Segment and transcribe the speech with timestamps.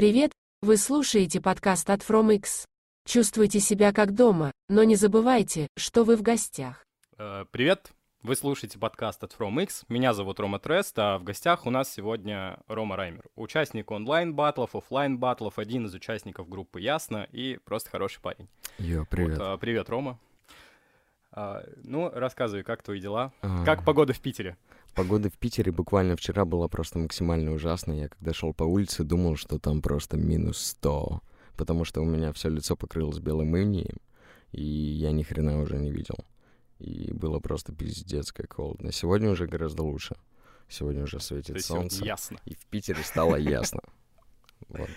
[0.00, 2.64] Привет, вы слушаете подкаст от From X.
[3.06, 6.82] Чувствуйте себя как дома, но не забывайте, что вы в гостях.
[7.18, 9.84] Э, Привет, вы слушаете подкаст от From X.
[9.90, 13.24] Меня зовут Рома Трест, а в гостях у нас сегодня Рома Раймер.
[13.36, 18.48] Участник онлайн-батлов, офлайн-батлов, один из участников группы Ясно и просто хороший парень.
[18.78, 19.36] Йо, привет.
[19.36, 20.18] Вот, привет, Рома.
[21.30, 23.32] А, ну, рассказывай, как твои дела?
[23.42, 24.56] А, Как погода в Питере?
[24.94, 27.96] Погода в Питере буквально вчера была просто максимально ужасная.
[27.96, 31.22] Я когда шел по улице, думал, что там просто минус 100,
[31.56, 33.98] потому что у меня все лицо покрылось белым инием,
[34.52, 36.16] и я ни хрена уже не видел.
[36.78, 38.90] И было просто пиздец как холодно.
[38.90, 40.16] Сегодня уже гораздо лучше.
[40.68, 42.38] Сегодня уже То светит сегодня солнце, ясно.
[42.44, 43.80] и в Питере стало ясно.
[44.68, 44.88] Вот.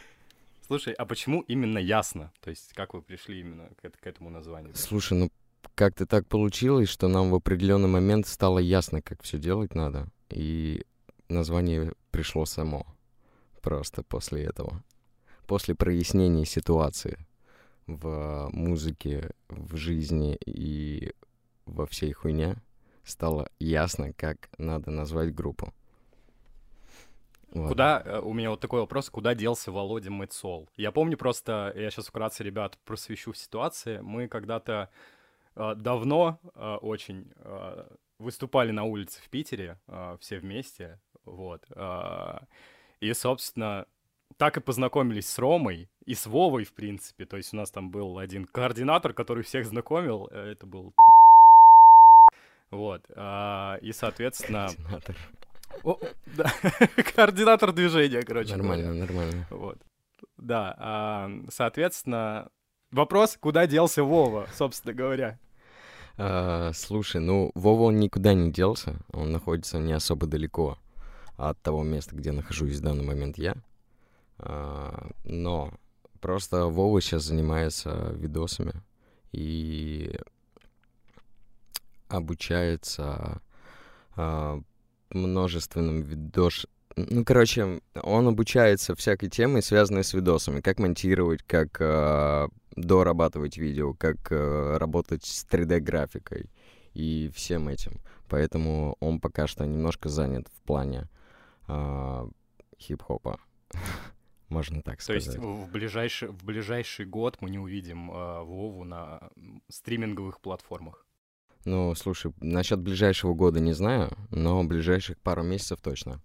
[0.67, 2.31] Слушай, а почему именно ясно?
[2.41, 4.75] То есть как вы пришли именно к, к этому названию?
[4.75, 5.29] Слушай, ну
[5.75, 10.07] как-то так получилось, что нам в определенный момент стало ясно, как все делать надо.
[10.29, 10.85] И
[11.29, 12.85] название пришло само.
[13.61, 14.83] Просто после этого.
[15.47, 17.17] После прояснения ситуации
[17.87, 21.13] в музыке, в жизни и
[21.65, 22.57] во всей хуйне
[23.03, 25.73] стало ясно, как надо назвать группу.
[27.53, 27.69] Вот.
[27.69, 30.69] Куда, э, у меня вот такой вопрос, куда делся Володя Мэтсол?
[30.75, 33.99] Я помню просто, я сейчас вкратце, ребят, просвещу в ситуации.
[33.99, 34.89] Мы когда-то
[35.55, 37.87] давно э, очень э,
[38.19, 39.79] выступали на улице в Питере,
[40.19, 41.65] все вместе, вот.
[43.01, 43.85] и, собственно,
[44.37, 47.25] так и познакомились с Ромой и с Вовой, в принципе.
[47.25, 50.93] То есть у нас там был один координатор, который всех знакомил, э, это был...
[52.71, 55.15] Вот, а, и, соответственно, Координатор.
[55.83, 55.99] о,
[56.35, 56.51] да,
[57.15, 58.55] координатор движения, короче.
[58.55, 58.99] Нормально, говоря.
[59.01, 59.47] нормально.
[59.51, 59.77] Вот.
[60.37, 62.49] Да, а, соответственно,
[62.93, 65.39] вопрос, куда делся Вова, собственно говоря.
[66.17, 68.99] А, слушай, ну, Вова, он никуда не делся.
[69.11, 70.77] Он находится не особо далеко
[71.37, 73.55] от того места, где нахожусь в данный момент я.
[74.37, 75.73] А, но
[76.21, 78.73] просто Вова сейчас занимается видосами
[79.31, 80.15] и
[82.07, 83.41] обучается
[84.15, 84.61] а,
[85.09, 86.67] множественным видос...
[86.95, 90.61] Ну, короче, он обучается всякой теме, связанной с видосами.
[90.61, 91.81] Как монтировать, как
[92.75, 96.49] дорабатывать видео, как э, работать с 3D-графикой
[96.93, 97.99] и всем этим.
[98.29, 101.09] Поэтому он пока что немножко занят в плане
[101.67, 102.27] а,
[102.79, 103.39] хип-хопа.
[104.49, 105.25] Можно так То сказать.
[105.25, 109.29] есть в ближайший, в ближайший год мы не увидим а, Вову на
[109.69, 111.05] стриминговых платформах.
[111.65, 116.21] Ну, слушай, насчет ближайшего года не знаю, но ближайших пару месяцев точно.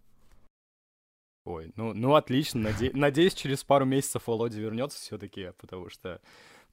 [1.49, 2.69] Ой, ну, ну отлично.
[2.69, 6.21] наде- Надеюсь, через пару месяцев Володя вернется все-таки, потому что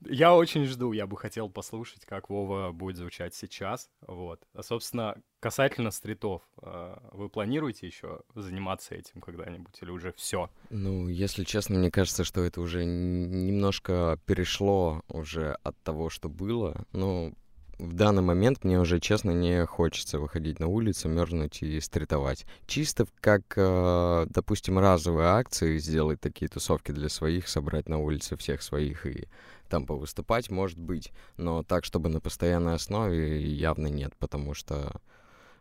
[0.02, 3.90] я очень жду, я бы хотел послушать, как Вова будет звучать сейчас.
[4.02, 4.42] Вот.
[4.54, 10.50] А, собственно, касательно стритов, а, вы планируете еще заниматься этим когда-нибудь или уже все?
[10.70, 16.86] Ну, если честно, мне кажется, что это уже немножко перешло уже от того, что было.
[16.92, 17.34] Ну,
[17.78, 22.46] в данный момент мне уже, честно, не хочется выходить на улицу, мерзнуть и стритовать.
[22.68, 28.62] Чисто как, э, допустим, разовые акции, сделать такие тусовки для своих, собрать на улице всех
[28.62, 29.28] своих и
[29.70, 31.12] там повыступать, может быть.
[31.38, 35.02] Но так, чтобы на постоянной основе, явно нет, потому что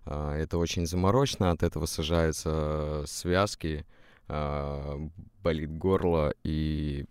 [0.07, 3.85] э, это очень заморочно, от этого сажаются связки,
[4.27, 4.99] а,
[5.43, 7.05] болит горло и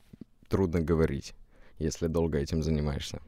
[0.48, 1.36] трудно говорить,
[1.78, 3.22] если долго этим занимаешься.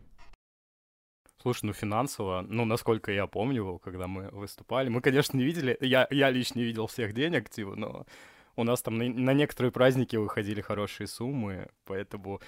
[1.45, 6.07] Слушай, ну финансово, ну, насколько я помню, когда мы выступали, мы, конечно, не видели, я,
[6.09, 8.07] я лично не видел всех денег, типа, но
[8.55, 12.41] у нас там на, на некоторые праздники выходили хорошие суммы, поэтому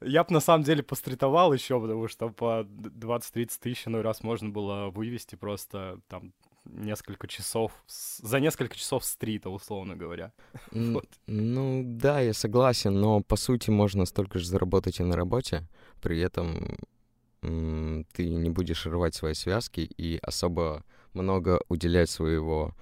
[0.00, 4.48] я бы на самом деле постритовал еще, потому что по 20-30 тысяч иной раз можно
[4.48, 6.32] было вывести просто там
[6.64, 10.32] несколько часов, за несколько часов стрита, условно говоря.
[10.72, 11.06] Н- Вот.
[11.28, 15.68] Ну да, я согласен, но по сути можно столько же заработать и на работе,
[16.02, 16.76] при этом
[17.42, 20.84] ты не будешь рвать свои связки и особо
[21.14, 22.74] много уделять своего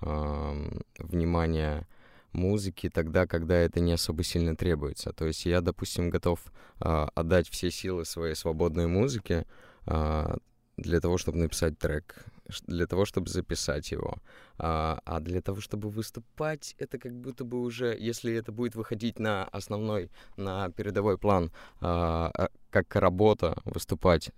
[0.00, 1.86] ам, внимания
[2.32, 5.12] музыке тогда, когда это не особо сильно требуется.
[5.12, 6.40] То есть я, допустим, готов
[6.78, 9.46] а, отдать все силы своей свободной музыке
[9.86, 10.36] а,
[10.76, 12.26] для того, чтобы написать трек,
[12.66, 14.16] для того, чтобы записать его.
[14.58, 19.18] А, а для того, чтобы выступать, это как будто бы уже, если это будет выходить
[19.18, 21.50] на основной, на передовой план,
[21.80, 24.30] а, а, как работа, выступать,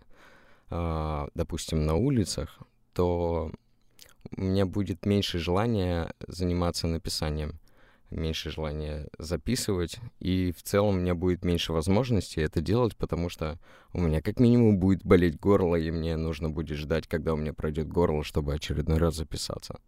[0.70, 2.58] а, допустим, на улицах,
[2.92, 3.52] то
[4.36, 7.58] у меня будет меньше желания заниматься написанием,
[8.10, 13.58] меньше желания записывать, и в целом у меня будет меньше возможностей это делать, потому что
[13.92, 17.52] у меня как минимум будет болеть горло, и мне нужно будет ждать, когда у меня
[17.52, 19.80] пройдет горло, чтобы очередной раз записаться.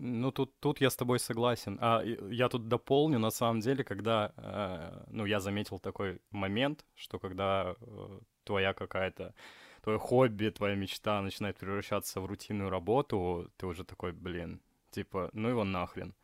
[0.00, 1.76] Ну, тут, тут я с тобой согласен.
[1.80, 7.18] А я тут дополню, на самом деле, когда, э, ну, я заметил такой момент, что
[7.18, 9.34] когда э, твоя какая-то,
[9.82, 14.60] твое хобби, твоя мечта начинает превращаться в рутинную работу, ты уже такой, блин,
[14.90, 16.14] типа, ну его нахрен.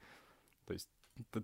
[0.66, 0.88] То есть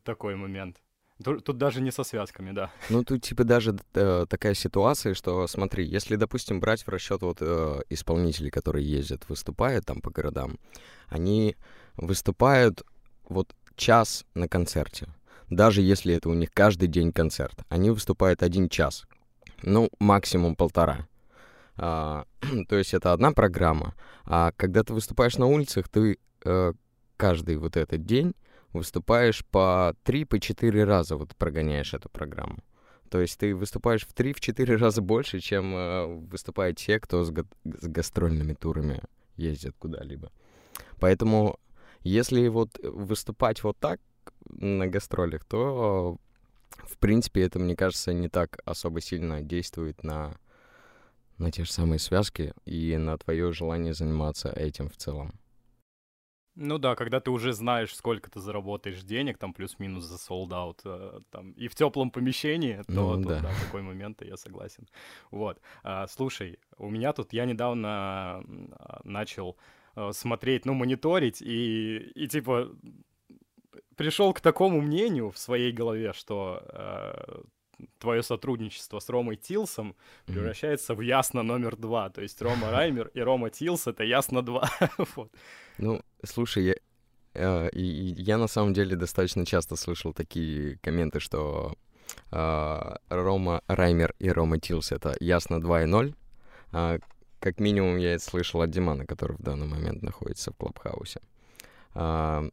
[0.05, 0.77] такой момент.
[1.23, 2.71] Тут, даже не со связками, да.
[2.89, 7.39] Ну, тут типа даже э, такая ситуация, что смотри, если, допустим, брать в расчет вот
[7.41, 10.59] э, исполнителей, которые ездят, выступают там по городам,
[11.09, 11.57] они
[11.97, 12.83] выступают
[13.29, 15.09] вот час на концерте.
[15.51, 17.65] Даже если это у них каждый день концерт.
[17.69, 19.05] Они выступают один час.
[19.63, 21.07] Ну, максимум полтора.
[21.77, 22.25] А,
[22.69, 23.95] то есть это одна программа.
[24.25, 26.73] А когда ты выступаешь на улицах, ты э,
[27.19, 28.35] каждый вот этот день
[28.73, 32.59] выступаешь по 3-4 по раза, вот прогоняешь эту программу.
[33.11, 37.45] То есть ты выступаешь в 3-4 раза больше, чем э, выступают те, кто с, га-
[37.65, 39.03] с гастрольными турами
[39.37, 40.31] ездит куда-либо.
[41.01, 41.59] Поэтому
[42.03, 44.01] если вот выступать вот так
[44.49, 46.19] на гастролях, то,
[46.71, 50.37] в принципе, это, мне кажется, не так особо сильно действует на,
[51.39, 55.40] на те же самые связки и на твое желание заниматься этим в целом.
[56.62, 60.81] Ну да, когда ты уже знаешь, сколько ты заработаешь денег, там плюс-минус за sold out,
[60.85, 63.41] э, там, и в теплом помещении, то, ну, то да.
[63.41, 64.87] да, такой момент, я согласен.
[65.31, 65.61] Вот.
[65.83, 68.45] А, слушай, у меня тут, я недавно
[69.05, 69.57] начал
[69.97, 72.69] Э, смотреть, ну, мониторить, и, и типа
[73.97, 77.43] пришел к такому мнению в своей голове, что э,
[77.99, 79.97] твое сотрудничество с Ромой Тилсом
[80.27, 80.97] превращается mm-hmm.
[80.97, 82.11] в ясно номер два.
[82.11, 84.71] То есть Рома Раймер и Рома Тилс это ясно два.
[85.17, 85.32] вот.
[85.79, 86.77] Ну, слушай,
[87.35, 91.75] я, и, я на самом деле достаточно часто слышал такие комменты, что
[92.31, 96.15] э, Рома Раймер и Рома Тилс это ясно 2 и 0.
[96.73, 96.99] Э,
[97.41, 101.21] как минимум я это слышал от Димана, который в данный момент находится в Клабхаусе.
[101.94, 102.44] А,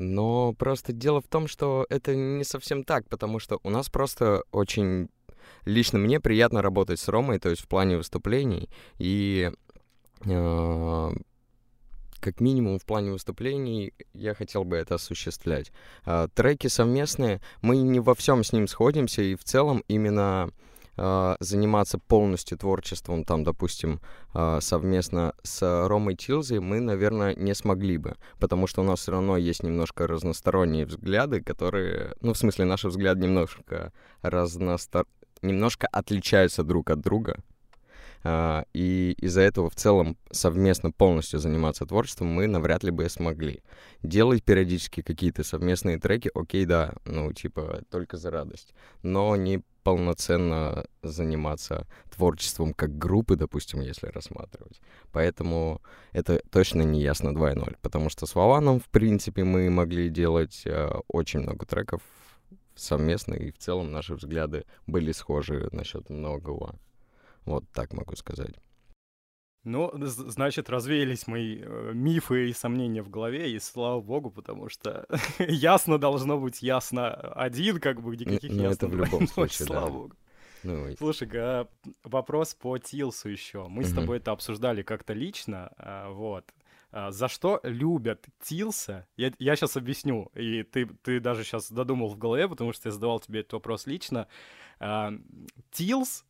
[0.00, 4.42] но просто дело в том, что это не совсем так, потому что у нас просто
[4.50, 5.08] очень...
[5.66, 9.50] Лично мне приятно работать с Ромой, то есть в плане выступлений, и
[10.24, 11.10] э,
[12.20, 15.70] как минимум в плане выступлений я хотел бы это осуществлять.
[16.06, 20.50] Э, треки совместные, мы не во всем с ним сходимся, и в целом именно
[21.40, 24.00] заниматься полностью творчеством, там, допустим,
[24.34, 29.12] э, совместно с Ромой Тилзой, мы, наверное, не смогли бы, потому что у нас все
[29.12, 35.06] равно есть немножко разносторонние взгляды, которые, ну, в смысле, наши взгляды немножко разностор...
[35.40, 37.36] немножко отличаются друг от друга,
[38.22, 43.62] Uh, и из-за этого в целом совместно полностью заниматься творчеством мы навряд ли бы смогли.
[44.02, 48.74] Делать периодически какие-то совместные треки, окей, да, ну, типа, только за радость.
[49.02, 54.80] Но не полноценно заниматься творчеством как группы, допустим, если рассматривать.
[55.12, 55.80] Поэтому
[56.12, 60.90] это точно не ясно 2.0, потому что с Вованом, в принципе, мы могли делать э,
[61.08, 62.02] очень много треков
[62.74, 66.78] совместно, и в целом наши взгляды были схожи насчет многого.
[67.44, 68.54] Вот так могу сказать.
[69.62, 75.06] Ну, значит, развеялись мои э, мифы и сомнения в голове, и слава богу, потому что
[75.38, 79.90] ясно должно быть ясно один, как бы никаких ну, ясно это в любом случае, слава
[79.90, 80.14] богу.
[80.62, 81.68] Ну, Слушай, а,
[82.04, 83.66] вопрос по Тилсу еще.
[83.68, 83.88] Мы угу.
[83.88, 86.44] с тобой это обсуждали как-то лично, а, вот.
[86.92, 89.06] А, за что любят Тилса?
[89.16, 92.92] Я, я сейчас объясню, и ты, ты даже сейчас додумал в голове, потому что я
[92.92, 94.26] задавал тебе этот вопрос лично.
[94.78, 95.12] А,
[95.70, 96.24] Тилс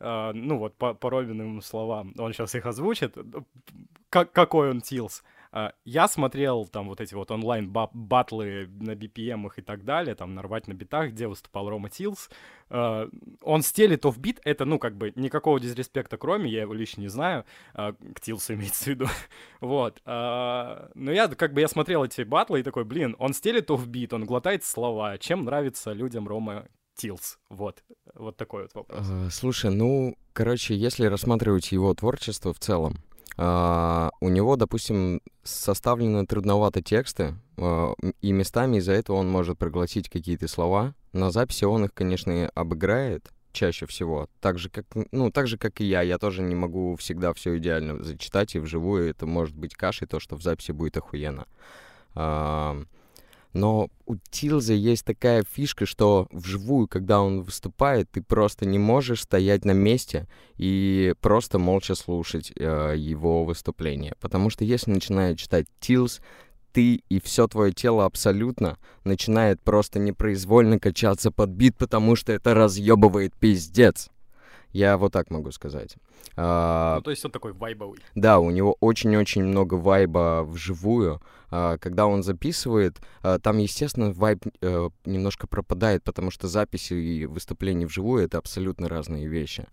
[0.00, 3.16] ну вот по, по Робиным словам, он сейчас их озвучит,
[4.10, 5.22] как, какой он Тилс.
[5.54, 10.34] Uh, я смотрел там вот эти вот онлайн батлы на BPM и так далее, там
[10.34, 12.28] нарвать на битах, где выступал Рома Тилс.
[12.70, 13.08] Uh,
[13.40, 17.08] он стелит оф бит, это, ну, как бы, никакого дизреспекта кроме, я его лично не
[17.08, 19.06] знаю, к Тилсу имеется в виду.
[19.60, 20.02] вот.
[20.04, 24.12] но я, как бы, я смотрел эти батлы и такой, блин, он стелит оф бит,
[24.12, 27.38] он глотает слова, чем нравится людям Рома Тилс?
[27.48, 27.82] Вот,
[28.14, 29.06] вот такой вот вопрос.
[29.06, 32.96] Uh, слушай, ну, короче, если рассматривать его творчество в целом,
[33.36, 40.08] uh, у него, допустим, составлены трудновато тексты, uh, и местами из-за этого он может проглотить
[40.08, 40.94] какие-то слова.
[41.12, 44.28] На записи он их, конечно, обыграет чаще всего.
[44.40, 46.02] Так же, как, ну, так же, как и я.
[46.02, 50.20] Я тоже не могу всегда все идеально зачитать, и вживую это может быть кашей, то,
[50.20, 51.46] что в записи будет охуенно.
[52.14, 52.86] Uh,
[53.54, 59.22] но у Тилза есть такая фишка, что вживую, когда он выступает, ты просто не можешь
[59.22, 64.14] стоять на месте и просто молча слушать э, его выступление.
[64.20, 66.20] Потому что если начинает читать Тилз,
[66.72, 72.52] ты и все твое тело абсолютно начинает просто непроизвольно качаться под бит, потому что это
[72.54, 74.10] разъебывает пиздец.
[74.74, 75.96] Я вот так могу сказать.
[76.36, 78.00] А, Ну, то есть он такой вайбовый.
[78.16, 81.22] Да, у него очень-очень много вайба вживую.
[81.50, 87.26] А, Когда он записывает, а, там, естественно, вайб э, немножко пропадает, потому что записи и
[87.26, 89.66] выступления вживую— это абсолютно разные вещи.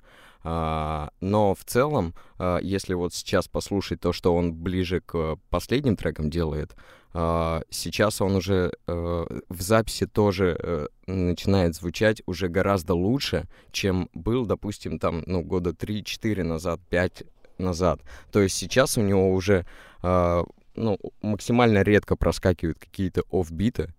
[0.43, 5.95] А, Но в целом, а, если вот сейчас послушать то, что он ближе к последним
[5.95, 6.77] трекам делает, а,
[7.13, 14.45] сейчас он уже э, в записи тоже э, начинает звучать уже гораздо лучше, чем был,
[14.45, 17.23] допустим, там, ну, года 3-4 назад, 5
[17.57, 18.01] назад.
[18.31, 19.65] То есть сейчас у него уже
[20.01, 20.43] а,
[20.75, 23.93] ну, максимально редко проскакивают какие-то офбиты.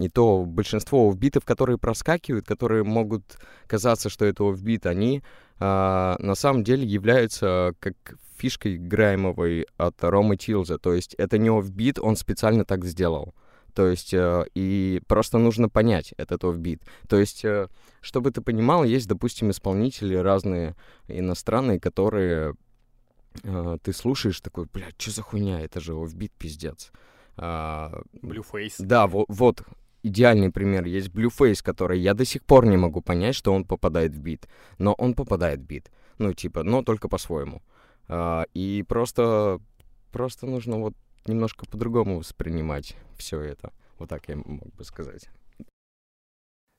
[0.00, 5.22] И то большинство офбитов, которые проскакивают, которые могут казаться, что это офбит, они
[5.58, 7.94] а, на самом деле являются как
[8.38, 10.78] фишкой Граймовой от Ромы Тилза.
[10.78, 13.34] То есть это не офбит, он специально так сделал.
[13.74, 16.82] То есть, э, и просто нужно понять этот офбит.
[17.08, 17.68] То есть, э,
[18.00, 20.74] чтобы ты понимал, есть, допустим, исполнители разные
[21.08, 22.54] иностранные, которые
[23.44, 26.90] э, ты слушаешь такой, блядь, что за хуйня, это же офбит пиздец.
[27.36, 28.74] А, Blueface.
[28.78, 29.62] да, вот, вот
[30.02, 30.84] идеальный пример.
[30.84, 34.48] Есть Blueface, который я до сих пор не могу понять, что он попадает в бит.
[34.78, 35.90] Но он попадает в бит.
[36.18, 37.62] Ну, типа, но только по-своему.
[38.08, 39.60] А, и просто,
[40.12, 40.94] просто нужно вот
[41.26, 43.72] немножко по-другому воспринимать все это.
[43.98, 45.28] Вот так я мог бы сказать.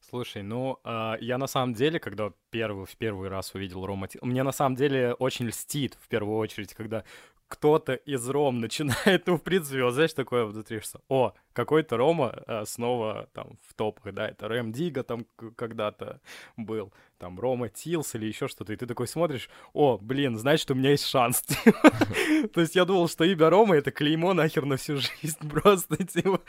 [0.10, 4.44] Слушай, ну, а, я на самом деле, когда первый, в первый раз увидел Рома мне
[4.44, 7.04] на самом деле очень льстит, в первую очередь, когда
[7.48, 12.44] кто-то из Ром начинает, ну, в принципе, вот знаешь, такое внутри, что, о, какой-то Рома
[12.48, 16.20] а, снова там в топах, да, это Рэм Дига там когда-то
[16.58, 20.76] был, там Рома Тилс или еще что-то, и ты такой смотришь, о, блин, значит, у
[20.76, 21.42] меня есть шанс.
[22.54, 26.42] То есть я думал, что имя Рома— это клеймо нахер на всю жизнь просто, типа.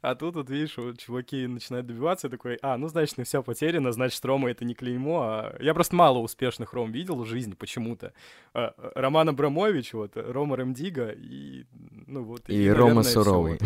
[0.00, 3.42] А тут вот, видишь, вот чуваки начинают добиваться, я такой, а, ну, значит, не все
[3.42, 5.56] потеряно, значит, Рома— это не клеймо, а...
[5.60, 8.12] Я просто мало успешных Ром видел в жизни почему-то.
[8.52, 11.64] А, Роман Абрамович, вот, Рома Ремдига и,
[12.06, 12.48] ну, вот...
[12.48, 13.24] И Рома наверное, всё.
[13.24, 13.58] Суровый.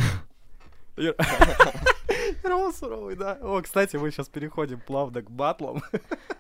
[2.44, 3.38] Рома Суровый, да.
[3.42, 5.82] О, кстати, мы сейчас переходим плавно к батлам.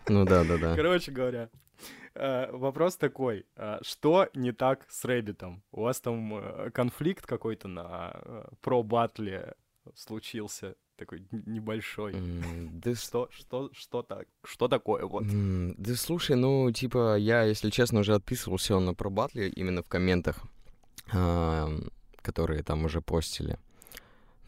[0.08, 0.74] Ну да, да, да.
[0.76, 1.48] Короче говоря,
[2.14, 3.46] э, вопрос такой.
[3.56, 5.62] э, Что не так с Рэббитом?
[5.72, 9.54] У вас там э, конфликт какой-то на про-батле
[9.94, 10.74] случился?
[10.96, 12.12] Такой небольшой.
[12.14, 15.22] М, Да Что, что, что, так, что такое вот?
[15.24, 20.42] М, Да слушай, ну, типа, я, если честно, уже отписывался на про-батле именно в комментах,
[22.22, 23.58] которые там уже постили.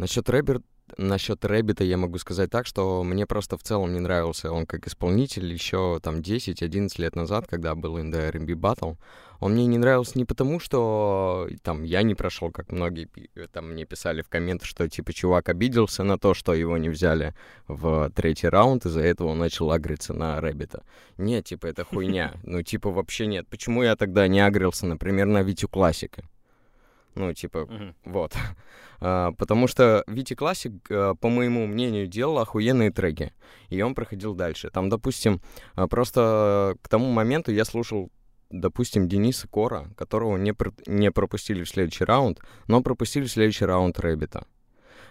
[0.01, 0.63] Насчет Рэббит,
[0.97, 4.87] насчет Рэббита я могу сказать так, что мне просто в целом не нравился он как
[4.87, 8.97] исполнитель еще там 10-11 лет назад, когда был in the R&B Battle.
[9.41, 13.73] Он мне не нравился не потому, что там я не прошел, как многие пи- там
[13.73, 17.35] мне писали в комментах, что типа чувак обиделся на то, что его не взяли
[17.69, 20.83] в третий раунд, из-за этого он начал агриться на Рэббита.
[21.19, 22.33] Нет, типа, это хуйня.
[22.43, 23.47] Ну, типа, вообще нет.
[23.49, 26.23] Почему я тогда не агрился, например, на Витю Классика?
[27.15, 27.95] Ну, типа, Мгм.
[28.05, 28.35] вот.
[29.03, 33.33] А, потому что Витя Классик, а, по моему мнению, делал охуенные треки.
[33.71, 34.69] И он проходил дальше.
[34.69, 35.41] Там, допустим,
[35.75, 38.11] а, просто к тому моменту я слушал,
[38.51, 43.65] допустим, Дениса Кора, которого не, пр- не пропустили в следующий раунд, но пропустили в следующий
[43.65, 44.47] раунд Рэббита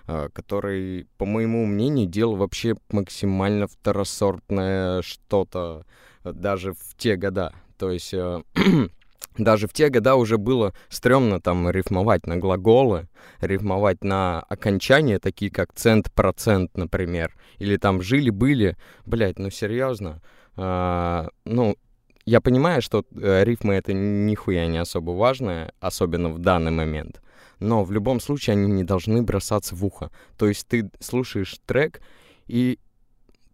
[0.05, 5.85] а, который, по моему мнению, делал вообще максимально второсортное что-то
[6.23, 7.53] даже в те года.
[7.79, 8.43] То есть э,
[9.37, 13.07] даже в те года уже было стрёмно там рифмовать на глаголы,
[13.41, 17.35] рифмовать на окончания, такие как цент-процент, например.
[17.57, 18.77] Или там жили-были.
[19.05, 20.21] Блять, ну серьезно.
[20.55, 21.77] А, ну,
[22.25, 27.21] я понимаю, что э, рифмы это нихуя не особо важно, особенно в данный момент.
[27.59, 30.11] Но в любом случае они не должны бросаться в ухо.
[30.37, 32.01] То есть ты слушаешь трек,
[32.47, 32.79] и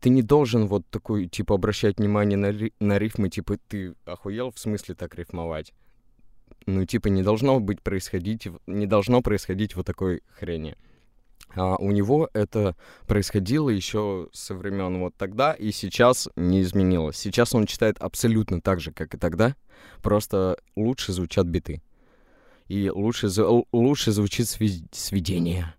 [0.06, 4.52] ты не должен вот такой, типа, обращать внимание на, ри- на рифмы, типа, ты охуел
[4.52, 5.74] в смысле так рифмовать?
[6.68, 10.76] Ну, типа, не должно быть происходить, не должно происходить вот такой хрени.
[11.56, 12.76] А у него это
[13.08, 17.18] происходило еще со времен вот тогда, и сейчас не изменилось.
[17.18, 19.56] Сейчас он читает абсолютно так же, как и тогда,
[20.04, 21.82] просто лучше звучат биты.
[22.68, 23.28] И лучше,
[23.72, 24.48] лучше звучит
[24.92, 25.74] сведение.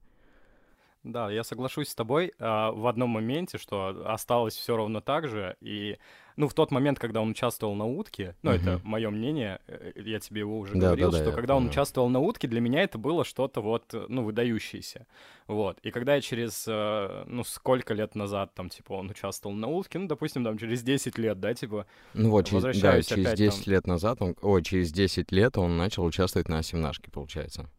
[1.07, 5.57] Да, я соглашусь с тобой а, в одном моменте, что осталось все ровно так же.
[5.61, 5.99] И,
[6.35, 8.81] ну, в тот момент, когда он участвовал на утке, ну, это Мгм.
[8.83, 11.71] мое мнение, э, я тебе его уже Да, говорил, да, да, что когда он помню.
[11.71, 15.07] участвовал на утке, для меня это было что-то вот, э, ну, выдающееся.
[15.47, 15.79] Вот.
[15.85, 20.01] И когда я через, э, ну, сколько лет назад, там, типа, он участвовал на утке,
[20.01, 23.39] ну, допустим, там, через 10 лет, да, типа, Ну вот, через, да, Возвращаюсь через опять
[23.39, 23.73] 10 там.
[23.75, 27.71] лет назад, он, ой, через 10 лет он начал участвовать на семнашке, получается.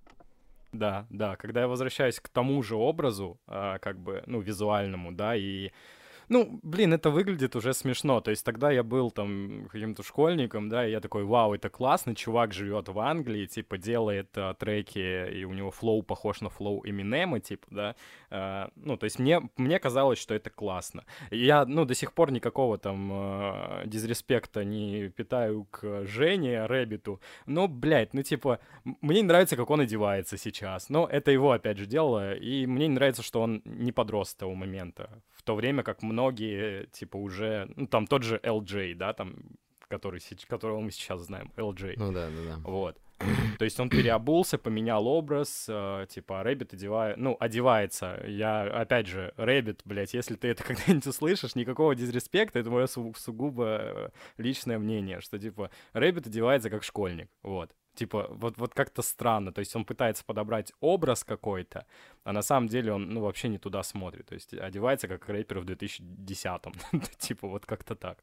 [0.78, 5.36] Да, да, когда я возвращаюсь к тому же образу, а, как бы, ну, визуальному, да,
[5.36, 5.72] и,
[6.30, 8.20] Ну, блин, это выглядит уже смешно.
[8.20, 12.16] То есть тогда я был там каким-то школьником, да, и я такой, вау, это классно,
[12.16, 16.82] чувак живет в Англии, типа делает а, треки, и у него флоу похож на флоу
[16.86, 17.96] Эминема, типа, да.
[18.30, 21.06] А, ну, то есть мне, мне казалось, что это классно.
[21.32, 27.22] Я, ну, до сих пор никакого там а, дизреспекта не питаю к Жене, Рэббиту.
[27.46, 30.90] Но, блядь, ну, типа, мне не нравится, как он одевается сейчас.
[30.90, 34.36] Но это его, опять же, дело, и мне не нравится, что он не подрос с
[34.36, 35.22] того момента.
[35.48, 39.38] В то время как многие, типа, уже, ну, там тот же Элджей, да, там,
[39.88, 41.94] который, которого мы сейчас знаем, Элджей.
[41.96, 42.58] Ну да, да, да.
[42.66, 42.98] Вот.
[43.58, 48.22] То есть он переобулся, поменял образ, э, типа, Рэббит одевает, ну, одевается.
[48.28, 53.14] Я, опять же, Рэббит, блядь, если ты это когда-нибудь услышишь, никакого дизреспекта, это мое су-
[53.16, 57.72] сугубо э, личное мнение, что, типа, Рэббит одевается как школьник, вот.
[57.98, 61.86] Типа, вот, вот как-то странно, то есть он пытается подобрать образ какой-то,
[62.24, 65.60] а на самом деле он, ну, вообще не туда смотрит, то есть одевается как рэпер
[65.60, 68.20] в 2010-м, типа, вот как-то так.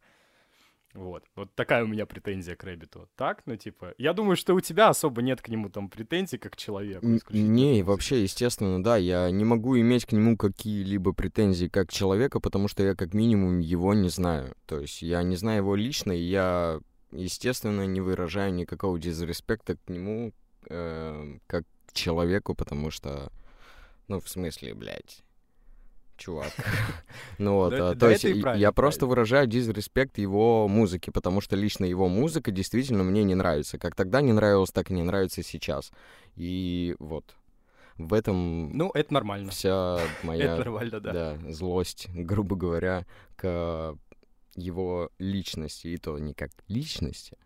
[0.94, 1.24] Вот.
[1.34, 3.08] Вот такая у меня претензия к Рэббиту.
[3.16, 6.52] Так, ну, типа, я думаю, что у тебя особо нет к нему там претензий, как
[6.52, 7.04] к человеку.
[7.30, 12.68] Не, вообще, естественно, да, я не могу иметь к нему какие-либо претензии как человека, потому
[12.68, 14.54] что я как минимум его не знаю.
[14.66, 16.78] То есть я не знаю его лично, и я,
[17.14, 20.32] естественно, не выражаю никакого дизреспекта к нему
[20.68, 23.30] э, как к человеку, потому что,
[24.08, 25.22] ну, в смысле, блядь,
[26.16, 26.52] чувак.
[27.38, 32.08] Ну вот, а, то есть я просто выражаю дизреспект его музыке, потому что лично его
[32.08, 33.78] музыка действительно мне не нравится.
[33.78, 35.90] Как тогда не нравилось, так и не нравится сейчас.
[36.36, 37.24] И вот.
[37.96, 39.50] В этом ну, это нормально.
[39.50, 41.12] вся моя это да.
[41.12, 43.06] Да, злость, грубо говоря,
[43.36, 43.96] к
[44.54, 45.88] его личности.
[45.88, 47.36] И то не как личности,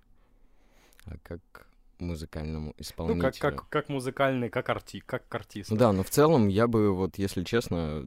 [1.05, 1.67] а как
[1.99, 3.23] музыкальному исполнителю.
[3.27, 5.71] Ну, как, как, как музыкальный, как, арти, как артист.
[5.73, 8.05] Да, но в целом я бы, вот, если честно,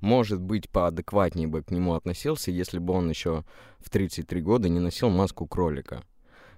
[0.00, 3.44] может быть, поадекватнее бы к нему относился, если бы он еще
[3.78, 6.04] в 33 года не носил маску кролика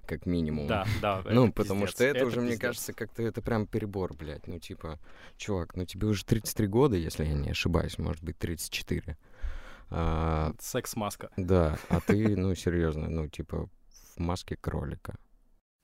[0.05, 0.67] как минимум.
[0.67, 1.23] Да, да.
[1.31, 1.95] Ну, потому пиздец.
[1.95, 2.51] что это, это уже, пиздец.
[2.51, 4.47] мне кажется, как-то это прям перебор, блядь.
[4.47, 4.99] Ну, типа,
[5.37, 9.17] чувак, ну тебе уже 33 года, если я не ошибаюсь, может быть, 34.
[9.89, 11.29] А, Секс-маска.
[11.37, 13.69] Да, а ты, ну, серьезно, ну, типа,
[14.15, 15.17] в маске кролика.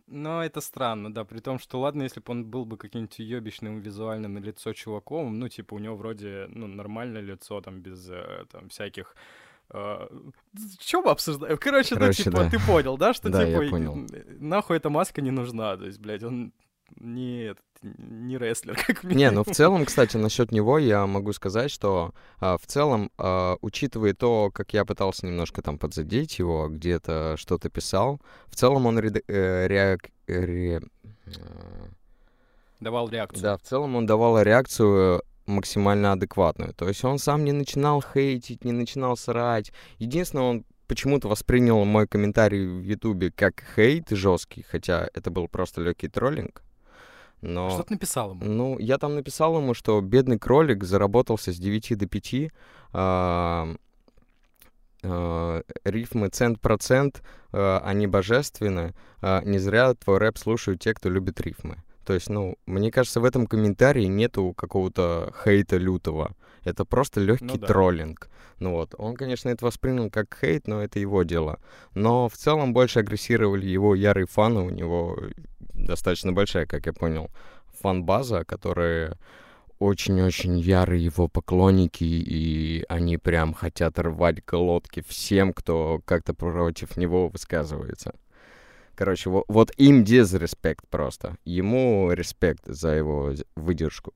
[0.08, 3.80] Но это странно, да, при том, что ладно, если бы он был бы каким-нибудь уебищным
[3.80, 8.46] визуально на лицо чуваком, ну, типа, у него вроде, ну, нормальное лицо, там, без, э,
[8.52, 9.16] там, всяких...
[9.72, 10.08] Э,
[10.80, 11.58] что мы обсуждаем?
[11.60, 12.50] Короче, ну, Короче, ну, типа, да.
[12.50, 14.08] ты понял, да, что, да, типа,
[14.40, 16.54] нахуй эта маска не нужна, то есть, блядь, он
[16.96, 19.18] не, не рестлер, как минимум.
[19.18, 23.58] Не, ну в целом, кстати, насчет него я могу сказать, что а, в целом, а,
[23.62, 29.00] учитывая то, как я пытался немножко там подзадеть его, где-то что-то писал, в целом он
[29.00, 30.82] ре, э, реак, ре,
[31.26, 31.32] э,
[32.80, 33.44] давал реакцию.
[33.44, 36.74] Да, в целом он давал реакцию максимально адекватную.
[36.74, 39.72] То есть он сам не начинал хейтить, не начинал срать.
[39.98, 45.82] Единственное, он почему-то воспринял мой комментарий в Ютубе как хейт жесткий, хотя это был просто
[45.82, 46.64] легкий троллинг.
[47.42, 48.46] Но, Что ты написал ему?
[48.46, 52.52] Ну, я там написал ему, что бедный кролик заработался с 9 до 5,
[52.92, 53.76] а,
[55.04, 61.40] а, рифмы цент-процент, а, они божественны, а, не зря твой рэп слушают те, кто любит
[61.40, 61.84] рифмы.
[62.06, 66.36] То есть, ну, мне кажется, в этом комментарии нету какого-то хейта лютого.
[66.64, 67.68] Это просто легкий ну, да.
[67.68, 68.30] троллинг.
[68.60, 71.60] Ну вот, он, конечно, это воспринял как хейт, но это его дело.
[71.94, 75.18] Но в целом больше агрессировали его ярые фаны, у него
[75.90, 77.30] достаточно большая, как я понял,
[77.82, 79.14] фан-база, которые
[79.80, 87.30] очень-очень ярые его поклонники, и они прям хотят рвать глотки всем, кто как-то против него
[87.30, 88.14] высказывается.
[88.96, 91.38] Короче, вот, вот им дизреспект просто.
[91.46, 94.14] Ему респект за его выдержку.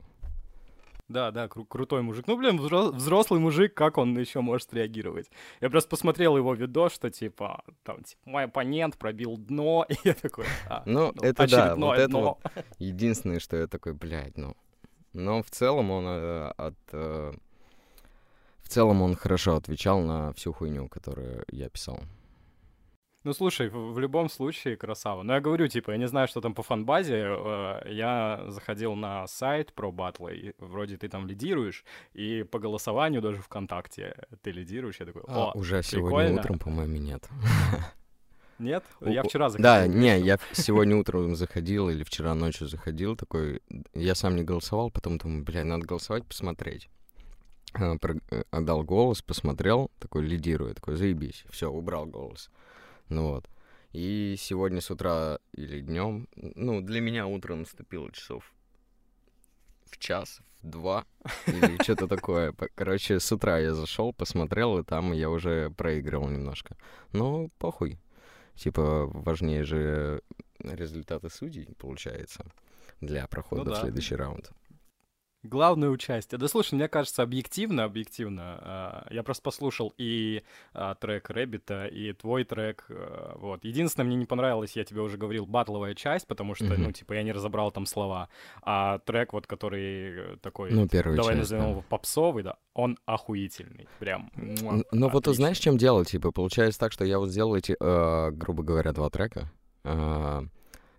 [1.13, 2.25] Да, да, кру- крутой мужик.
[2.27, 5.29] Ну, блин, взрослый мужик, как он еще может реагировать?
[5.61, 10.15] Я просто посмотрел его видос, что типа, там, типа, мой оппонент пробил дно, и я
[10.15, 12.39] такой, а, ну, ну, это да, вот это вот
[12.79, 14.57] единственное, что я такой, блядь, ну.
[15.13, 16.73] Но в целом он э, от...
[16.91, 17.33] Э,
[18.63, 21.99] в целом он хорошо отвечал на всю хуйню, которую я писал.
[23.23, 25.23] Ну, слушай, в, в любом случае красава.
[25.23, 27.25] Но я говорю, типа, я не знаю, что там по фанбазе.
[27.25, 33.21] Э, я заходил на сайт про батлы, и вроде ты там лидируешь, и по голосованию
[33.21, 34.99] даже ВКонтакте ты лидируешь.
[34.99, 36.09] Я такой, а, о, уже прикольно.
[36.09, 37.29] сегодня утром, по-моему, нет.
[38.59, 38.83] Нет?
[39.01, 39.63] Я вчера заходил.
[39.63, 43.61] Да, не, я сегодня утром заходил или вчера ночью заходил, такой...
[43.93, 46.87] Я сам не голосовал, потом думаю, бля, надо голосовать, посмотреть.
[47.75, 47.97] Э,
[48.51, 52.51] отдал голос, посмотрел, такой лидирую, такой, заебись, все, убрал голос.
[53.13, 53.47] Ну вот.
[53.91, 58.51] И сегодня с утра или днем, ну, для меня утро наступило часов
[59.85, 61.05] в час, в два
[61.45, 62.55] или что-то такое.
[62.73, 66.75] Короче, с утра я зашел, посмотрел, и там я уже проигрывал немножко.
[67.11, 67.99] Ну, похуй.
[68.55, 70.23] Типа, важнее же
[70.59, 72.45] результаты судей, получается,
[72.99, 73.81] для прохода Ну в да.
[73.81, 74.49] следующий раунд.
[75.43, 76.39] Главное участие.
[76.39, 78.59] Да слушай, мне кажется, объективно, объективно.
[78.61, 80.41] а, Я просто послушал и
[80.73, 82.85] а, трек Рэббита, и твой трек.
[82.89, 83.65] а, Вот.
[83.65, 87.23] Единственное, мне не понравилось, я тебе уже говорил, батловая часть, потому что, ну, типа, я
[87.23, 88.29] не разобрал там слова.
[88.61, 91.69] А трек, вот, который э, такой, Ну, первую давай часть, назовем да.
[91.71, 93.87] его попсовый, да, он охуительный.
[93.99, 94.31] Прям.
[94.91, 96.05] Ну вот ты знаешь, чем дело?
[96.05, 99.51] Типа, получается так, что я вот сделал эти, э, грубо говоря, два трека.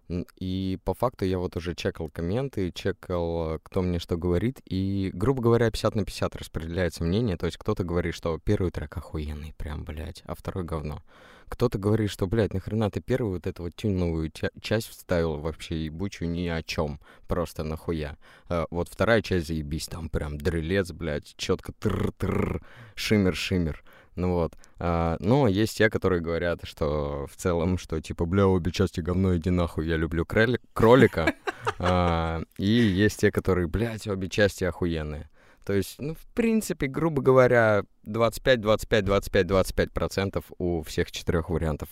[0.09, 4.61] И по факту я вот уже чекал комменты, чекал, кто мне что говорит.
[4.67, 7.37] И, грубо говоря, 50 на 50 распределяется мнение.
[7.37, 11.03] То есть кто-то говорит, что первый трек охуенный, прям, блядь, а второй говно.
[11.49, 15.85] Кто-то говорит, что, блядь, нахрена ты первую вот эту вот тюновую ча- часть вставил вообще
[15.85, 17.01] ебучую ни о чем.
[17.29, 18.17] Просто нахуя.
[18.49, 22.63] А, вот вторая часть заебись, там прям дрелец, блядь, четко тр-тр,
[22.97, 23.77] шиммер-шиммер.
[24.17, 24.55] Ну вот.
[24.79, 29.37] А, но есть те, которые говорят, что в целом, что типа, бля, обе части говно,
[29.37, 31.35] иди нахуй, я люблю кролик- кролика.
[31.79, 35.29] А, и есть те, которые, блядь, обе части охуенные.
[35.65, 41.49] То есть, ну, в принципе, грубо говоря, 25, 25, 25, 25 процентов у всех четырех
[41.49, 41.89] вариантов.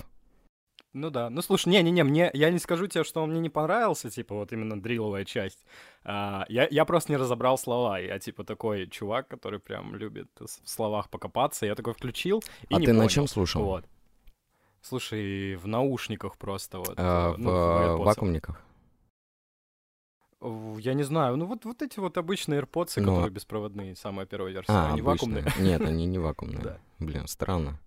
[0.93, 1.31] Ну да.
[1.31, 4.53] Ну слушай, не-не-не, мне я не скажу тебе, что он мне не понравился, типа, вот
[4.53, 5.65] именно дриловая часть.
[6.05, 7.99] А, я, я просто не разобрал слова.
[7.99, 11.65] Я типа такой чувак, который прям любит в словах покопаться.
[11.65, 13.09] Я такой включил и а не ты на понял.
[13.09, 13.65] чем слушал?
[13.65, 13.85] Вот.
[14.83, 16.95] Слушай, в наушниках просто вот.
[16.99, 18.05] А, э, в ну, э, AirPods.
[18.05, 18.63] вакуумниках?
[20.41, 24.27] В- Я не знаю, ну вот, вот эти вот обычные AirPods, Ну, которые беспроводные, самая
[24.27, 25.43] первая версия, А, они обычные.
[25.45, 25.69] вакуумные.
[25.71, 26.81] Нет, они не вакуумные.
[26.99, 27.79] Блин, странно.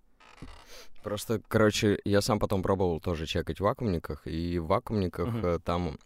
[1.02, 5.98] Просто, короче, я сам потом пробовал тоже чекать в вакуумниках, и в вакуумниках э, там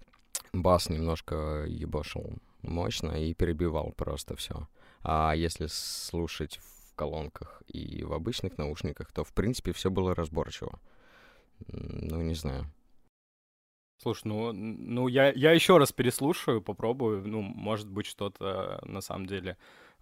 [0.52, 4.68] бас немножко ебошил мощно и перебивал просто все.
[5.02, 10.78] А если слушать в колонках и в обычных наушниках, то, в принципе, все было разборчиво.
[11.68, 12.66] Ну, не знаю.
[14.02, 17.26] Слушай, ну, ну я, я еще раз переслушаю, попробую.
[17.26, 19.56] Ну, может быть, что-то на самом деле.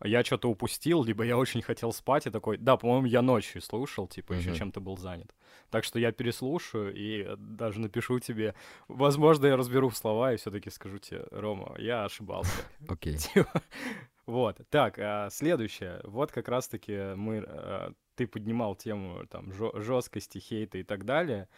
[0.04, 4.06] Я что-то упустил, либо я очень хотел спать и такой, да, по-моему, я ночью слушал,
[4.06, 4.58] типа, еще Мгм.
[4.58, 5.34] чем-то был занят.
[5.70, 8.54] Так что я переслушаю и э, даже напишу тебе.
[8.87, 12.52] Возможно, я разберу слова и все-таки скажу тебе, Рома, я ошибался.
[12.88, 13.16] Окей.
[13.16, 13.62] Типа,
[14.26, 14.61] Вот.
[14.68, 16.00] Так, а, следующее.
[16.04, 21.48] Вот как раз-таки мы, а, ты поднимал тему там жесткости, хейта и так далее.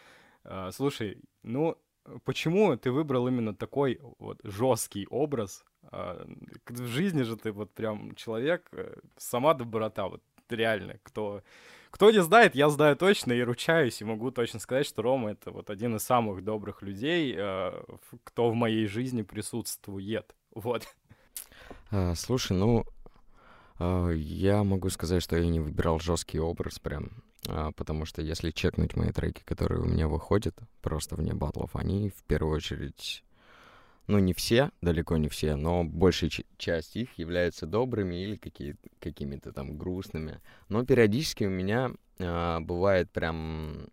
[0.45, 1.77] А, Слушай, ну
[2.25, 5.65] почему ты выбрал именно такой вот жесткий образ?
[5.91, 6.27] А,
[6.69, 11.43] В жизни же ты вот прям человек, э, сама доброта, вот реально, кто
[11.91, 15.51] кто не знает, я знаю точно и ручаюсь, и могу точно сказать, что Рома это
[15.51, 20.35] вот один из самых добрых людей, в- кто в моей жизни присутствует.
[20.55, 20.87] Вот.
[21.91, 22.85] А, слушай, ну,
[23.79, 28.51] а, я могу сказать, что я не выбирал жесткий образ прям, а, потому что если
[28.51, 33.25] чекнуть мои треки, которые у меня выходят просто вне батлов, они в первую очередь,
[34.11, 39.53] ну, не все, далеко не все, но большая часть их являются добрыми или какие- какими-то
[39.53, 40.41] там грустными.
[40.69, 43.89] Но периодически у меня а, бывает прям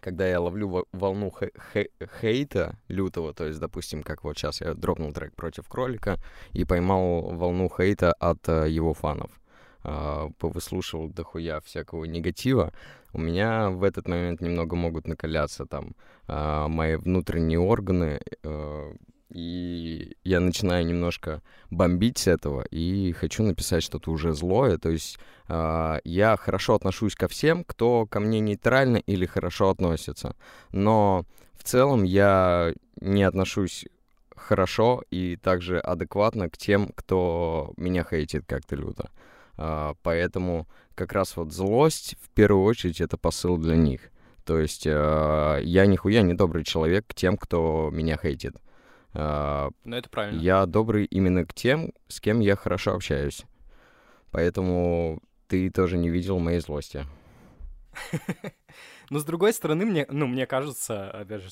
[0.00, 4.60] когда я ловлю во- волну хе- хе- хейта лютого, то есть, допустим, как вот сейчас
[4.60, 6.18] я дропнул трек против кролика
[6.52, 9.30] и поймал волну хейта от э, его фанов,
[9.84, 12.72] а, повыслушивал дохуя всякого негатива,
[13.12, 15.94] у меня в этот момент немного могут накаляться там
[16.26, 18.94] а, мои внутренние органы, э,
[19.32, 25.18] и я начинаю немножко бомбить с этого, и хочу написать что-то уже злое, то есть
[25.48, 30.36] а, я хорошо отношусь ко всем, кто ко мне нейтрально или хорошо относится.
[30.70, 33.86] Но в целом я не отношусь
[34.36, 39.10] хорошо и также адекватно к тем, кто меня хейтит как-то люто.
[39.56, 44.10] А, поэтому как раз вот злость в первую очередь это посыл для них.
[44.44, 48.56] То есть а, я нихуя не добрый человек к тем, кто меня хейтит.
[49.14, 50.40] А, Ну, это правильно.
[50.40, 53.44] я добрый именно к тем, с кем я хорошо общаюсь.
[54.30, 57.04] Поэтому ты тоже не видел моей злости.
[59.10, 61.50] Но с другой стороны, мне, ну, мне кажется, опять же,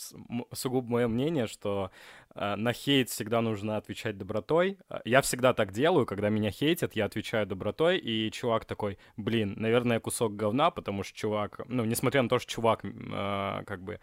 [0.53, 1.90] сугубо мое мнение, что
[2.35, 4.79] э, на хейт всегда нужно отвечать добротой.
[4.88, 9.55] Э, Я всегда так делаю, когда меня хейтят, я отвечаю добротой, и чувак такой, блин,
[9.59, 14.01] наверное, кусок говна, потому что чувак, ну, несмотря на то, что чувак, э, как бы,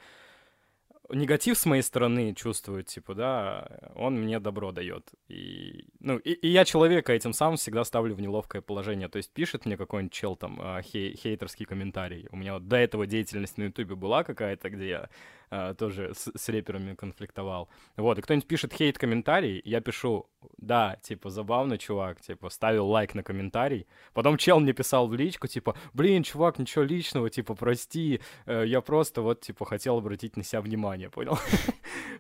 [1.10, 5.10] негатив с моей стороны чувствует, типа, да, он мне добро дает.
[5.28, 9.08] И, ну, и, и я человека этим самым всегда ставлю в неловкое положение.
[9.08, 12.28] То есть пишет мне какой-нибудь чел там а, хей- хейтерский комментарий.
[12.32, 15.10] У меня вот до этого деятельность на ютубе была какая-то, где я
[15.50, 17.70] а, тоже с, с реперами конфликтовал.
[17.96, 23.24] Вот, и кто-нибудь пишет хейт-комментарий, я пишу, да, типа, забавно, чувак, типа, ставил лайк на
[23.24, 23.88] комментарий.
[24.14, 28.82] Потом чел мне писал в личку, типа, блин, чувак, ничего личного, типа, прости, э, я
[28.82, 31.38] просто вот, типа, хотел обратить на себя внимание, понял?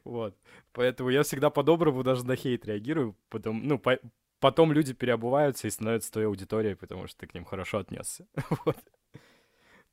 [0.03, 0.35] Вот.
[0.71, 3.99] Поэтому я всегда по-доброму даже на хейт реагирую, потом, ну, по
[4.39, 8.27] потом люди переобуваются и становятся твоей аудиторией, потому что ты к ним хорошо отнесся.
[8.65, 8.77] вот.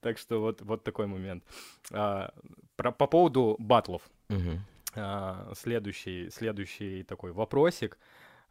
[0.04, 1.42] Так что вот, вот такой момент.
[1.90, 2.30] А,
[2.76, 4.02] про, по поводу батлов.
[4.28, 4.60] Мгм.
[4.94, 7.98] А, следующий, следующий такой вопросик.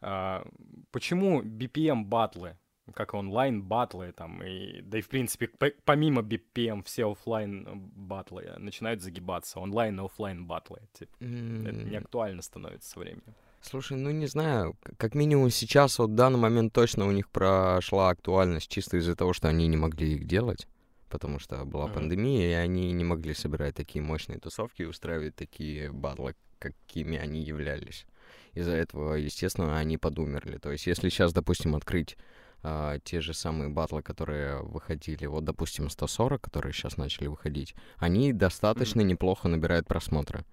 [0.02, 0.48] А,
[0.90, 2.58] почему BPM батлы,
[2.96, 8.52] как онлайн батлы, там, и, да и в принципе, по- помимо BPM все оффлайн батлы
[8.58, 13.36] начинают загибаться, онлайн и оффлайн батлы, типа, это не актуально становится со временем.
[13.62, 18.10] Слушай, ну не знаю, как минимум сейчас, вот в данный момент точно у них прошла
[18.10, 20.68] актуальность чисто из-за того, что они не могли их делать,
[21.14, 21.94] потому что была Мгм.
[21.94, 27.44] пандемия, и они не могли собирать такие мощные тусовки и устраивать такие батлы, какими они
[27.44, 28.08] являлись.
[28.54, 30.58] Из-за этого, естественно, они подумерли.
[30.58, 32.18] То есть, если сейчас, допустим, открыть
[32.64, 38.34] а, те же самые батлы, которые выходили, вот, допустим, 140, которые сейчас начали выходить, они
[38.34, 40.46] достаточно неплохо набирают просмотры.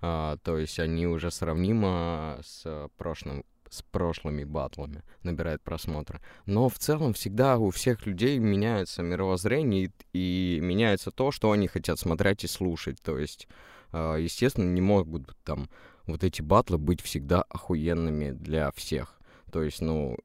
[0.00, 6.20] А, то есть они уже сравнимо с прошлым с прошлыми батлами набирают просмотры.
[6.46, 11.68] Но в целом всегда у всех людей меняется мировоззрение и, и меняется то, что они
[11.68, 13.00] хотят смотреть и слушать.
[13.02, 13.48] То есть,
[13.92, 15.68] а, естественно, не могут там
[16.06, 19.18] вот эти батлы быть всегда охуенными для всех.
[19.50, 20.16] То есть, ну,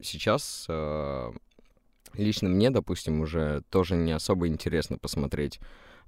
[0.00, 1.32] сейчас а,
[2.14, 5.60] лично мне, допустим, уже тоже не особо интересно посмотреть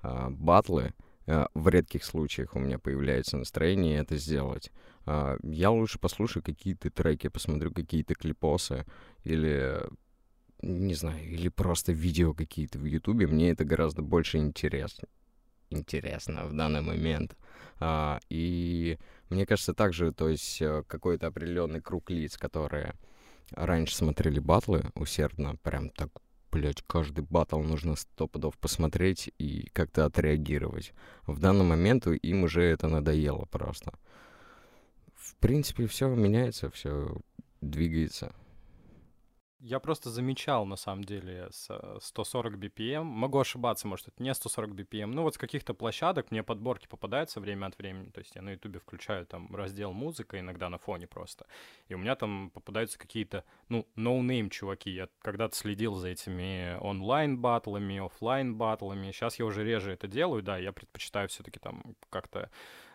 [0.02, 0.94] а, батлы,
[1.26, 4.70] в редких случаях у меня появляется настроение это сделать.
[5.06, 8.84] А, Я лучше послушаю какие-то треки, посмотрю какие-то клипосы
[9.24, 9.80] или,
[10.62, 13.26] не знаю, или просто видео какие-то в Ютубе.
[13.26, 15.08] Мне это гораздо больше интересно.
[15.70, 17.36] Интересно в данный момент.
[17.78, 22.94] А, И мне кажется, также, то есть э, какой-то определенный круг лиц, которые
[23.52, 26.10] раньше смотрели батлы усердно, прям так
[26.50, 30.92] блять, каждый батл нужно сто пудов посмотреть и как-то отреагировать.
[31.26, 33.92] В данный момент им уже это надоело просто.
[35.14, 37.16] В принципе, все меняется, все
[37.60, 38.32] двигается.
[39.62, 43.02] Я просто замечал, на самом деле, с э, 140 BPM.
[43.02, 45.06] Могу ошибаться, может, это не 140 BPM.
[45.06, 48.08] Ну, вот с каких-то площадок мне подборки попадаются время от времени.
[48.08, 51.46] То есть я на Ютубе включаю там раздел музыка иногда на фоне просто.
[51.88, 54.90] И у меня там попадаются какие-то, ну, ноунейм чуваки.
[54.90, 60.56] Я когда-то следил за этими онлайн-батлами, оффлайн батлами Сейчас я уже реже это делаю, да,
[60.56, 62.50] я предпочитаю все-таки там как-то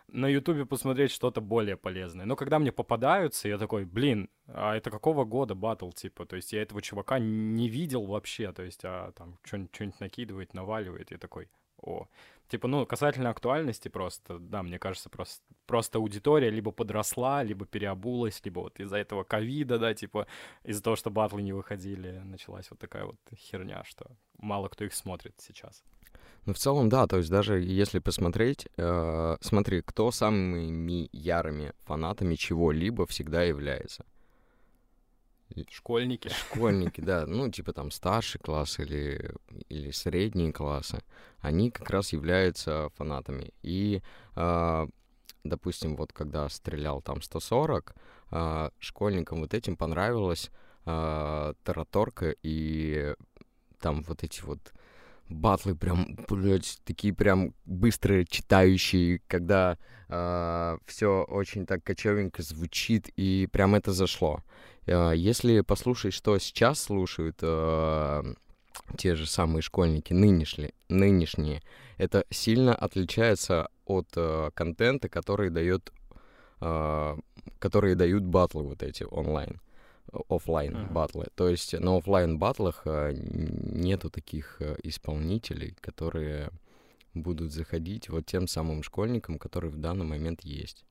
[0.07, 2.25] на Ютубе посмотреть что-то более полезное.
[2.25, 6.25] Но когда мне попадаются, я такой, блин, а это какого года батл, типа?
[6.25, 11.11] То есть я этого чувака не видел вообще, то есть, а там что-нибудь накидывает, наваливает,
[11.11, 11.49] и такой,
[11.81, 12.07] о.
[12.47, 18.39] Типа, ну, касательно актуальности просто, да, мне кажется, просто, просто аудитория либо подросла, либо переобулась,
[18.45, 20.27] либо вот из-за этого ковида, да, типа,
[20.63, 24.05] из-за того, что батлы не выходили, началась вот такая вот херня, что
[24.37, 25.83] мало кто их смотрит сейчас.
[26.45, 32.35] Ну, в целом, да, то есть даже если посмотреть, э, смотри, кто самыми ярыми фанатами
[32.35, 34.05] чего-либо всегда является.
[35.69, 36.29] Школьники.
[36.29, 39.33] Школьники, да, ну, типа там старший класс или,
[39.69, 40.99] или средние классы,
[41.39, 43.51] они как раз являются фанатами.
[43.63, 44.01] И,
[44.35, 44.87] э,
[45.43, 47.95] допустим, вот когда стрелял там 140,
[48.31, 50.51] э, школьникам вот этим понравилась
[50.85, 53.15] э, тараторка и
[53.79, 54.73] там вот эти вот
[55.29, 59.77] батлы прям, блядь, такие прям быстро читающие, когда
[60.85, 64.43] все очень так кочевенько звучит, и прям это зашло.
[64.85, 68.33] Э, Если послушать, что сейчас слушают э,
[68.97, 71.61] те же самые школьники, нынешние, нынешние,
[71.97, 75.91] это сильно отличается от э, контента, который дает,
[76.61, 77.17] э,
[77.59, 79.59] которые дают батлы вот эти онлайн
[80.29, 80.93] офлайн Мгм.
[80.93, 81.27] батлы.
[81.35, 86.49] То есть на офлайн батлах э, нету таких э, исполнителей, которые
[87.13, 90.85] будут заходить вот тем самым школьникам, которые в данный момент есть.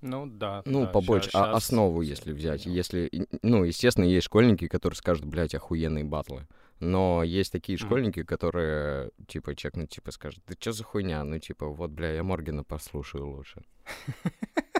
[0.00, 0.62] Ну да.
[0.64, 2.64] Ну, да, побольше, а щас основу, всё если взять.
[2.64, 2.76] понял.
[2.76, 6.48] Если, ну, естественно, есть школьники, которые скажут, блядь, охуенные батлы.
[6.80, 7.86] Но есть такие Мгм.
[7.86, 11.22] школьники, которые, типа, чекнут, типа, скажут, да что за хуйня?
[11.22, 13.62] Ну, типа, вот, бля, я Моргена послушаю лучше.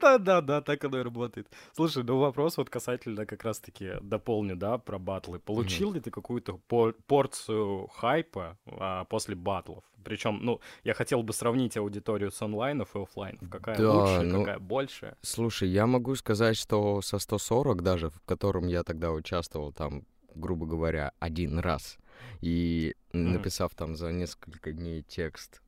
[0.00, 1.48] Ну Да, да, да, так оно и работает.
[1.74, 5.38] Слушай, ну вопрос вот касательно как раз-таки дополню, да, про батлы.
[5.40, 9.84] Получил ли ты какую-то по- порцию хайпа а, после батлов?
[10.04, 13.50] Причем, ну, я хотел бы сравнить аудиторию с онлайнов и оффлайнов.
[13.50, 15.16] Какая Да, лучше, ну, какая больше?
[15.22, 20.66] Слушай, я могу сказать, что со 140 даже, в котором я тогда участвовал, там, грубо
[20.66, 21.98] говоря, один раз,
[22.40, 23.32] И Мгм.
[23.32, 25.62] написав там за несколько дней текст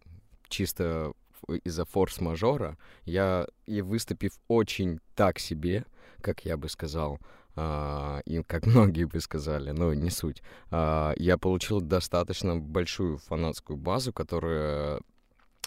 [0.49, 1.13] чисто
[1.65, 5.85] из-за форс-мажора, я и выступив очень так себе,
[6.21, 7.19] как я бы сказал,
[7.57, 13.77] а, и как многие бы сказали, но не суть, а, я получил достаточно большую фанатскую
[13.77, 15.01] базу, которая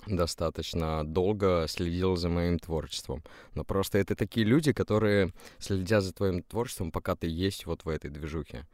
[0.08, 3.24] достаточно долго следила за моим творчеством.
[3.56, 7.90] Но просто это такие люди, которые следят за твоим творчеством, пока ты есть вот в
[7.90, 8.68] этой движухе.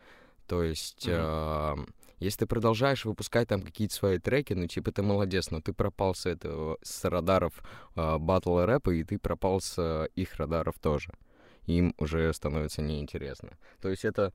[0.47, 1.77] То есть, а,
[2.19, 6.13] если ты продолжаешь выпускать там какие-то свои треки, ну, типа, ты молодец, но ты пропал
[6.15, 7.53] с этого, с радаров
[7.95, 11.11] батл рэпа, и ты пропал с а, их радаров тоже.
[11.65, 13.49] Им уже становится неинтересно.
[13.81, 14.33] То есть это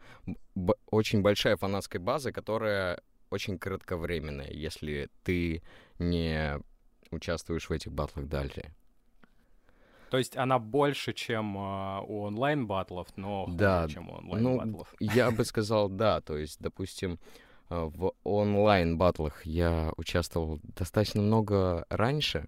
[0.54, 5.62] б- очень большая фанатская база, которая очень кратковременная, если ты
[5.98, 6.60] не
[7.10, 8.74] участвуешь в этих батлах далее.
[10.10, 14.94] То есть она больше, чем а, у онлайн-батлов, но хуже, Да, чем у Ну, онлайн-батлов.
[15.00, 16.20] я бы сказал, да.
[16.20, 17.18] То есть, допустим,
[17.70, 22.46] в онлайн-батлах я участвовал достаточно много раньше.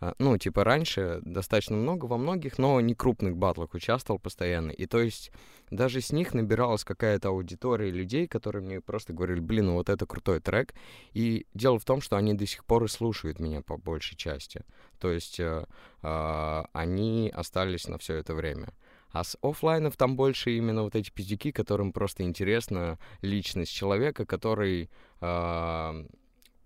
[0.00, 4.70] А, Ну, типа раньше достаточно много во многих, но не крупных батлах участвовал постоянно.
[4.70, 5.32] И то есть
[5.70, 10.06] даже с них набиралась какая-то аудитория людей, которые мне просто говорили, блин, ну вот это
[10.06, 10.74] крутой трек.
[11.12, 14.64] И дело в том, что они до сих пор и слушают меня по большей части.
[15.00, 15.66] То есть э,
[16.02, 18.68] а, они остались на все это время.
[19.10, 24.90] А с оффлайнов там больше именно вот эти пиздюки, которым просто интересна личность человека, который
[25.20, 25.94] а,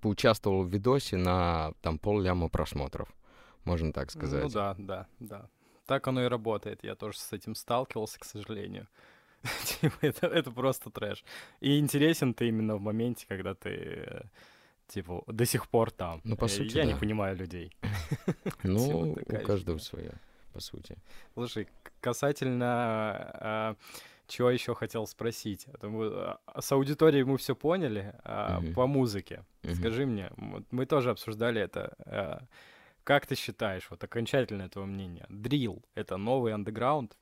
[0.00, 3.08] поучаствовал в видосе на там пол-ляма просмотров,
[3.64, 4.42] можно так сказать.
[4.44, 5.48] Ну да, да, да.
[5.86, 6.82] Так оно и работает.
[6.84, 8.88] Я тоже с этим сталкивался, к сожалению.
[9.64, 11.24] Типа, это, это просто трэш.
[11.60, 14.22] И интересен ты именно в моменте, когда ты э,
[14.86, 16.20] типа до сих пор там.
[16.24, 16.98] Ну, по Э, сути, Я не да.
[16.98, 17.72] понимаю людей.
[18.62, 20.12] Ну, Тема у каждого свое,
[20.52, 20.96] по сути.
[21.34, 21.68] Слушай,
[22.00, 23.76] касательно а,
[24.26, 25.66] чего еще хотел спросить.
[25.80, 28.74] А а, с аудиторией мы все поняли, а Мгм.
[28.74, 29.44] по музыке.
[29.62, 29.74] Мгм.
[29.74, 30.30] Скажи мне,
[30.70, 32.46] мы тоже обсуждали это.
[33.04, 37.16] Как ты считаешь, вот окончательное твое мнение, дрил— это новый андеграунд?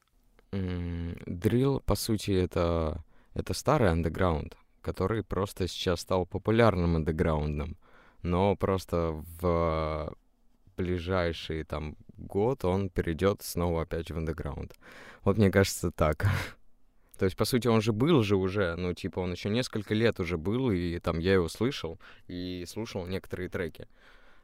[0.52, 3.02] Дрил, по сути, это,
[3.34, 7.76] это старый андеграунд, который просто сейчас стал популярным андеграундом.
[8.22, 10.14] Но просто в
[10.76, 14.74] ближайший там год он перейдет снова опять в андеграунд.
[15.24, 16.26] Вот мне кажется так.
[17.18, 20.20] То есть, по сути, он же был же уже, ну, типа, он еще несколько лет
[20.20, 23.88] уже был, и там я его слышал и слушал некоторые треки.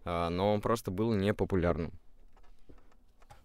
[0.05, 1.93] А, но он просто был непопулярным.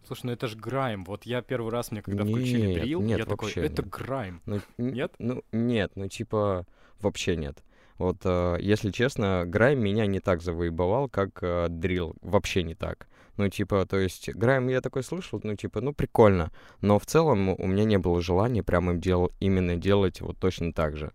[0.05, 1.05] Слушай, ну это же грайм.
[1.05, 3.89] Вот я первый раз мне, когда включили Нет, дрил, нет, я такой, это нет.
[3.89, 4.41] грайм.
[4.45, 5.13] Ну, Нет?
[5.19, 6.65] Ну, нет, ну, типа,
[6.99, 7.63] вообще нет.
[8.01, 12.15] Вот, э, если честно, Грайм меня не так завоебовал, как э, Дрил.
[12.21, 13.07] Вообще не так.
[13.37, 16.51] Ну, типа, то есть, Грайм я такой слышал, ну, типа, ну, прикольно.
[16.81, 20.73] Но в целом у меня не было желания прямо им дел- именно делать вот точно
[20.73, 21.11] так же.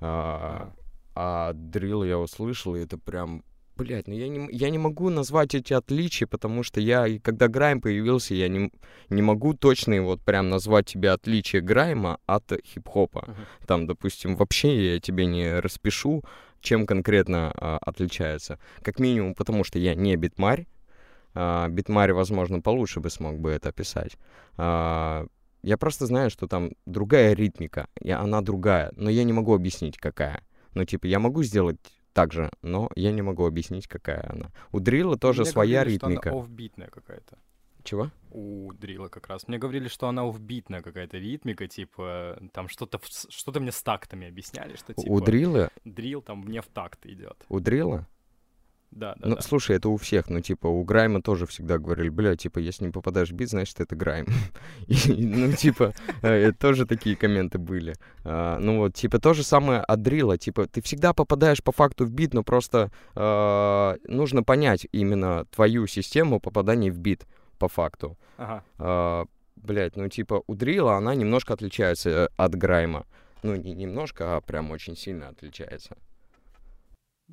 [0.00, 0.72] А,
[1.14, 3.42] а Дрил я услышал, и это прям...
[3.76, 7.80] Блять, ну я не, я не могу назвать эти отличия, потому что я, когда Грайм
[7.80, 8.72] появился, я не,
[9.08, 13.24] не могу точно вот прям назвать тебе отличие Грайма от хип-хопа.
[13.28, 13.46] Мгм.
[13.68, 16.24] Там, допустим, вообще я тебе не распишу,
[16.60, 18.58] чем конкретно а, отличается.
[18.82, 20.66] Как минимум, потому что я не битмарь.
[21.34, 24.16] А, битмарь, возможно, получше бы смог бы это описать.
[24.56, 25.26] А,
[25.62, 29.98] я просто знаю, что там другая ритмика, и она другая, но я не могу объяснить,
[29.98, 30.42] какая.
[30.74, 31.76] Ну, типа, я могу сделать
[32.12, 34.50] так же, но я не могу объяснить, какая она.
[34.72, 36.38] У дрилла тоже Мне своя говорили, что она ритмика.
[36.40, 37.38] офбитная какая-то.
[37.84, 38.10] Чего?
[38.30, 39.48] У дрила как раз.
[39.48, 44.76] Мне говорили, что она офбитная какая-то ритмика, типа, там что-то что-то мне с тактами объясняли,
[44.76, 45.70] что типа У дрилла?
[45.84, 47.44] дрил там не в такт идет.
[47.48, 48.06] У дрилла?
[48.90, 49.42] Да, да, Ну, да.
[49.42, 52.90] слушай, это у всех, ну, типа, у Грайма тоже всегда говорили, бля, типа, если не
[52.90, 54.26] попадаешь в бит, значит, это Грайм.
[55.08, 57.94] Ну, типа, э, тоже такие комменты были.
[58.24, 62.06] А, Ну, вот, типа, то же самое от дрила, типа, ты всегда попадаешь по факту
[62.06, 67.26] в бит, но просто а, нужно понять именно твою систему попадания в бит
[67.58, 68.16] по факту.
[68.38, 69.26] А,
[69.62, 73.06] Блять, ну, типа, у дрила она немножко отличается э, от Грайма.
[73.42, 75.96] Ну, не немножко, а прям очень сильно отличается.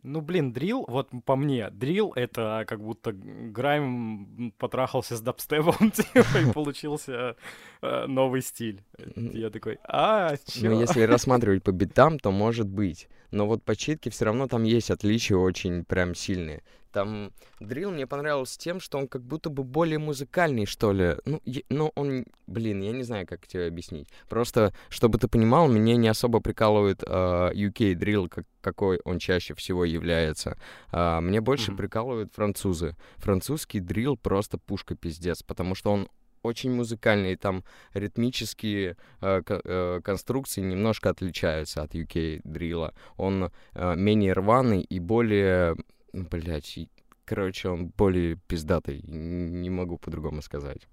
[0.03, 6.37] Ну, блин, дрил, вот по мне, дрил— это как будто Грайм потрахался с дабстепом, типа,
[6.37, 7.35] и получился
[7.81, 8.83] э, новый стиль.
[9.15, 10.69] Я такой, а, чё?
[10.69, 13.07] Ну, если рассматривать по битам, то может быть.
[13.31, 16.61] Но вот по читке все равно там есть отличия очень прям сильные.
[16.95, 21.17] Там дрил мне понравился тем, что он как будто бы более музыкальный, что ли.
[21.25, 24.07] Ну, е- ну, он, блин, я не знаю, как тебе объяснить.
[24.29, 29.53] Просто, чтобы ты понимал, меня не особо прикалывает э, UK дрил, как, какой он чаще
[29.55, 30.57] всего является.
[30.89, 31.77] А, мне больше Мгм.
[31.79, 32.95] прикалывают французы.
[33.17, 36.07] Французский дрил просто пушка пиздец, потому что он
[36.43, 37.63] очень музыкальный, там
[37.93, 42.93] ритмические э, э, конструкции немножко отличаются от UK дрила.
[43.17, 45.75] Он э, менее рваный и более,
[46.23, 46.79] блядь,
[47.25, 50.87] короче, он более пиздатый, не могу по-другому сказать.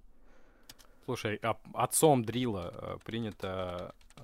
[1.05, 4.21] Слушай, а отцом дрила э, принято э,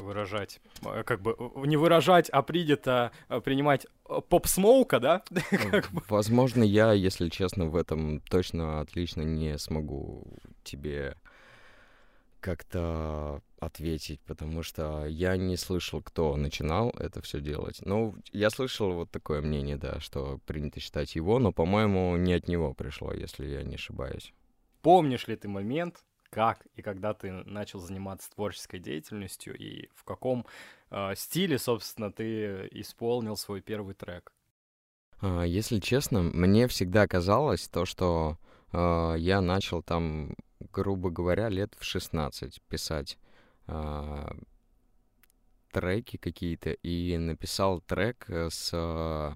[0.00, 1.36] выражать, э, как бы
[1.66, 3.10] не выражать, а принято
[3.44, 3.86] принимать
[4.28, 5.24] поп-смоука, да?
[6.08, 10.24] Возможно, я, если честно, в этом точно отлично не смогу
[10.62, 11.16] тебе
[12.40, 17.80] как-то ответить, потому что я не слышал, кто начинал это все делать.
[17.84, 22.48] Ну, я слышал вот такое мнение, да, что принято считать его, но, по-моему, не от
[22.48, 24.32] него пришло, если я не ошибаюсь.
[24.82, 30.46] Помнишь ли ты момент, как и когда ты начал заниматься творческой деятельностью и в каком
[30.90, 34.32] э, стиле, собственно, ты исполнил свой первый трек?
[35.20, 38.38] А, если честно, мне всегда казалось то, что
[38.72, 40.34] э, я начал там,
[40.72, 43.18] грубо говоря, лет в 16 писать
[43.66, 44.30] э,
[45.70, 46.70] треки какие-то.
[46.70, 49.32] И написал трек с э,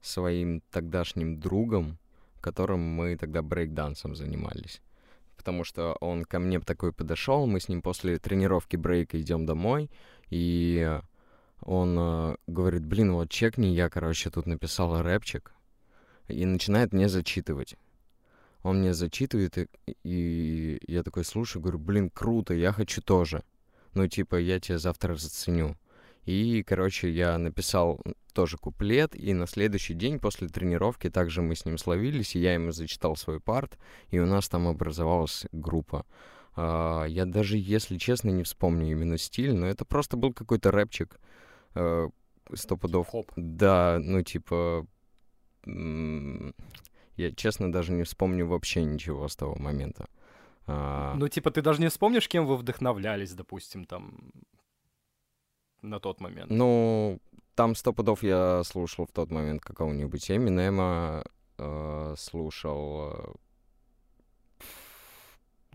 [0.00, 1.98] своим тогдашним другом,
[2.40, 4.80] которым мы тогда брейкдансом занимались.
[5.36, 9.90] Потому что он ко мне такой подошел, мы с ним после тренировки брейка идем домой,
[10.28, 11.00] и
[11.62, 15.52] он э, говорит, блин, вот чекни, я, короче, тут написал рэпчик,
[16.28, 17.76] и начинает мне зачитывать.
[18.62, 19.68] Он мне зачитывает, и,
[20.04, 23.42] и я такой слушаю, говорю, блин, круто, я хочу тоже.
[23.94, 25.76] Ну, типа, я тебя завтра заценю.
[26.24, 28.00] И, короче, я написал
[28.34, 32.54] тоже куплет, и на следующий день после тренировки также мы с ним словились, и я
[32.54, 33.78] ему зачитал свой парт,
[34.10, 36.04] и у нас там образовалась группа.
[36.56, 41.18] Uh, я даже, если честно, не вспомню именно стиль, но это просто был какой-то рэпчик.
[41.74, 42.12] Uh,
[42.54, 43.08] сто пудов.
[43.08, 43.30] Хоп.
[43.36, 44.86] Да, ну типа...
[47.20, 50.08] Я, честно, даже не вспомню вообще ничего с того момента.
[50.66, 51.14] Uh...
[51.16, 54.32] Ну, типа, ты даже не вспомнишь, кем вы вдохновлялись, допустим, там,
[55.82, 56.50] на тот момент?
[56.50, 57.20] Ну,
[57.54, 61.22] там сто пудов я слушал в тот момент какого-нибудь Эминема,
[61.58, 64.62] э, слушал, э,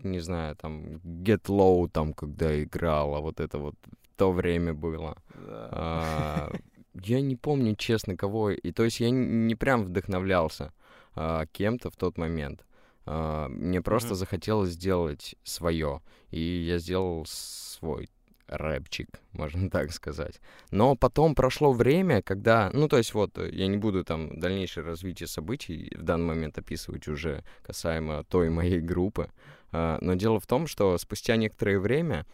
[0.02, 4.74] не знаю, там, Get Low там, когда играл, а вот это вот в то время
[4.74, 5.16] было.
[5.34, 5.68] Да.
[5.70, 6.52] А,
[6.94, 8.50] я не помню, честно, кого.
[8.50, 10.72] И то есть я не прям вдохновлялся
[11.16, 12.64] а, кем-то в тот момент.
[13.06, 14.18] А, мне просто mm-hmm.
[14.18, 16.02] захотелось сделать свое.
[16.30, 18.08] И я сделал свой
[18.48, 20.40] рэпчик, можно так сказать.
[20.70, 24.84] Но потом прошло время, когда, ну, то есть вот, э, я не буду там дальнейшее
[24.84, 29.30] развитие событий в данный момент описывать уже касаемо той моей группы,
[29.72, 32.26] а, но дело в том, что спустя некоторое время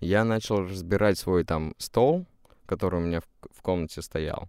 [0.00, 2.26] я начал разбирать свой там стол,
[2.66, 4.48] который у меня в, в комнате стоял,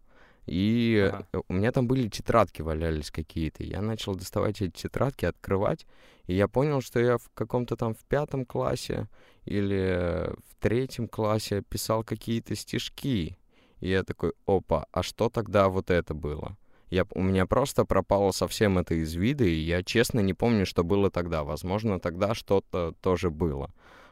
[0.49, 1.43] и ага.
[1.47, 3.63] у меня там были тетрадки валялись какие-то.
[3.63, 5.85] Я начал доставать эти тетрадки, открывать,
[6.25, 9.07] и я понял, что я в каком-то там в пятом классе
[9.45, 13.37] или в третьем классе писал какие-то стишки.
[13.79, 16.57] И я такой, опа, а что тогда вот это было?
[16.89, 20.83] Я, у меня просто пропало совсем это из вида, и я честно не помню, что
[20.83, 21.43] было тогда.
[21.43, 23.71] Возможно, тогда что-то тоже было,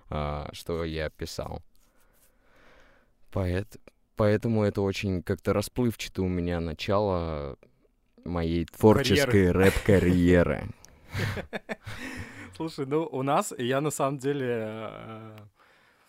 [0.10, 1.64] а, что я писал.
[3.32, 3.78] Поэт,
[4.18, 7.58] поэтому это очень как-то расплывчато у меня начало
[8.26, 10.70] моей творческой рэп-карьеры.
[12.56, 15.38] Слушай, ну у нас, я на самом деле, э,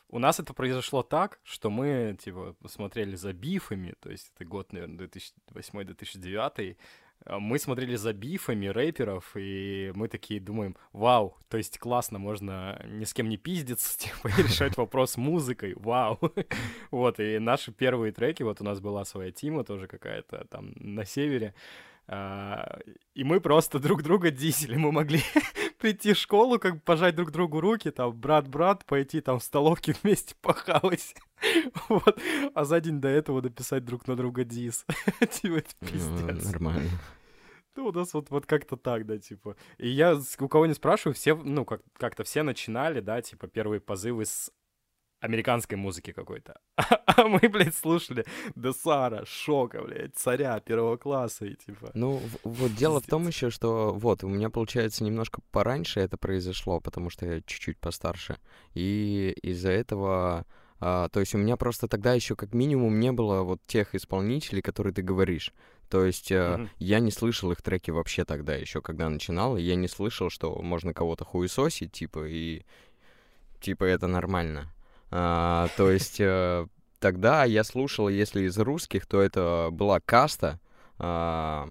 [0.09, 4.73] у нас это произошло так, что мы, типа, смотрели за бифами, то есть это год,
[4.73, 5.09] наверное,
[5.53, 6.77] 2008-2009, э,
[7.27, 13.05] мы смотрели за бифами рэперов, и мы такие думаем, вау, то есть классно, можно ни
[13.05, 16.19] с кем не пиздиться, типа, и решать вопрос музыкой, вау.
[16.91, 21.05] Вот, и наши первые треки, вот у нас была своя тима тоже какая-то там на
[21.05, 21.55] севере,
[22.07, 22.79] а,
[23.15, 24.77] и мы просто друг друга дизели.
[24.77, 25.21] Мы могли
[25.79, 29.95] прийти в школу, как бы пожать друг другу руки, там, брат-брат, пойти там в столовке
[30.03, 31.15] вместе похавать.
[31.89, 32.21] вот.
[32.55, 34.85] А за день до этого написать друг на друга диз.
[35.31, 36.45] типа, ну, пиздец.
[36.45, 36.91] Нормально.
[37.77, 39.57] Ну, у нас вот, вот как-то так, да, типа.
[39.79, 43.81] И я у кого не спрашиваю, все, ну, как- как-то все начинали, да, типа, первые
[43.81, 44.51] позывы с
[45.21, 46.61] американской музыки какой-то.
[47.19, 51.91] А мы, блядь, слушали Десара, Шока, блядь, Царя первого класса и типа...
[51.95, 56.81] Ну, вот дело в том еще, что вот, у меня, получается, немножко пораньше это произошло,
[56.81, 58.39] потому что я чуть-чуть постарше.
[58.75, 60.47] И из-за этого...
[60.81, 64.63] А, то есть у меня просто тогда еще как минимум не было вот тех исполнителей,
[64.63, 65.53] которые ты говоришь.
[65.91, 66.69] То есть mm-hmm.
[66.79, 70.55] я не слышал их треки вообще тогда еще, когда начинал, и я не слышал, что
[70.63, 72.63] можно кого-то хуесосить, типа, и
[73.61, 74.73] типа это нормально.
[75.11, 76.67] А, то есть э,
[76.99, 80.61] тогда я слушал, если из русских, то это была каста.
[80.99, 81.69] А,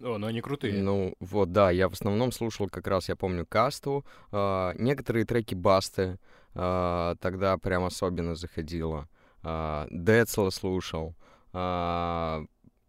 [0.00, 0.82] О, ну они крутые.
[0.82, 5.54] Ну, вот, да, я в основном слушал как раз, я помню, Касту, э, некоторые треки
[5.54, 6.18] Басты,
[6.54, 9.08] э, тогда прям особенно заходило.
[9.42, 11.14] Э, Децла слушал,
[11.52, 12.44] э,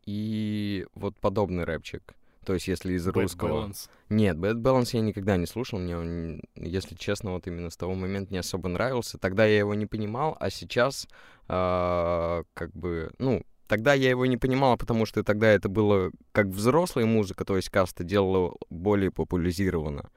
[0.06, 2.16] и вот подобный рэпчик.
[2.46, 3.68] То есть, если из Bad русского...
[3.68, 3.90] Balance.
[4.10, 7.96] Нет, Bad Balance я никогда не слушал, мне он, если честно, вот именно с того
[7.96, 9.18] момента не особо нравился.
[9.18, 11.08] Тогда я его не понимал, а сейчас
[11.48, 16.48] э, как бы, ну, тогда я его не понимал, потому что тогда это было как
[16.48, 20.10] взрослая музыка, то есть каста делала более популяризировано.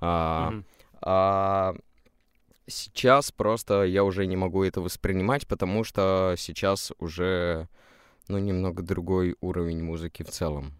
[0.00, 0.64] А, Мгм.
[1.02, 1.74] а
[2.66, 7.68] сейчас просто я уже не могу это воспринимать, потому что сейчас уже,
[8.28, 10.77] ну, немного другой уровень музыки в целом.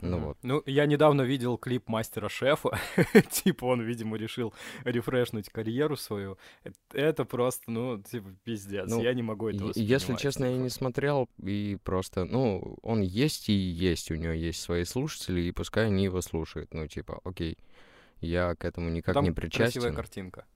[0.00, 0.38] Ну вот.
[0.42, 2.78] Ну, я недавно видел клип мастера шефа.
[3.30, 4.52] типа он, видимо, решил
[4.84, 6.38] рефрешнуть карьеру свою.
[6.64, 8.88] Э- Это просто, ну, типа, пиздец.
[8.90, 13.00] Ну, я не могу это Е- Если честно, я не смотрел, и просто, ну, он
[13.00, 16.74] есть и есть, у него есть свои слушатели, и пускай они его слушают.
[16.74, 17.56] Ну, типа, окей,
[18.20, 19.94] я к этому никак Там не красивая причастен.
[19.94, 20.46] картинка.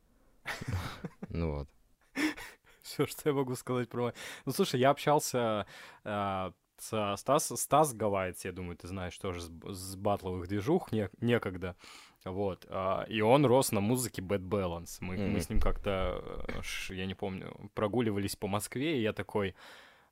[1.29, 1.69] Ну вот.
[2.83, 4.13] Все, что я могу сказать про...
[4.45, 5.65] Ну, слушай, я общался
[6.03, 11.77] а, Стас, Стас Гавайц, я думаю, ты знаешь, тоже с, с батловых движух не- некогда.
[12.25, 12.67] Вот.
[12.69, 14.99] а, и он рос на музыке Bad Balance.
[15.01, 15.41] Мы, мы Мгм.
[15.41, 19.55] с ним как-то, э, я не помню, прогуливались по Москве, и я такой,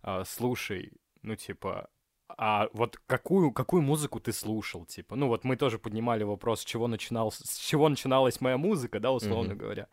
[0.03, 0.93] а, слушай,
[1.23, 1.89] ну, типа,
[2.37, 5.17] а вот какую, какую музыку ты слушал, типа?
[5.17, 9.11] Ну, вот мы тоже поднимали вопрос, с чего, начинал, с чего начиналась моя музыка, да,
[9.13, 9.59] условно Мгм.
[9.59, 9.89] говоря.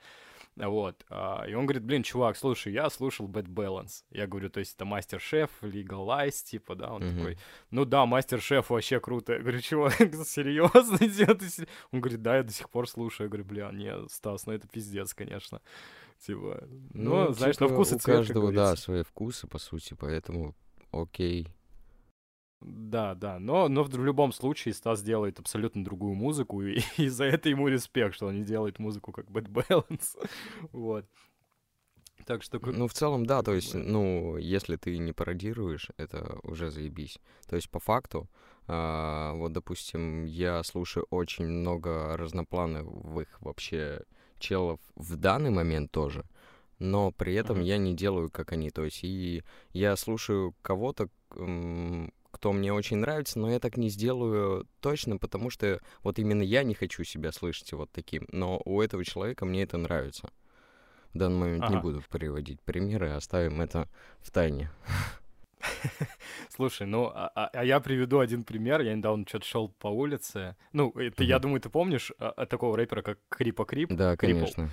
[0.55, 1.05] Вот.
[1.09, 4.03] а, и он говорит, блин, чувак, слушай, я слушал Bad Balance.
[4.09, 6.93] Я говорю, то есть это Мастер-шеф, Legalize, типа, да?
[6.93, 7.17] Он Мгм.
[7.17, 7.37] такой,
[7.71, 9.33] ну да, Мастер-шеф вообще круто.
[9.33, 9.89] Я говорю, чего,
[10.23, 11.67] серьезно?
[11.91, 13.25] Он говорит, да, я до сих пор слушаю.
[13.25, 15.61] Я говорю, бля, не, Стас, ну это пиздец, конечно.
[16.25, 19.59] Типа, ну, знаешь, на типа, вкус и у цвет, как каждого, да, свои вкусы, по
[19.59, 20.55] сути, поэтому
[20.91, 21.47] окей.
[22.67, 27.25] Да, да, но, но в любом случае Стас делает абсолютно другую музыку, и, и за
[27.25, 30.17] это ему респект, что он не делает музыку как Bad Balance.
[30.71, 31.05] Вот.
[32.25, 32.59] Так что...
[32.59, 37.19] Ну, в целом, да, то есть, ну, если ты не пародируешь, это уже заебись.
[37.47, 38.27] То есть, по факту,
[38.67, 44.01] а, вот, допустим, я слушаю очень много разноплановых вообще
[44.39, 46.25] челов в данный момент тоже,
[46.79, 47.65] но при этом Мгм.
[47.65, 48.71] я не делаю, как они.
[48.71, 51.09] То есть, и я слушаю кого-то,
[52.35, 56.63] кто мне очень нравится, но я так не сделаю точно, потому что вот именно я
[56.63, 60.29] не хочу себя слышать вот таким, но у этого человека мне это нравится.
[61.13, 61.81] В данный момент не Ага.
[61.81, 63.87] буду приводить примеры, оставим это
[64.19, 64.69] в тайне.
[66.49, 68.81] Слушай, ну, а, а- а я приведу один пример.
[68.81, 70.57] Я недавно что-то шел по улице.
[70.73, 71.41] Ну, это, я Мгм.
[71.43, 73.93] думаю, ты помнишь а, а, такого рэпера, как Крипа Крип?
[73.93, 74.39] Да, Крипл.
[74.39, 74.69] конечно.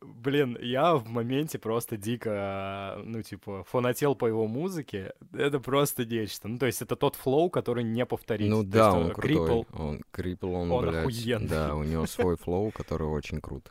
[0.00, 5.12] Блин, я в моменте просто дико, а, ну, типа, фанател по его музыке.
[5.32, 6.48] Это просто нечто.
[6.48, 8.50] Ну, то есть это тот флоу, который не повторить.
[8.50, 9.46] Ну То да, есть, он э, крутой.
[9.46, 11.48] Крипл, Он крипл, он, он блядь, охуенный.
[11.48, 13.70] Да, у него свой флоу, который очень крут.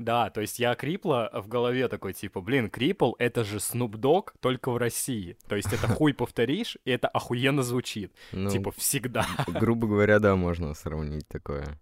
[0.00, 4.30] Да, то есть я Крипла в голове такой, типа, блин, Крипл— это же Snoop Dogg,
[4.40, 5.36] только в России.
[5.46, 8.10] То есть это хуй повторишь, и это охуенно звучит.
[8.32, 9.26] Ну, Типа всегда.
[9.46, 11.78] грубо говоря, да, можно сравнить такое.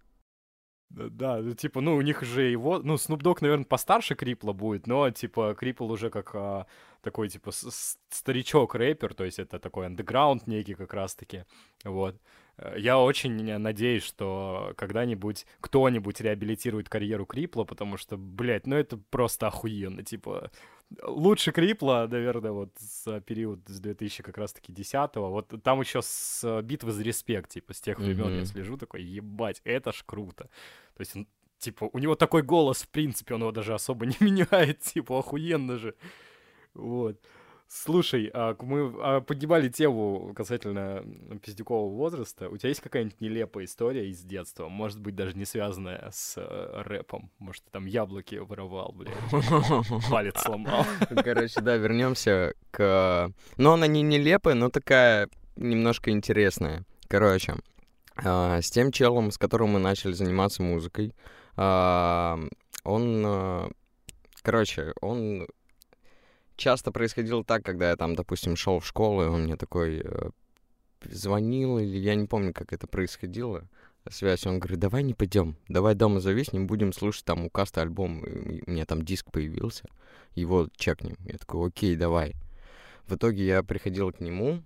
[0.89, 2.79] Да, типа, ну, у них же его...
[2.79, 6.65] Ну, Snoop Dogg, наверное, постарше Крипла будет, но, типа, Крипл уже как а,
[7.01, 7.51] такой, типа,
[8.09, 11.45] старичок-рэпер, то есть это такой андеграунд некий как раз-таки,
[11.83, 12.19] вот.
[12.57, 18.97] Э, Я очень надеюсь, что когда-нибудь кто-нибудь реабилитирует карьеру Крипла, потому что, блядь, ну это
[18.97, 20.51] просто охуенно, типа...
[21.03, 26.41] Лучше Крипла, наверное, вот за период с 2000 как раз-таки 10 вот там еще с
[26.43, 28.45] э, битвы за респект, типа, с тех времен я Мгм.
[28.45, 30.49] слежу, такой, ебать, это ж круто.
[30.95, 31.27] То есть он,
[31.59, 35.77] типа, у него такой голос, в принципе, он его даже особо не меняет, типа, охуенно
[35.77, 35.95] же.
[36.73, 37.21] Вот.
[37.71, 41.05] Слушай, а мы а, поднимали тему касательно
[41.43, 42.49] пиздюкового возраста.
[42.49, 44.69] У тебя есть какая-нибудь нелепая история из детства?
[44.69, 47.29] Может быть, даже не связанная с э, рэпом?
[47.37, 49.13] Может, ты там яблоки воровал, блядь,
[50.09, 50.83] палец сломал?
[51.23, 53.31] Короче, да, вернемся к...
[53.57, 56.85] Ну, она не нелепая, но такая немножко интересная.
[57.07, 57.53] Короче,
[58.15, 61.13] а, с тем челом, с которым мы начали заниматься музыкой,
[61.55, 62.49] он...
[64.41, 65.45] Короче, он...
[66.59, 70.29] Часто происходило так, когда я там, допустим, шел в школу, и он мне такой э,
[71.05, 73.63] звонил, или я не помню, как это происходило,
[74.09, 78.25] связь, он говорит, давай не пойдем, давай дома зависнем, будем слушать там у Каста альбом,
[78.25, 79.85] И у меня там диск появился,
[80.35, 81.15] его чекнем.
[81.23, 82.35] Я такой, окей, давай.
[83.07, 84.61] В итоге я приходил к нему,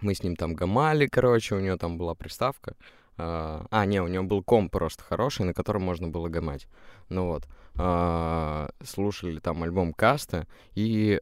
[0.00, 2.74] мы с ним там гамали, короче, у него там была приставка.
[3.18, 6.66] А, а, не, у него был комп просто хороший, на котором можно было гамать.
[7.10, 7.46] Ну вот.
[7.76, 11.20] А, слушали там альбом Каста, и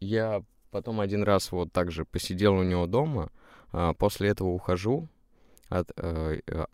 [0.00, 3.30] я потом один раз вот так же посидел у него дома,
[3.72, 5.08] А, после этого ухожу,
[5.68, 6.64] от, э, э,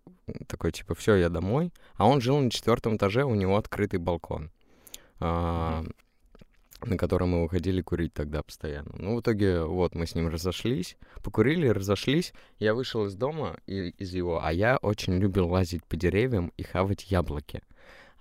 [0.46, 1.72] такой типа, все, я домой.
[1.94, 4.50] А он жил на четвертом этаже, у него открытый балкон.
[5.18, 5.94] А, mm-hmm
[6.84, 8.92] на котором мы выходили курить тогда постоянно.
[8.96, 12.32] Ну, в итоге, вот, мы с ним разошлись, покурили, разошлись.
[12.58, 16.62] Я вышел из дома, и, из его, а я очень любил лазить по деревьям и
[16.62, 17.62] хавать яблоки.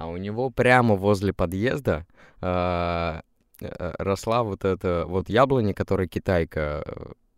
[0.02, 2.08] А у него прямо возле подъезда
[2.41, 3.22] э,
[3.62, 6.84] э, росла вот эта вот яблоня, которая китайка,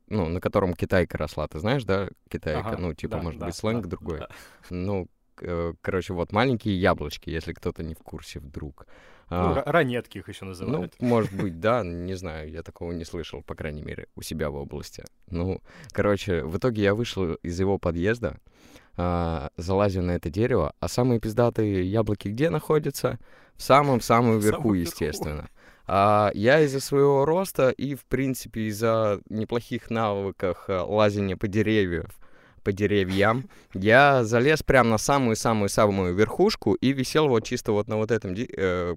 [0.07, 2.69] ну, на котором китайка росла, ты знаешь, да, китайка?
[2.69, 4.19] Ага, ну, типа, да, может да, быть, сленг да, другой.
[4.19, 4.29] да.
[4.69, 5.07] Ну,
[5.41, 8.87] э, короче, вот маленькие яблочки, если кто-то не в курсе вдруг.
[9.29, 10.95] Ну, А, ра- ранетки их еще ну, называют.
[11.01, 14.55] может быть, да, не знаю, я такого не слышал, по крайней мере, у себя в
[14.55, 15.03] области.
[15.29, 15.59] Ну,
[15.91, 18.39] короче, в итоге я вышел из его подъезда,
[18.95, 23.19] а, залазил на это дерево, а самые пиздатые яблоки где находятся?
[23.55, 24.73] В самом-самом верху, верху.
[24.73, 25.49] естественно.
[25.85, 32.07] А я из-за своего роста и, в принципе, из-за неплохих навыков а, лазения по деревьям,
[32.63, 38.11] по деревьям, я залез прямо на самую-самую-самую верхушку и висел вот чисто вот на вот
[38.11, 38.95] этом э,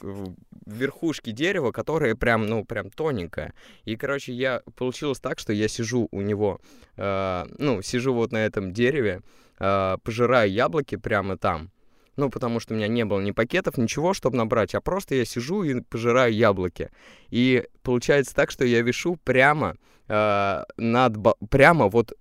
[0.00, 0.34] в
[0.66, 3.54] верхушке дерева, которое прям, ну, прям тоненькое.
[3.84, 6.60] И, короче, я получилось так, что я сижу у него,
[6.96, 9.22] э, ну, сижу вот на этом дереве,
[9.58, 11.70] э, пожираю яблоки прямо там.
[12.16, 15.24] Ну, потому что у меня не было ни пакетов, ничего, чтобы набрать, а просто я
[15.24, 16.90] сижу и пожираю яблоки.
[17.28, 19.76] И получается так, что я вишу прямо
[20.08, 21.16] э, над,
[21.50, 22.14] прямо вот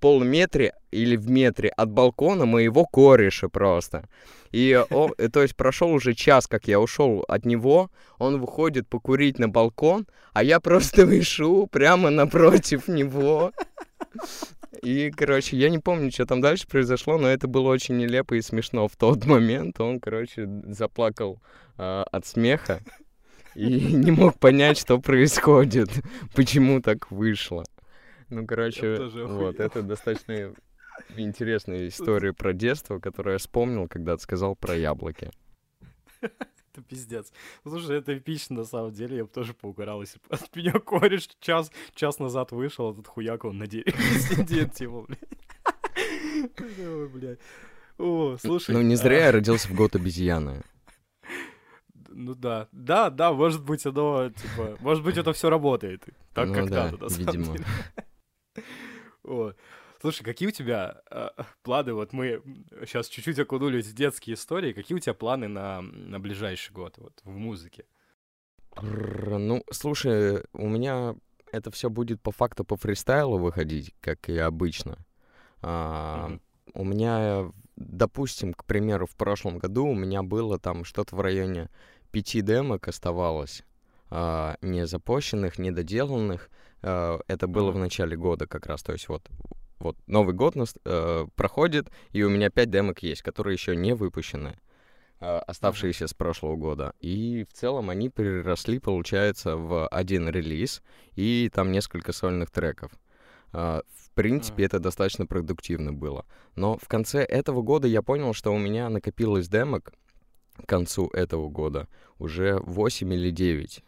[0.00, 4.08] полметре или в метре от балкона моего кореша просто.
[4.50, 8.88] И, он, э, то есть, прошел уже час, как я ушел от него, он выходит
[8.88, 13.52] покурить на балкон, а я просто вишу прямо напротив него.
[14.82, 18.40] И, короче, я не помню, что там дальше произошло, но это было очень нелепо и
[18.40, 19.80] смешно в тот момент.
[19.80, 21.40] Он, короче, заплакал
[21.76, 22.80] а, от смеха
[23.54, 25.90] и не мог понять, что происходит,
[26.34, 27.64] почему так вышло.
[28.30, 30.54] Ну, короче, вот, это достаточно
[31.16, 35.30] интересная история про детство, которую я вспомнил, когда ты сказал про яблоки.
[36.22, 37.32] Это пиздец.
[37.64, 39.16] Слушай, это эпично на самом деле.
[39.16, 43.08] Я бы тоже поугорал, если бы от меня кореш час, час назад вышел, а тут
[43.08, 45.04] хуяк он на дереве сидит, типа,
[47.12, 47.40] блядь.
[47.98, 48.70] О, слушай.
[48.70, 50.62] Ну, не а, зря я родился в год обезьяны.
[52.08, 56.04] Ну да, да, да, может быть, оно, типа, может быть, это все работает.
[56.34, 57.56] Так Ну как да, надо, на самом видимо.
[57.56, 57.64] деле.
[59.24, 59.52] О,
[60.00, 61.28] Слушай, какие у тебя э,
[61.62, 61.92] планы?
[61.92, 62.42] Вот мы
[62.86, 64.72] сейчас чуть-чуть окунулись в детские истории.
[64.72, 67.84] Какие у тебя планы на, на ближайший год вот, в музыке?
[68.80, 71.16] Ну, слушай, у меня
[71.52, 74.98] это все будет по факту по фристайлу выходить, как и обычно.
[75.60, 76.40] А, Мгм.
[76.72, 81.68] У меня, допустим, к примеру, в прошлом году у меня было там что-то в районе
[82.10, 83.64] пяти демок оставалось,
[84.10, 86.50] а, не запущенных, недоделанных.
[86.82, 89.28] А, Это было в начале года как раз, то есть вот
[89.80, 93.94] вот Новый год нас, э, проходит, и у меня пять демок есть, которые еще не
[93.94, 94.58] выпущены,
[95.20, 96.92] э, оставшиеся с прошлого года.
[97.00, 100.82] И в целом они переросли, получается, в один релиз
[101.14, 102.92] и там несколько сольных треков.
[103.52, 106.26] А, В принципе, это достаточно продуктивно было.
[106.56, 109.92] Но в конце этого года я понял, что у меня накопилось демок
[110.56, 111.88] к концу этого года
[112.18, 113.82] уже 8 или 9.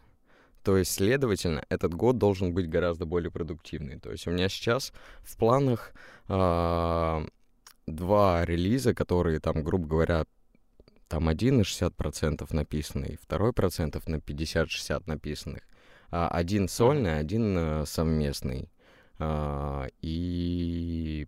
[0.63, 3.99] То есть, следовательно, этот год должен быть гораздо более продуктивный.
[3.99, 4.93] То есть у меня сейчас
[5.23, 5.93] в планах
[6.29, 7.27] а,
[7.87, 10.25] два релиза, которые там, грубо говоря,
[11.09, 15.63] там один на 60% написанный, второй процентов на 50-60 написанных,
[16.11, 18.71] а один сольный, один э, совместный.
[19.19, 21.27] А, и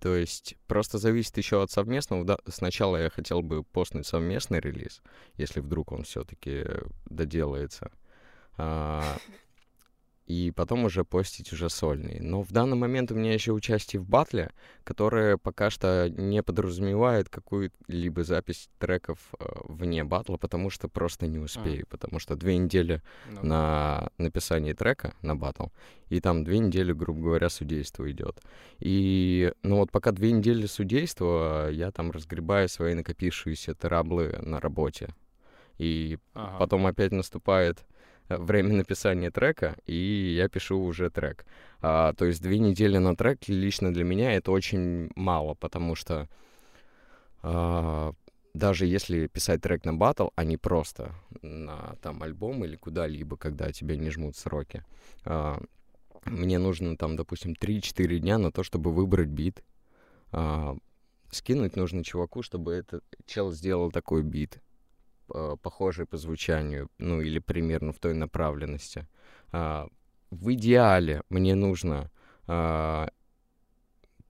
[0.00, 2.24] то есть просто зависит еще от совместного.
[2.24, 5.02] Да, сначала я хотел бы постнуть совместный релиз,
[5.36, 6.64] если вдруг он все-таки
[7.04, 7.92] доделается.
[8.60, 9.16] А,
[10.26, 12.20] и потом уже постить уже сольный.
[12.20, 14.52] Но в данный момент у меня еще участие в батле,
[14.84, 21.38] которое пока что не подразумевает какую-либо запись треков э, вне батла, потому что просто не
[21.38, 21.84] успею.
[21.88, 25.66] Потому что две недели Ну, на написание трека, на батл,
[26.10, 28.40] и там две недели, грубо говоря, судейство идет.
[28.78, 35.14] И, ну вот пока две недели судейства, я там разгребаю свои накопившиеся траблы на работе.
[35.78, 36.58] И ага.
[36.58, 37.84] потом опять наступает
[38.38, 41.44] время написания трека, и я пишу уже трек.
[41.80, 46.28] А, то есть две недели на трек лично для меня это очень мало, потому что
[47.42, 48.12] а,
[48.54, 53.72] даже если писать трек на батл, а не просто на там альбом или куда-либо, когда
[53.72, 54.84] тебя не жмут сроки,
[55.24, 55.60] а,
[56.24, 59.62] мне нужно там, допустим, 3-4 дня на то, чтобы выбрать бит.
[60.32, 60.76] А,
[61.30, 64.60] скинуть нужно чуваку, чтобы этот чел сделал такой бит,
[65.32, 69.06] э, похожий по звучанию, ну или примерно в той направленности.
[69.52, 69.88] А,
[70.30, 72.10] в идеале мне нужно
[72.46, 73.08] а,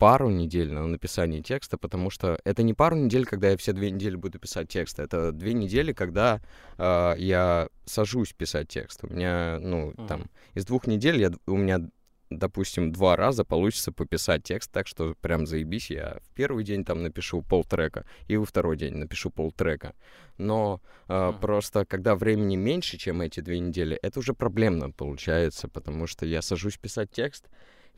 [0.01, 3.91] пару недель на написание текста, потому что это не пару недель, когда я все две
[3.91, 6.41] недели буду писать текст, это две недели, когда
[6.79, 9.05] э, я сажусь писать текст.
[9.05, 10.07] У меня, ну, uh-huh.
[10.07, 11.87] там, из двух недель я, у меня,
[12.31, 17.03] допустим, два раза получится пописать текст, так что прям заебись, я в первый день там
[17.03, 19.95] напишу полтрека, и во второй день напишу полтрека.
[20.39, 21.41] Но э, uh-huh.
[21.41, 26.41] просто, когда времени меньше, чем эти две недели, это уже проблемно получается, потому что я
[26.41, 27.49] сажусь писать текст,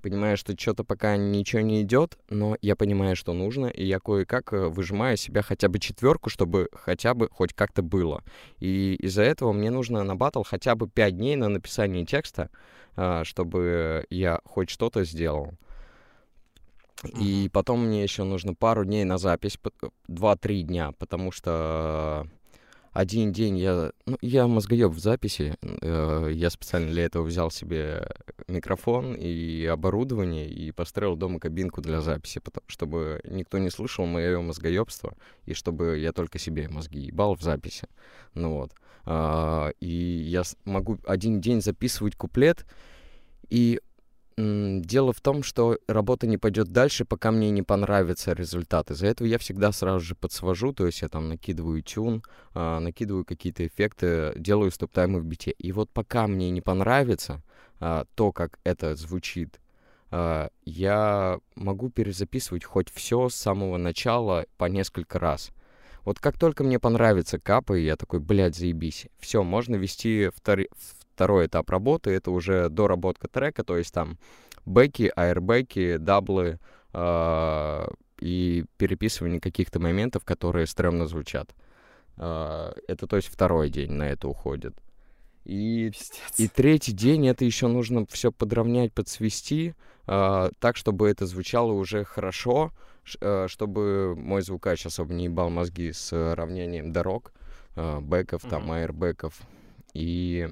[0.02, 4.52] понимаю, что что-то пока ничего не идет, но я понимаю, что нужно, и я кое-как
[4.52, 8.22] э, выжимаю себя хотя бы четверку, чтобы хотя бы хоть как-то было.
[8.58, 12.50] И из-за этого мне нужно на батл хотя бы 5 дней на написание текста,
[12.96, 15.52] а, чтобы я хоть что-то сделал.
[17.18, 19.58] И потом мне еще нужно пару дней на запись,
[20.08, 22.26] 2-3 э, дня, потому что
[22.92, 23.92] один день я...
[24.06, 25.56] Ну, я мозгоеб в записи.
[25.80, 28.06] Э, я специально для этого взял себе
[28.48, 35.14] микрофон и оборудование и построил дома кабинку для записи, чтобы никто не слышал мое мозгоебство
[35.46, 37.88] и чтобы я только себе мозги ебал в записи.
[38.34, 38.72] Ну вот.
[39.04, 42.66] А, и я могу один день записывать куплет,
[43.48, 43.80] и
[44.36, 48.90] Дело в том, что работа не пойдет дальше, пока мне не понравится результат.
[48.90, 52.22] Из-за этого я всегда сразу же подсвожу, то есть я там накидываю тюн,
[52.54, 55.50] э, накидываю какие-то эффекты, делаю стоп-таймы в бите.
[55.52, 57.42] И вот пока мне не понравится
[57.80, 59.60] э, то, как это звучит,
[60.10, 65.50] э, я могу перезаписывать хоть все с самого начала по несколько раз.
[66.04, 69.06] Вот как только мне понравится капы, я такой, блядь, заебись.
[69.18, 70.62] Все, можно вести втор
[71.14, 74.18] второй этап работы, это уже доработка трека, то есть там
[74.64, 76.58] бэки, аэрбэки, даблы
[76.92, 77.86] э,
[78.20, 81.54] и переписывание каких-то моментов, которые стрёмно звучат.
[82.16, 84.74] Э, это, то есть, второй день на это уходит.
[85.44, 85.90] И,
[86.36, 89.74] и третий день это еще нужно все подровнять, подсвести,
[90.06, 92.70] э, так, чтобы это звучало уже хорошо,
[93.20, 97.32] э, чтобы мой звукач особо не ебал мозги с равнением дорог,
[97.74, 98.50] э, бэков, mm-hmm.
[98.50, 99.40] там, аэрбэков.
[99.94, 100.48] И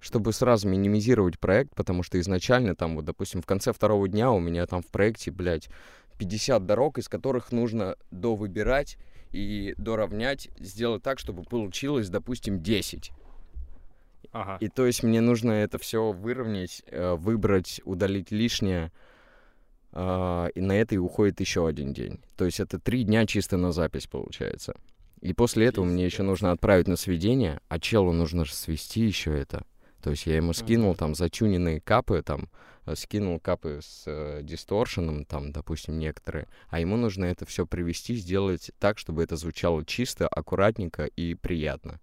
[0.00, 4.40] чтобы сразу минимизировать проект, потому что изначально там, вот, допустим, в конце второго дня у
[4.40, 5.68] меня там в проекте, блядь,
[6.18, 8.98] 50 дорог, из которых нужно довыбирать
[9.30, 13.12] и доравнять, сделать так, чтобы получилось, допустим, 10.
[14.32, 14.58] Ага.
[14.60, 18.92] И то есть мне нужно это все выровнять, э, выбрать, удалить лишнее,
[19.92, 22.20] а, и на это и уходит еще один день.
[22.36, 24.74] То есть это три дня чисто на запись получается.
[25.20, 29.66] И после этого мне еще нужно отправить на сведение, а челу нужно свести еще это.
[30.02, 32.48] То есть я ему скинул там затюненные капы, там
[32.86, 38.14] э, скинул капы с э, дисторшеном, там, допустим, некоторые, а ему нужно это все привести,
[38.14, 42.00] сделать так, чтобы это звучало чисто, аккуратненько и приятно.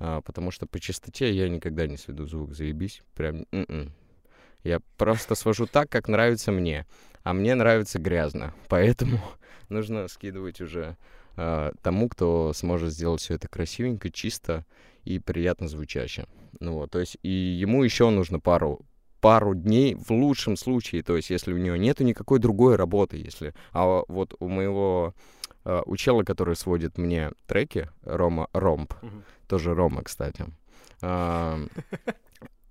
[0.00, 3.92] А, потому что по чистоте я никогда не сведу звук, заебись, прям н м-м.
[4.64, 6.86] Я просто свожу так, как нравится мне,
[7.22, 9.20] а мне нравится грязно, поэтому
[9.68, 10.96] нужно скидывать уже
[11.36, 14.64] э, тому, кто сможет сделать все это красивенько, чисто
[15.08, 16.26] и приятно звучаще.
[16.60, 18.80] Ну вот, то есть и ему еще нужно пару
[19.20, 23.52] пару дней в лучшем случае, то есть если у него нету никакой другой работы, если,
[23.72, 25.14] а вот у моего
[25.64, 29.22] uh, у чела, который сводит мне треки, Рома Ромб, uh-huh.
[29.48, 30.46] тоже Рома, кстати,
[31.00, 31.68] uh,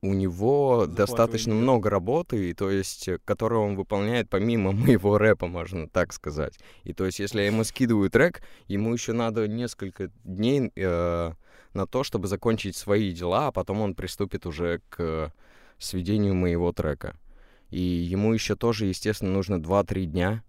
[0.01, 5.89] у него достаточно много работы, и, то есть, которую он выполняет помимо моего рэпа, можно
[5.89, 6.57] так сказать.
[6.83, 11.35] И то есть, если я ему скидываю трек, ему еще надо несколько дней uh,
[11.77, 15.31] на то, чтобы закончить свои дела, а потом он приступит уже к
[15.77, 17.15] сведению моего трека.
[17.69, 20.43] И ему еще тоже, естественно, нужно 2-3 дня,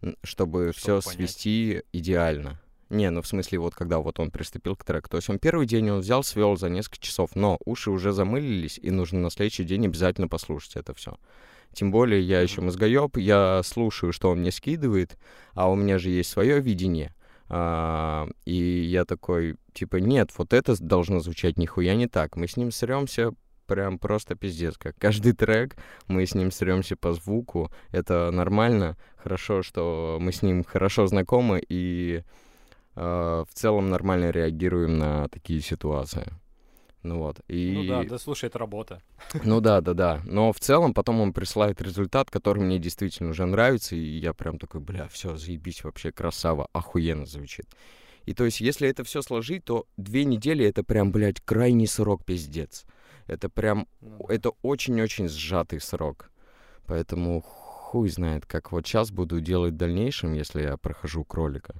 [0.00, 2.60] чтобы, чтобы все свести идеально.
[2.90, 5.08] Не, ну в смысле, вот когда вот он приступил к треку.
[5.08, 8.78] То есть он первый день он взял, свел за несколько часов, но уши уже замылились,
[8.82, 11.16] и нужно на следующий день обязательно послушать это все.
[11.72, 15.16] Тем более я еще мозгоеб, я слушаю, что он мне скидывает,
[15.54, 17.14] а у меня же есть свое видение.
[17.52, 22.36] А, и я такой, типа, нет, вот это должно звучать нихуя не так.
[22.36, 23.32] Мы с ним сремся
[23.66, 25.76] прям просто пиздец, как каждый трек,
[26.08, 31.62] мы с ним сремся по звуку, это нормально, хорошо, что мы с ним хорошо знакомы
[31.68, 32.24] и
[32.96, 36.32] э, в целом нормально реагируем на такие ситуации.
[37.02, 37.40] Ну вот.
[37.48, 37.72] И...
[37.74, 39.02] Ну да, да, слушай, это работа.
[39.44, 40.20] Ну да, да, да.
[40.24, 44.58] Но в целом потом он присылает результат, который мне действительно уже нравится, и я прям
[44.58, 47.66] такой, бля, все, заебись, вообще красава, охуенно звучит.
[48.26, 52.24] И то есть, если это все сложить, то две недели это прям, блядь, крайний срок
[52.24, 52.84] пиздец.
[53.26, 54.34] Это прям, ну, да.
[54.34, 56.30] это очень-очень сжатый срок.
[56.86, 61.74] Поэтому хуй знает, как вот сейчас буду делать в дальнейшем, если я прохожу кролика.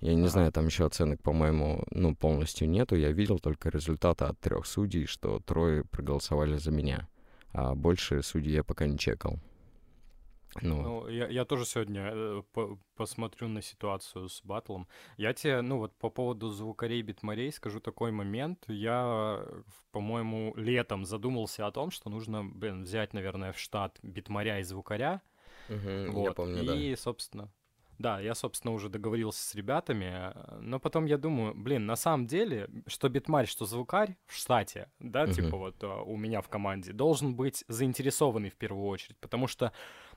[0.00, 2.96] Я не знаю, там еще оценок, по-моему, ну, полностью нету.
[2.96, 7.08] Я видел только результаты от трех судей, что трое проголосовали за меня.
[7.52, 9.38] А больше судьи я пока не чекал.
[10.62, 14.88] Ну, ну я, я тоже сегодня э, по посмотрю на ситуацию с батлом.
[15.16, 18.64] Я тебе, ну вот по поводу звукарей битмарей скажу такой момент.
[18.66, 19.46] Я,
[19.92, 25.22] по-моему, летом задумался о том, что нужно, блин, взять, наверное, в штат битмаря и звукаря.
[25.68, 26.24] Угу, вот.
[26.24, 26.96] Я помню, и, да.
[26.96, 27.52] собственно,
[28.00, 32.70] да, я, собственно, уже договорился с ребятами, но потом я думаю, блин, на самом деле,
[32.86, 35.34] что битмарь, что звукарь в штате, да, uh-huh.
[35.34, 39.72] типа вот а, у меня в команде, должен быть заинтересованный в первую очередь, потому что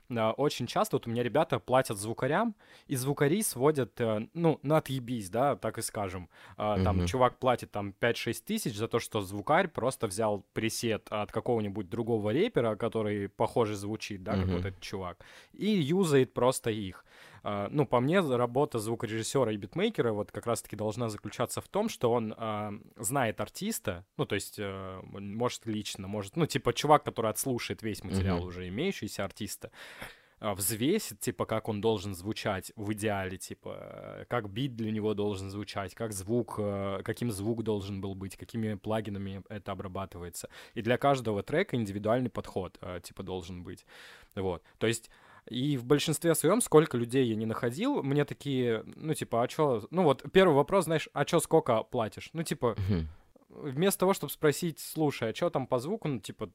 [0.08, 2.54] а, очень часто вот у меня ребята платят звукарям,
[2.86, 6.30] и звукари сводят, э, ну, на отъебись, да, так и скажем.
[6.56, 6.82] Uh-huh.
[6.82, 11.90] Там чувак платит там 5-6 тысяч за то, что звукарь просто взял пресет от какого-нибудь
[11.90, 15.18] другого репера, который похоже звучит, да, как вот этот чувак,
[15.52, 17.04] и юзает просто их.
[17.44, 21.90] А, ну, по мне, работа звукорежиссера и битмейкера вот как раз-таки должна заключаться в том,
[21.90, 27.04] что он э, знает артиста, ну, то есть, э, может, лично, может, ну, типа, чувак,
[27.04, 28.46] который отслушает весь материал mm-hmm.
[28.46, 29.70] уже имеющийся артиста,
[30.40, 35.94] взвесит, типа, как он должен звучать в идеале, типа, как бит для него должен звучать,
[35.94, 36.56] как звук,
[37.02, 40.50] каким звук должен был быть, какими плагинами это обрабатывается.
[40.74, 43.86] И для каждого трека индивидуальный подход, типа, должен быть.
[44.34, 44.62] Вот.
[44.78, 45.08] То есть
[45.48, 49.86] и в большинстве своем, сколько людей я не находил, мне такие, ну, типа, а чё...
[49.90, 52.30] Ну, вот первый вопрос, знаешь, а чё, сколько платишь?
[52.32, 52.76] Ну, типа,
[53.48, 56.50] вместо того, чтобы спросить, слушай, а что там по звуку, ну, типа,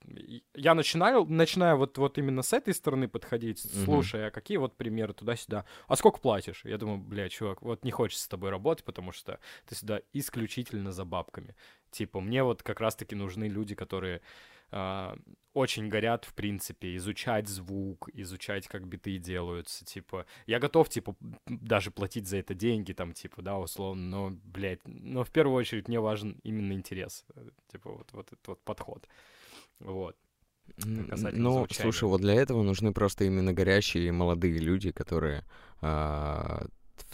[0.56, 5.14] я начинаю, начинаю вот, вот именно с этой стороны подходить, слушай, а какие вот примеры
[5.14, 6.62] туда-сюда, а сколько платишь?
[6.66, 10.92] Я думаю, бля, чувак, вот не хочется с тобой работать, потому что ты сюда исключительно
[10.92, 11.56] за бабками.
[11.92, 14.22] Типа, мне вот как раз-таки нужны люди, которые
[14.72, 15.16] э,
[15.54, 21.16] очень горят, в принципе, изучать звук, изучать, как биты делаются, типа, я готов, типа,
[21.48, 25.88] даже платить за это деньги, там, типа, да, условно, но, блядь, но в первую очередь
[25.88, 29.08] мне важен именно интерес, э, типа, вот, вот этот вот подход,
[29.80, 30.16] вот.
[30.78, 35.44] Ну, слушай, вот для этого нужны просто именно горящие молодые люди, которые
[35.82, 36.70] в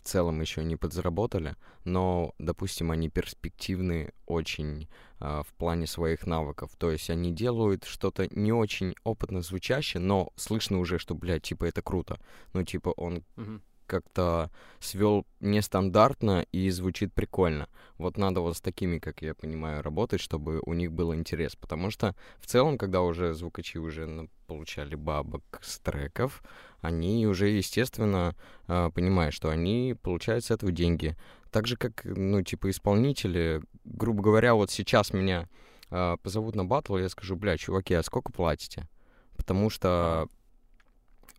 [0.05, 4.87] целом еще не подзаработали, но, допустим, они перспективны очень
[5.19, 6.71] а, в плане своих навыков.
[6.77, 11.65] То есть они делают что-то не очень опытно звучащее, но слышно уже, что, блядь, типа
[11.65, 12.19] это круто.
[12.53, 17.67] Ну, типа он mm-hmm как-то свел нестандартно и звучит прикольно.
[17.97, 21.55] Вот надо вот с такими, как я понимаю, работать, чтобы у них был интерес.
[21.55, 26.43] Потому что в целом, когда уже звукачи уже получали бабок с треков,
[26.81, 28.35] они уже, естественно,
[28.67, 31.15] а, понимают, что они получают с этого деньги.
[31.51, 35.47] Так же, как, ну, типа, исполнители, грубо говоря, вот сейчас меня
[35.89, 38.89] э, позовут на батл, я скажу, бля, чуваки, а сколько платите?
[39.37, 40.27] Потому что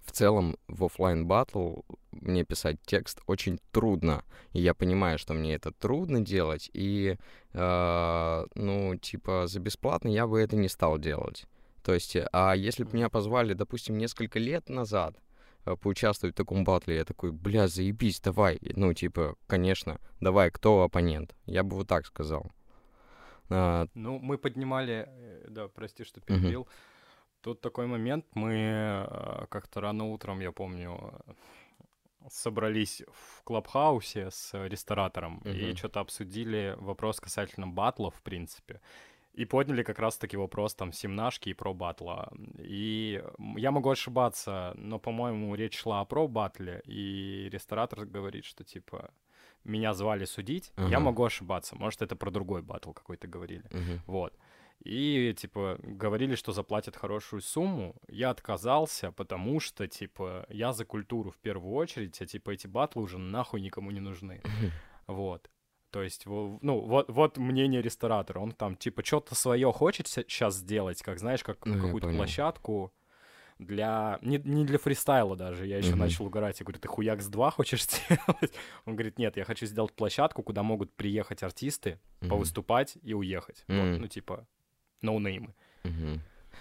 [0.07, 1.81] в целом в офлайн батл
[2.13, 4.25] мне писать текст очень трудно.
[4.53, 7.17] И я понимаю, что мне это трудно делать, и,
[7.53, 11.47] э, ну, типа, за бесплатно я бы это не стал делать.
[11.83, 15.17] То есть, а если бы меня позвали, допустим, несколько лет назад,
[15.65, 18.59] э, поучаствовать в таком батле, я такой, бля, заебись, давай.
[18.75, 21.35] Ну, типа, конечно, давай, кто оппонент?
[21.45, 22.51] Я бы вот так сказал.
[23.49, 23.87] А...
[23.95, 26.63] Ну, мы поднимали, э, да, прости, что перебил.
[26.63, 26.69] Uh-huh.
[27.47, 31.13] Тут такой момент, мы э, как-то рано утром, я помню,
[32.29, 35.71] собрались в клабхаусе с ресторатором uh-huh.
[35.71, 38.81] и что-то обсудили вопрос касательно батлов, в принципе.
[39.33, 42.33] И подняли как раз-таки вопрос там семнашки и про батла.
[42.59, 43.23] И
[43.57, 49.13] я могу ошибаться, но, по-моему, речь шла о про батле, и ресторатор говорит, что типа
[49.63, 50.73] меня звали судить.
[50.75, 50.91] Uh-huh.
[50.91, 53.67] Я могу ошибаться, может, это про другой батл какой-то говорили.
[53.71, 54.01] Uh-huh.
[54.09, 54.35] Вот.
[54.85, 57.97] И, типа, говорили, что заплатят хорошую сумму.
[58.09, 63.03] Я отказался, потому что, типа, я за культуру в первую очередь, а, типа, эти батлы
[63.03, 64.43] уже нахуй никому не нужны.
[65.09, 65.49] Вот.
[65.93, 68.41] То есть, ну, вот, вот мнение ресторатора.
[68.41, 72.93] Он там, типа, что-то свое хочет сейчас сделать, как, знаешь, как ну, какую-то площадку
[73.59, 74.19] для...
[74.21, 75.67] Не, не для фристайла даже.
[75.67, 75.97] Я еще mm-hmm.
[75.97, 76.59] начал угорать.
[76.61, 78.53] Я говорю, ты хуякс 2 хочешь сделать?
[78.85, 82.29] Он говорит, нет, я хочу сделать площадку, куда могут приехать артисты, mm-hmm.
[82.29, 83.65] повыступать и уехать.
[83.69, 83.93] Mm-hmm.
[83.93, 84.47] Вот, ну, типа,
[85.03, 85.55] ноунеймы.
[85.85, 86.21] Угу.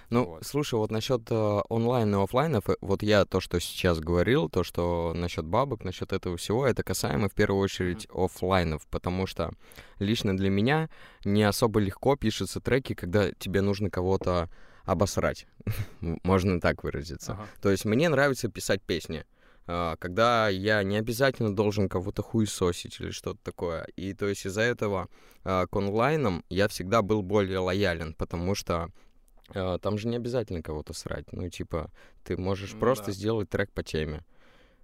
[0.10, 0.46] Ну, вот.
[0.46, 4.64] слушай, вот насчет э, онлайн и офлайнов, э, вот я то, что сейчас говорил, то,
[4.64, 8.26] что насчет бабок, насчет этого всего, это касаемо в первую очередь mm-hmm.
[8.26, 9.52] офлайнов, потому что
[10.00, 10.90] лично для меня
[11.24, 14.50] не особо легко пишутся треки, когда тебе нужно кого-то
[14.84, 15.48] обосрать,
[16.02, 17.34] можно так выразиться.
[17.34, 17.48] Ага.
[17.62, 19.26] То есть мне нравится писать песни,
[19.66, 23.88] когда я не обязательно должен кого-то хуесосить или что-то такое.
[23.96, 25.10] И то есть из-за этого
[25.44, 28.90] а, к онлайнам я всегда был более лоялен, потому что
[29.54, 31.32] а, там же не обязательно кого-то срать.
[31.32, 31.92] Ну, типа,
[32.24, 33.12] ты можешь ну, просто да.
[33.14, 34.24] сделать трек по теме.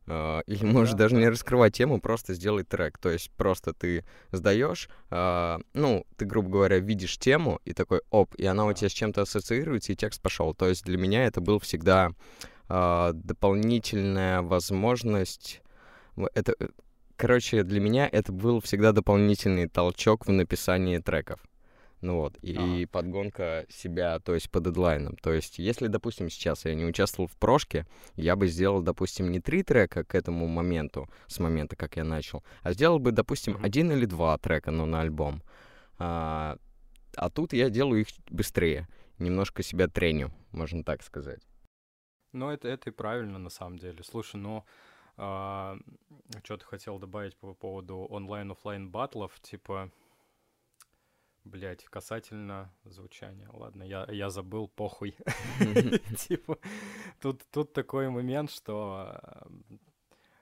[0.07, 1.21] Или можешь да, даже да.
[1.21, 2.97] не раскрывать тему, просто сделай трек.
[2.97, 8.45] То есть просто ты сдаешь, ну, ты, грубо говоря, видишь тему и такой, оп, и
[8.45, 8.69] она да.
[8.69, 10.55] у тебя с чем-то ассоциируется, и текст пошел.
[10.55, 12.11] То есть для меня это был всегда
[13.13, 15.61] дополнительная возможность...
[16.33, 16.67] Это, э,
[17.15, 21.39] короче, для меня это был всегда дополнительный толчок в написании треков.
[22.01, 22.87] Ну вот, и ага.
[22.91, 25.15] подгонка себя, то есть по дедлайнам.
[25.17, 29.39] То есть, если, допустим, сейчас я не участвовал в прошке, я бы сделал, допустим, не
[29.39, 33.65] три трека к этому моменту, с момента, как я начал, а сделал бы, допустим, mm-hmm.
[33.65, 35.43] один или два трека, ну, на альбом.
[35.99, 36.57] А,
[37.15, 38.87] а тут я делаю их быстрее,
[39.19, 41.41] немножко себя треню, можно так сказать.
[42.33, 44.03] Ну, это, это и правильно, на самом деле.
[44.03, 44.65] Слушай, ну,
[45.17, 45.77] а,
[46.43, 49.91] что ты хотел добавить по поводу онлайн-офлайн батлов, типа
[51.43, 53.49] Блять, касательно звучания.
[53.51, 55.15] Ладно, я, я забыл, похуй.
[56.17, 56.59] Типа,
[57.19, 59.19] тут, тут такой момент, что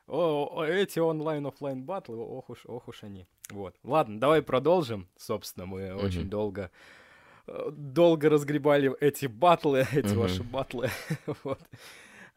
[0.07, 3.27] о, эти онлайн-офлайн батлы, ох уж, ох уж они.
[3.49, 3.77] Вот.
[3.83, 5.07] Ладно, давай продолжим.
[5.15, 6.69] Собственно, мы очень долго
[7.71, 10.89] долго разгребали эти батлы, эти ваши батлы.
[11.43, 11.59] вот.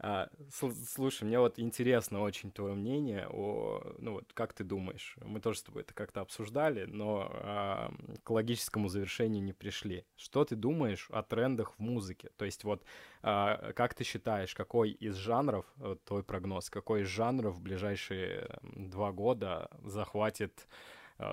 [0.04, 5.16] А, слушай, мне вот интересно очень твое мнение о, ну вот, как ты думаешь?
[5.24, 7.94] Мы тоже с тобой это как-то обсуждали, но а,
[8.24, 10.04] к логическому завершению не пришли.
[10.16, 12.30] Что ты думаешь о трендах в музыке?
[12.36, 12.82] То есть вот,
[13.22, 18.58] а, как ты считаешь, какой из жанров, вот, твой прогноз, какой из жанров в ближайшие
[18.62, 20.66] два года захватит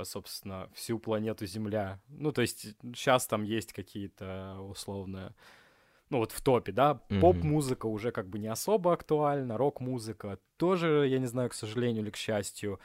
[0.04, 2.00] собственно, всю планету Земля.
[2.08, 5.36] Ну, то есть сейчас там есть какие-то условно
[6.10, 7.20] ну вот в топе, да, mm-hmm.
[7.20, 12.10] поп-музыка уже как бы не особо актуальна, рок-музыка тоже, я не знаю, к сожалению или
[12.10, 12.80] к счастью,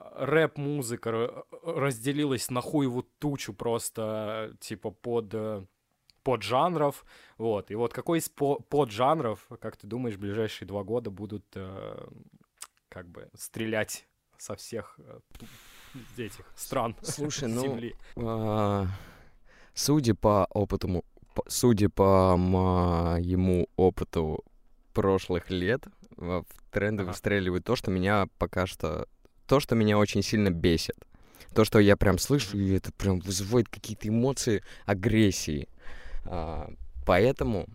[0.00, 5.66] рэп-музыка разделилась на хуеву тучу просто, типа, под
[6.24, 7.06] под жанров,
[7.38, 11.46] вот, и вот какой из под жанров, как ты думаешь, в ближайшие два года будут
[11.54, 12.06] э,
[12.90, 15.20] как бы стрелять со всех э,
[16.16, 17.94] этих стран Слушай, ну, Земли?
[18.16, 18.86] А,
[19.74, 21.04] судя по опыту
[21.46, 24.44] судя по моему опыту
[24.92, 25.86] прошлых лет,
[26.16, 27.10] в тренды ага.
[27.10, 29.06] выстреливает то, что меня пока что...
[29.46, 30.96] То, что меня очень сильно бесит.
[31.54, 35.68] То, что я прям слышу, и это прям вызывает какие-то эмоции агрессии.
[36.24, 36.70] А,
[37.06, 37.68] поэтому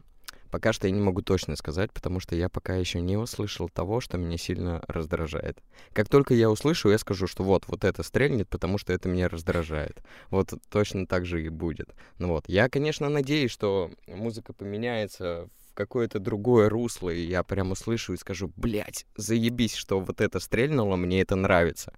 [0.53, 4.01] Пока что я не могу точно сказать, потому что я пока еще не услышал того,
[4.01, 5.57] что меня сильно раздражает.
[5.93, 9.29] Как только я услышу, я скажу, что вот, вот это стрельнет, потому что это меня
[9.29, 10.03] раздражает.
[10.29, 11.95] Вот точно так же и будет.
[12.19, 17.71] Ну вот, я, конечно, надеюсь, что музыка поменяется в какое-то другое русло, и я прям
[17.71, 21.95] услышу и скажу, блядь, заебись, что вот это стрельнуло, мне это нравится.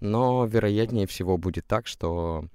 [0.00, 2.46] Но вероятнее всего будет так, что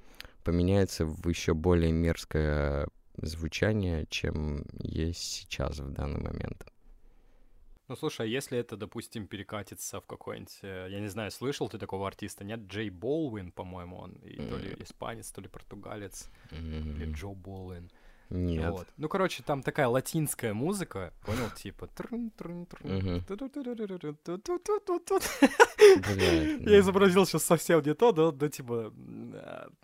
[0.44, 2.88] поменяется в еще более мерзкое
[3.18, 6.66] звучание, чем есть сейчас в данный момент.
[7.90, 11.78] Ну, слушай, а если это, допустим, перекатится в какой-нибудь, э, я не знаю, слышал ты
[11.78, 12.46] такого артиста?
[12.46, 16.96] Нет, Джей Болвин, по-моему, он и то ли испанец, то ли португалец, mm-hmm.
[16.96, 17.92] или Джо Болвин.
[18.30, 18.72] Нет.
[18.72, 18.88] Вот.
[18.98, 21.90] Ну, короче, там такая латинская музыка, понял, типа...
[26.60, 28.94] Я изобразил сейчас совсем не то, да, да, типа...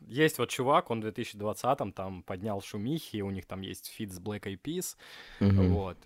[0.08, 4.20] Есть вот чувак, он в 2020-м там поднял шумихи, у них там есть фит с
[4.20, 4.96] Black Eyed Peas,
[5.40, 5.98] вот.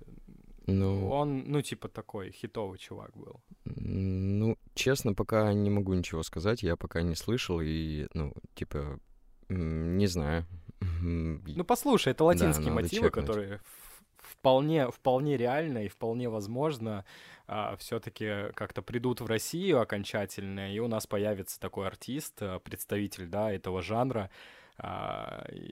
[0.66, 1.10] Ну...
[1.10, 3.42] Он, ну, типа такой хитовый чувак был.
[3.66, 8.98] Ну, честно, пока не могу ничего сказать, я пока не слышал и, ну, типа,
[9.50, 10.46] не знаю.
[11.02, 13.26] Ну, послушай, это латинские да, мотивы, чекнуть.
[13.26, 13.60] которые
[14.18, 17.06] вполне, вполне реально и вполне возможно
[17.48, 23.28] а, все-таки как-то придут в Россию окончательно, и у нас появится такой артист, а, представитель,
[23.28, 24.30] да, этого жанра,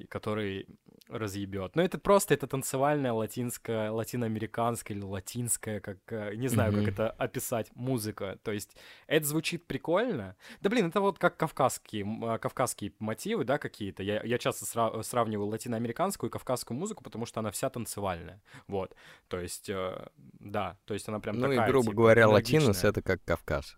[0.10, 0.68] который
[1.12, 1.76] разъебет.
[1.76, 6.86] Но это просто это танцевальная латинская, латиноамериканская или латинская, как э, не знаю, mm-hmm.
[6.86, 8.40] как это описать, музыка.
[8.44, 8.78] То есть
[9.08, 10.36] это звучит прикольно.
[10.62, 14.04] Да блин, это вот как кавказские, а, кавказские мотивы, да, какие-то.
[14.04, 18.42] Я, я часто сра- сравниваю латиноамериканскую и кавказскую музыку, потому что она вся танцевальная.
[18.68, 18.96] Вот.
[19.28, 20.08] То есть, э,
[20.40, 23.78] да, то есть она прям ну такая, и, грубо типа, говоря, латинос— это как Кавказ.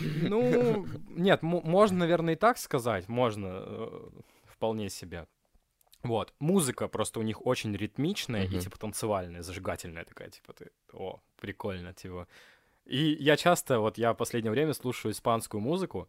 [0.00, 3.08] Ну, нет, можно, наверное, и так сказать.
[3.08, 4.08] Можно э,
[4.46, 5.26] вполне себе.
[6.02, 8.56] Вот, музыка просто у них очень ритмичная uh-huh.
[8.56, 12.26] и, типа, танцевальная, зажигательная такая, типа, ты, о, прикольно, типа.
[12.86, 16.08] И я часто, вот я в последнее время слушаю испанскую музыку,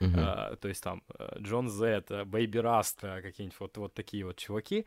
[0.00, 0.14] uh-huh.
[0.16, 4.84] а, то есть там э, Jon Z, Baby Rasta, какие-нибудь вот, вот такие вот чуваки,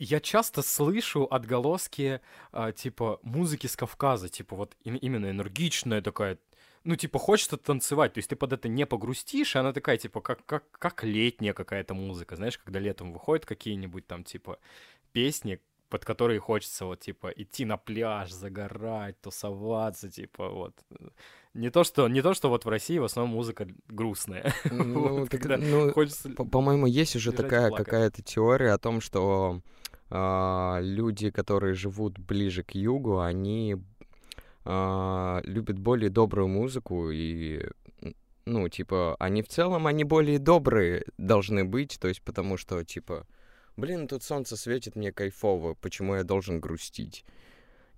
[0.00, 2.20] я часто слышу отголоски,
[2.50, 6.38] а, типа, музыки с Кавказа, типа, вот именно энергичная такая,
[6.84, 10.20] ну, типа, хочется танцевать, то есть ты под это не погрустишь, и она такая, типа,
[10.20, 14.58] как, как, как летняя какая-то музыка, знаешь, когда летом выходят какие-нибудь там, типа,
[15.12, 20.74] песни, под которые хочется вот, типа, идти на пляж, загорать, тусоваться, типа, вот.
[21.54, 24.54] Не то, что, не то, что вот в России в основном музыка грустная.
[24.70, 29.60] Ну, Вот, так, ну, хочется по- по-моему, есть уже такая какая-то теория о том, что
[30.14, 33.76] а, люди, которые живут ближе к югу, они
[34.64, 37.62] а, любят более добрую музыку и
[38.44, 43.26] ну, типа, они в целом, они более добрые должны быть, то есть потому что, типа,
[43.76, 47.24] блин, тут солнце светит, мне кайфово, почему я должен грустить?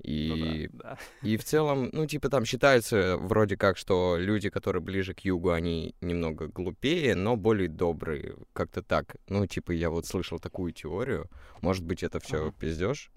[0.02, 1.28] Ну И да, да.
[1.28, 5.50] и в целом, ну, типа, там считается вроде как, что люди, которые ближе к югу,
[5.50, 8.36] они немного глупее, но более добрые.
[8.52, 9.16] Как-то так.
[9.28, 11.30] Ну, типа, я вот слышал такую теорию.
[11.62, 12.54] Может быть, это все Ага.
[12.58, 13.10] пиздешь.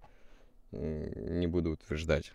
[0.71, 2.31] Не буду утверждать.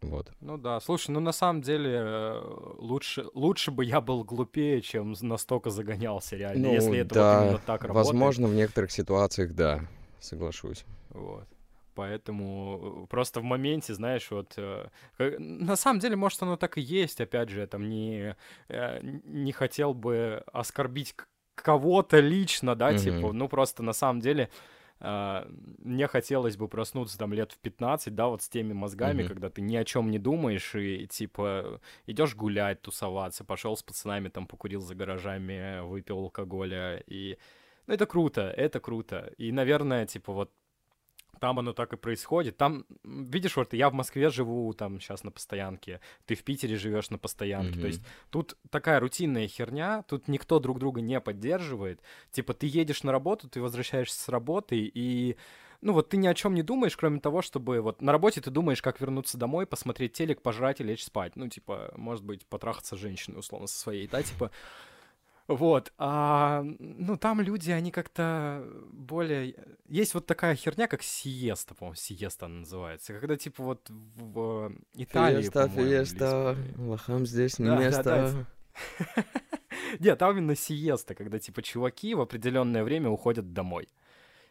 [0.00, 0.30] Вот.
[0.40, 2.40] Ну да, слушай, ну на самом деле э,
[2.78, 7.44] лучше, лучше бы я был глупее, чем настолько загонялся реально, Ну, если это да, вот
[7.46, 8.06] именно так работает.
[8.06, 9.80] Возможно, в некоторых ситуациях, да,
[10.20, 10.84] соглашусь.
[11.10, 11.46] Вот.
[11.94, 14.54] Поэтому э, просто в моменте, знаешь, вот...
[14.56, 14.86] э,
[15.18, 18.36] На самом деле, может, оно так и есть, опять же, я там не,
[19.24, 21.16] не хотел бы оскорбить
[21.56, 22.98] кого-то лично, да, Мгм.
[22.98, 24.48] типа, ну просто на самом деле
[25.00, 29.28] мне хотелось бы проснуться там лет в 15, да, вот с теми мозгами, Мгм.
[29.28, 34.28] когда ты ни о чем не думаешь и, типа, идешь гулять, тусоваться, пошел с пацанами,
[34.28, 37.38] там, покурил за гаражами, выпил алкоголя, и...
[37.86, 39.32] Ну, это круто, это круто.
[39.38, 40.52] И, наверное, типа, вот
[41.38, 42.56] там оно так и происходит.
[42.56, 47.10] Там, видишь, вот я в Москве живу там сейчас на постоянке, ты в Питере живешь
[47.10, 47.72] на постоянке.
[47.72, 47.86] То Мгм.
[47.86, 52.00] есть тут такая рутинная херня, тут никто друг друга не поддерживает.
[52.30, 55.36] Типа ты едешь на работу, ты возвращаешься с работы, и
[55.80, 58.50] ну вот ты ни о чем не думаешь, кроме того, чтобы вот на работе ты
[58.50, 61.36] думаешь, как вернуться домой, посмотреть телек, пожрать и лечь спать.
[61.36, 64.50] Ну, типа, может быть, потрахаться с женщиной, условно, со своей, да, типа.
[65.48, 69.54] Вот, а, ну, там люди, они как-то более...
[69.88, 75.40] Есть вот такая херня, как сиеста, по-моему, сиеста она называется, когда, типа, вот в Италии,
[75.40, 78.46] Фиеста, фиеста, лохам здесь не Да, да, место.
[79.14, 79.24] да,
[80.00, 83.88] Нет, там именно сиеста, когда, типа, чуваки в определенное время уходят домой.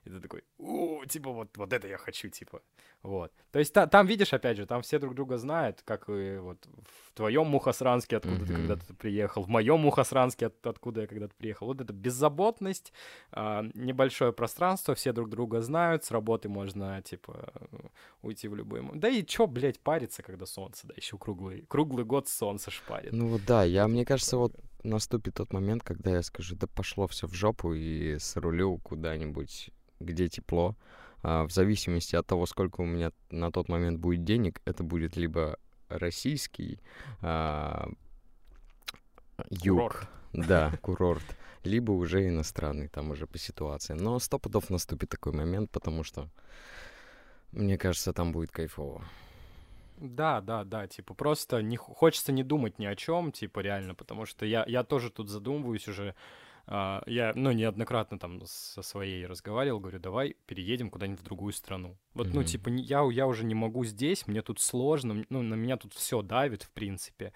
[0.08, 2.62] И ты такой, у, типа, вот, вот это я хочу, типа.
[3.04, 3.32] Вот.
[3.52, 6.66] То есть та- там, видишь, опять же, там все друг друга знают, как и вот
[6.66, 8.68] в твоем Мухосранске, откуда ты Мгм.
[8.68, 11.68] когда-то приехал, в моем Мухосранске, от- откуда я когда-то приехал.
[11.68, 12.94] Вот эта беззаботность,
[13.32, 17.52] а, небольшое пространство, все друг друга знают, с работы можно, типа,
[18.22, 18.82] уйти в любой.
[18.96, 23.12] Да и чё, блядь, париться, когда солнце, да, еще круглый, круглый год солнце шпарит.
[23.14, 24.54] Ну да, я, мне кажется, вот
[24.84, 30.28] наступит тот момент, когда я скажу, да пошло все в жопу и срулю куда-нибудь, где
[30.28, 30.76] тепло.
[31.24, 35.16] А, в зависимости от того, сколько у меня на тот момент будет денег, это будет
[35.18, 35.58] либо
[35.90, 36.80] российский
[37.22, 37.90] а,
[39.50, 40.10] юг, Курорт.
[40.34, 43.94] да, курорт, либо уже иностранный, там уже по ситуации.
[43.94, 46.30] Но сто пудов наступит такой момент, потому что,
[47.52, 49.04] мне кажется, там будет кайфово.
[49.98, 54.26] Да, да, да, типа просто не хочется не думать ни о чем, типа реально, потому
[54.26, 56.14] что я, я тоже тут задумываюсь уже.
[56.70, 61.98] А, я, ну, неоднократно там со своей разговаривал, говорю, давай переедем куда-нибудь в другую страну.
[62.14, 62.46] Вот, ну, Мгм.
[62.46, 66.22] типа, я, я уже не могу здесь, мне тут сложно, ну, на меня тут все
[66.22, 67.32] давит, в принципе.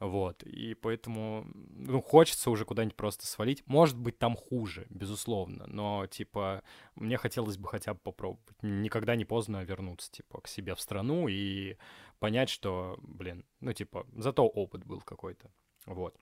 [0.00, 3.62] Вот, и поэтому, ну, хочется уже куда-нибудь просто свалить.
[3.66, 6.64] Может быть, там хуже, безусловно, но, типа,
[6.96, 8.56] мне хотелось бы хотя бы попробовать.
[8.62, 11.76] Никогда не поздно вернуться, типа, к себе в страну и
[12.18, 15.52] понять, что, блин, ну, типа, зато опыт был какой-то.
[15.86, 16.16] Вот.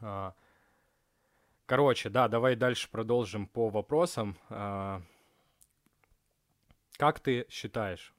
[0.00, 0.34] А,
[1.68, 4.38] Короче, да, давай дальше продолжим по вопросам.
[4.48, 5.02] А,
[6.96, 8.14] Как ты считаешь,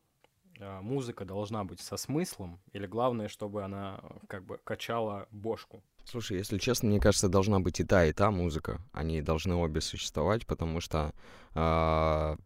[0.60, 5.82] а, музыка должна быть со смыслом или главное, чтобы она э, как бы качала бошку?
[6.06, 8.82] Слушай, если честно, мне кажется, должна быть и та, и та музыка.
[8.92, 11.12] Они должны обе существовать, потому что
[11.56, 12.38] а,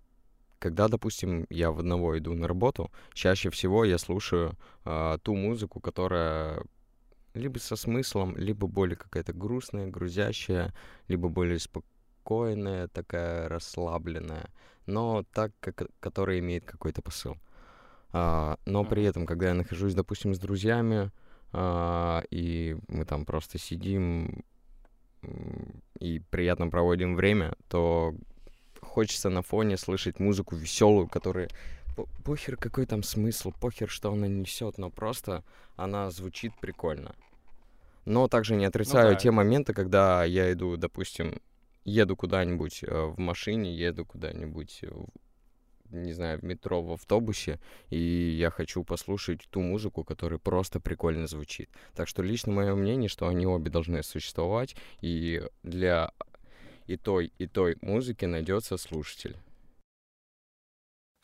[0.58, 6.64] когда, допустим, я в одного иду на работу, чаще всего я слушаю ту музыку, которая
[7.34, 10.74] либо со смыслом, либо более какая-то грустная, грузящая,
[11.08, 14.50] либо более спокойная, такая расслабленная,
[14.86, 17.38] но так, как, которая имеет какой-то посыл.
[18.12, 21.12] А, но при этом, когда я нахожусь, допустим, с друзьями,
[21.52, 24.44] а, и мы там просто сидим
[26.00, 28.14] и приятно проводим время, то
[28.82, 31.50] хочется на фоне слышать музыку веселую, которая
[31.96, 35.44] по- похер какой там смысл, похер, что она несет, но просто
[35.76, 37.16] она звучит прикольно.
[38.06, 39.16] Но также не отрицаю да.
[39.16, 41.42] те моменты, когда я иду, допустим,
[41.86, 44.92] еду куда-нибудь э, в машине, еду куда-нибудь, э,
[45.92, 47.60] не знаю, в метро, в автобусе,
[47.90, 51.70] и я хочу послушать ту музыку, которая просто прикольно звучит.
[51.96, 56.12] Так что лично мое мнение, что они обе должны существовать, и для
[56.88, 59.38] и той, и той музыки найдется слушатель.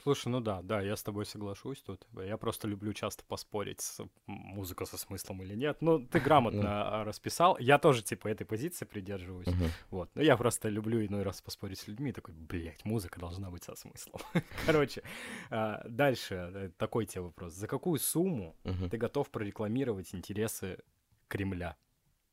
[0.10, 2.07] Слушай, ну да, да, я с тобой соглашусь тут.
[2.15, 5.77] Я просто люблю часто поспорить, с музыка со смыслом или нет.
[5.81, 7.60] Ну, ты грамотно расписал.
[7.60, 9.48] Я тоже, типа, этой позиции придерживаюсь.
[9.91, 10.10] Вот.
[10.15, 12.11] Но я просто люблю иной раз поспорить с людьми.
[12.11, 14.19] Такой, блядь, музыка должна быть со смыслом.
[14.65, 15.03] Короче,
[15.52, 17.53] а, дальше э, такой тебе вопрос.
[17.53, 20.80] За какую сумму ты готов прорекламировать интересы
[21.27, 21.77] Кремля?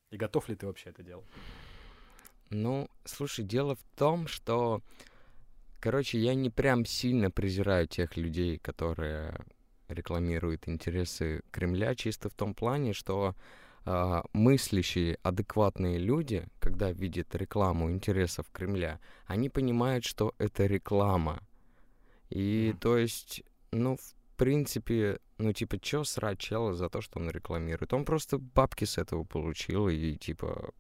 [0.09, 1.27] И готов ли ты вообще это делать?
[2.49, 4.81] Ну, слушай, дело в том, что
[5.87, 9.39] Короче, я не прям сильно презираю тех людей, которые
[9.87, 13.37] рекламируют интересы Кремля, чисто в том плане, что
[13.85, 21.41] э, мыслящие, адекватные люди, когда видят рекламу интересов Кремля, они понимают, что это реклама.
[22.31, 22.79] И mm.
[22.81, 27.93] то есть, ну, в принципе, ну, типа, чё срать чела за то, что он рекламирует?
[27.93, 30.73] Он просто бабки с этого получил, и, типа,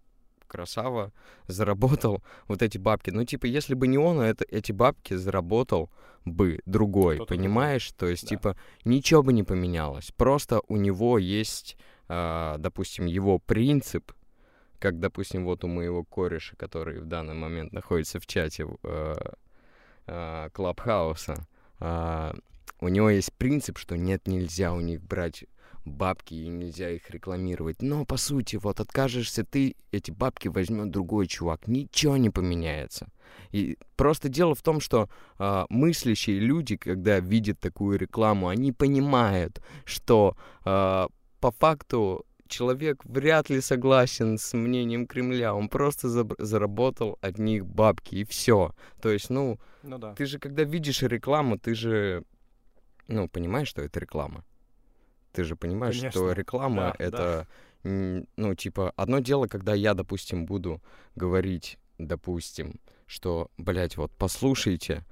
[0.46, 1.12] красава,
[1.46, 3.10] заработал вот эти бабки.
[3.10, 5.90] Ну, типа, если бы не он, это, эти бабки заработал
[6.24, 7.88] бы другой, Кто-то понимаешь?
[7.90, 7.98] Другой.
[7.98, 8.28] То есть, да.
[8.28, 10.12] типа, ничего бы не поменялось.
[10.16, 11.76] Просто у него есть,
[12.08, 14.12] э, допустим, его принцип,
[14.78, 19.14] как, допустим, вот у моего кореша, который в данный момент находится в чате э,
[20.06, 21.46] э, Клабхауса,
[21.80, 22.32] э,
[22.80, 25.44] у него есть принцип, что нет, нельзя у них брать
[25.86, 27.82] бабки, и нельзя их рекламировать.
[27.82, 31.68] Но, по сути, вот откажешься ты, эти бабки возьмет другой чувак.
[31.68, 33.08] Ничего не поменяется.
[33.52, 35.08] И просто дело в том, что
[35.38, 41.06] э, мыслящие люди, когда видят такую рекламу, они понимают, что э,
[41.40, 45.54] по факту человек вряд ли согласен с мнением Кремля.
[45.54, 48.72] Он просто за заработал от них бабки, и все.
[49.00, 50.14] То есть, ну, ну да.
[50.14, 52.24] ты же, когда видишь рекламу, ты же,
[53.08, 54.44] ну, понимаешь, что это реклама.
[55.36, 56.18] Ты же понимаешь, Конечно.
[56.18, 57.46] что реклама да, это,
[57.82, 58.22] да.
[58.36, 60.80] ну, типа, одно дело, когда я, допустим, буду
[61.14, 65.04] говорить, допустим, что, блядь, вот послушайте,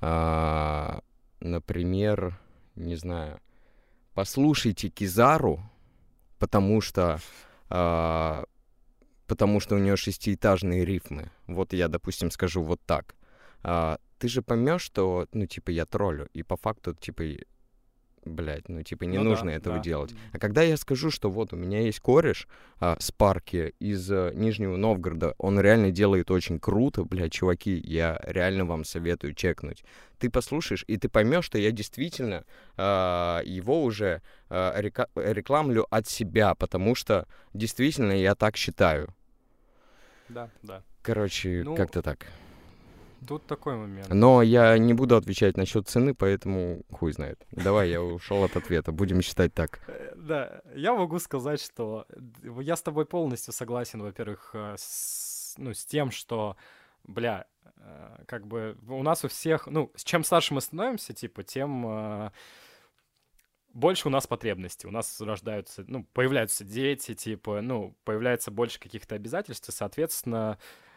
[0.00, 1.00] а,
[1.40, 2.38] например,
[2.76, 3.40] не знаю,
[4.14, 5.60] послушайте Кизару,
[6.38, 7.18] потому что
[7.68, 8.44] а,
[9.26, 11.32] потому что у нее шестиэтажные рифмы.
[11.48, 13.16] Вот я, допустим, скажу вот так.
[13.64, 17.24] А, ты же поймешь, что, ну, типа, я троллю, и по факту, типа,
[18.24, 19.82] блядь, ну, типа, не ну, нужно да, этого да.
[19.82, 20.14] делать.
[20.32, 22.46] А когда я скажу, что вот у меня есть кореш
[22.78, 28.20] а, с парки из а, Нижнего Новгорода, он реально делает очень круто, блядь, чуваки, я
[28.24, 29.84] реально вам советую чекнуть.
[30.18, 32.44] Ты послушаешь, и ты поймешь, что я действительно
[32.76, 39.08] а, его уже а, река- рекламлю от себя, потому что действительно я так считаю.
[40.28, 40.82] Да, да.
[41.02, 42.26] Короче, ну, как-то так.
[43.26, 44.08] Тут такой момент.
[44.08, 47.44] Но я не буду отвечать насчет цены, поэтому хуй знает.
[47.50, 48.92] Давай, я ушел от ответа.
[48.92, 49.80] Будем считать так.
[49.86, 52.06] Э, да, я могу сказать, что
[52.60, 56.56] я с тобой полностью согласен, во-первых, э, с, ну, с тем, что,
[57.04, 57.46] бля,
[57.76, 62.32] э, как бы у нас у всех, ну, чем старше мы становимся, типа, тем
[63.72, 64.86] больше у нас потребностей.
[64.86, 70.91] У нас рождаются, ну, появляются дети, типа, ну, появляется больше каких-то обязательств, и, соответственно, Э,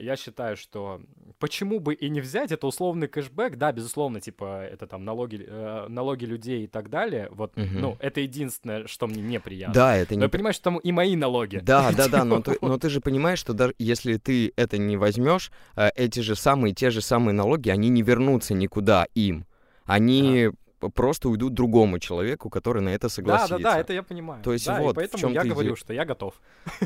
[0.00, 1.00] я считаю, что
[1.38, 5.86] почему бы и не взять, это условный кэшбэк, да, безусловно, типа, это там налоги, э,
[5.88, 7.66] налоги людей и так далее, вот, угу.
[7.70, 9.74] ну, это единственное, что мне неприятно.
[9.74, 10.20] Да, это не...
[10.20, 11.58] Но я понимаю, что там и мои налоги.
[11.58, 14.96] Да, да, да, но ты, но ты же понимаешь, что даже если ты это не
[14.96, 19.46] возьмешь, э, эти же самые, те же самые налоги, они не вернутся никуда им.
[19.84, 20.50] Они
[20.94, 23.56] просто уйдут другому человеку, который на это согласится.
[23.56, 24.42] Да, да, да, это я понимаю.
[24.42, 26.34] То есть да, вот, и поэтому в чем я говорю, что я готов.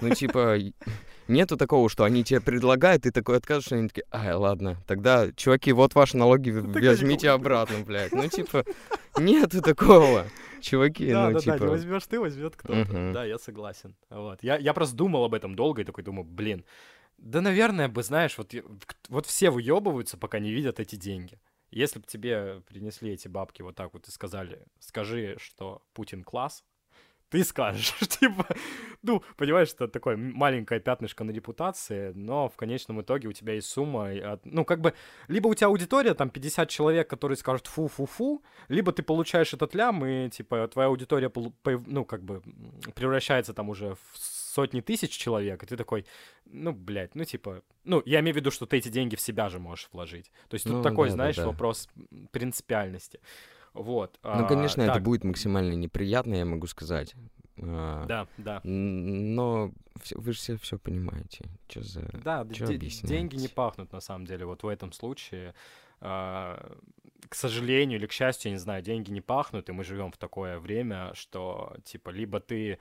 [0.00, 0.56] Ну, типа,
[1.28, 5.72] нету такого, что они тебе предлагают, ты такой отказываешь, они такие, ай, ладно, тогда, чуваки,
[5.72, 8.12] вот ваши налоги, возьмите обратно, блядь.
[8.12, 8.64] Ну, типа,
[9.18, 10.26] нету такого.
[10.60, 11.58] Чуваки, да, ну, да, типа...
[11.58, 13.12] Да, не возьмешь ты, возьмет кто-то.
[13.12, 13.96] Да, я согласен.
[14.10, 14.42] Вот.
[14.42, 16.64] Я, я просто думал об этом долго и такой думаю, блин,
[17.18, 18.52] да, наверное, бы, знаешь, вот,
[19.08, 21.38] вот все выебываются, пока не видят эти деньги.
[21.72, 26.64] Если бы тебе принесли эти бабки вот так вот и сказали, скажи, что Путин класс,
[27.30, 28.46] ты скажешь, типа,
[29.02, 33.68] ну, понимаешь, это такое маленькое пятнышко на репутации, но в конечном итоге у тебя есть
[33.68, 34.92] сумма, ну, как бы,
[35.28, 40.04] либо у тебя аудитория, там, 50 человек, которые скажут фу-фу-фу, либо ты получаешь этот лям,
[40.04, 41.32] и, типа, твоя аудитория,
[41.86, 42.42] ну, как бы,
[42.94, 46.04] превращается там уже в сотни тысяч человек, и ты такой,
[46.44, 49.48] ну, блядь, ну, типа, ну, я имею в виду, что ты эти деньги в себя
[49.48, 50.30] же можешь вложить.
[50.48, 51.48] То есть тут ну, такой, да, знаешь, да, да.
[51.48, 51.88] вопрос
[52.30, 53.20] принципиальности.
[53.72, 54.18] Вот.
[54.22, 55.02] Ну, конечно, а, это так.
[55.02, 57.14] будет максимально неприятно, я могу сказать.
[57.58, 58.60] А, да, да.
[58.64, 59.72] Но
[60.14, 61.46] вы же все, все понимаете.
[61.68, 62.02] Что за...
[62.22, 65.54] Да, деньги не пахнут, на самом деле, вот в этом случае.
[66.00, 66.76] А,
[67.28, 70.18] к сожалению или к счастью, я не знаю, деньги не пахнут, и мы живем в
[70.18, 72.78] такое время, что, типа, либо ты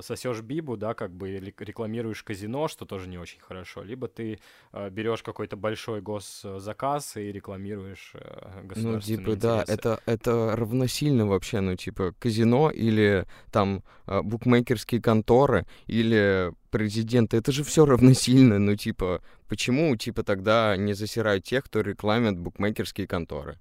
[0.00, 4.38] сосешь бибу, да, как бы рекламируешь казино, что тоже не очень хорошо, либо ты
[4.72, 9.72] э, берешь какой-то большой госзаказ и рекламируешь э, Ну, государственные типа, да, интересы.
[9.72, 17.64] это, это равносильно вообще, ну, типа, казино или там букмекерские конторы или президенты, это же
[17.64, 23.58] все равносильно, ну, типа, почему, типа, тогда не засирают тех, кто рекламит букмекерские конторы?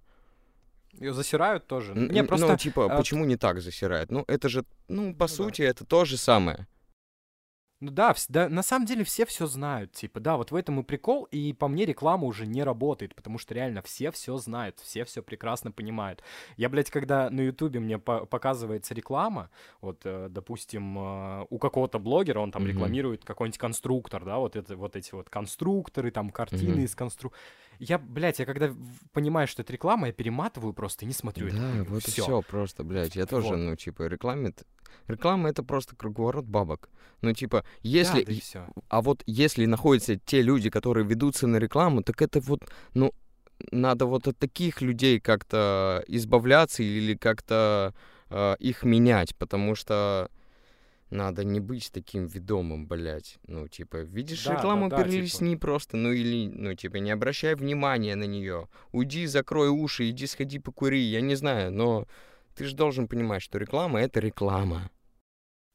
[1.01, 1.95] Ее засирают тоже.
[1.95, 4.11] Не, просто Ну, типа, а, почему не так засирают?
[4.11, 5.43] Ну, это же, ну, по Ну да.
[5.43, 6.67] сути, это то же самое.
[7.79, 10.83] Ну да, да, на самом деле все все знают, типа, да, вот в этом и
[10.83, 15.03] прикол, и по мне реклама уже не работает, потому что реально все все знают, все
[15.03, 16.21] все прекрасно понимают.
[16.57, 19.49] Я, блядь, когда на ютубе мне по- показывается реклама,
[19.81, 22.69] вот, э, допустим, э, у какого-то блогера, он там Мгм.
[22.69, 26.83] рекламирует какой-нибудь конструктор, да, вот это, вот эти вот конструкторы, там, картины Мгм.
[26.85, 27.33] из констру...
[27.83, 28.71] Я, блядь, я когда
[29.11, 31.83] понимаю, что это реклама, я перематываю просто и не смотрю Да, хуйню.
[31.85, 32.21] вот и Всё.
[32.23, 33.15] все просто, блядь.
[33.15, 33.57] Я тоже, Вот.
[33.57, 34.63] ну, типа, рекламит.
[35.07, 36.89] Реклама это просто круговорот бабок.
[37.21, 38.23] Ну, типа, Да, если.
[38.23, 38.67] да и и- всё.
[38.89, 42.59] А вот если находятся те люди, которые ведутся на рекламу, так это вот,
[42.93, 43.13] ну,
[43.71, 47.93] надо вот от таких людей как-то избавляться или как-то
[48.29, 50.29] э, их менять, потому что
[51.11, 53.37] надо не быть таким ведомым, блядь.
[53.45, 57.53] Ну, типа, видишь Да, рекламу, да, да, перелистни просто, ну или, ну, типа, не обращай
[57.55, 58.69] внимания на нее.
[58.91, 62.07] Уйди, закрой уши, иди сходи покури, я не знаю, но
[62.55, 64.89] ты же должен понимать, что реклама— это реклама.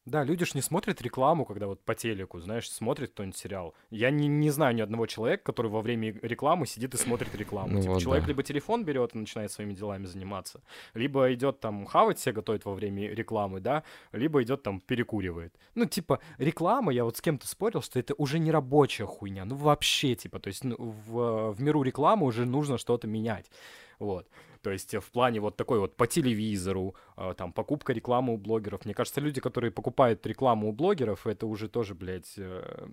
[0.07, 3.75] Да, люди ж не смотрят рекламу, когда вот по телеку, знаешь, смотрит кто-нибудь сериал.
[3.91, 7.73] Я не, не знаю ни одного человека, который во время рекламы сидит и смотрит рекламу.
[7.73, 8.29] Ну типа, вот человек да.
[8.29, 10.63] либо телефон берет и начинает своими делами заниматься,
[10.95, 15.53] либо идет там хавать себе готовит во время рекламы, да, либо идет там перекуривает.
[15.75, 19.57] Ну, типа, реклама, я вот с кем-то спорил, что это уже не рабочая хуйня, ну
[19.57, 23.51] вообще, типа, то есть ну, в, в миру рекламы уже нужно что-то менять.
[23.99, 24.29] Вот.
[24.67, 28.37] То есть э, в плане вот такой вот по телевизору, э, там, покупка рекламы у
[28.37, 28.85] блогеров.
[28.85, 32.89] Мне кажется, люди, которые покупают рекламу у блогеров, это уже тоже, блядь, э,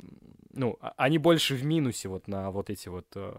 [0.53, 3.33] ну, а- они больше в минусе вот на вот эти вот э,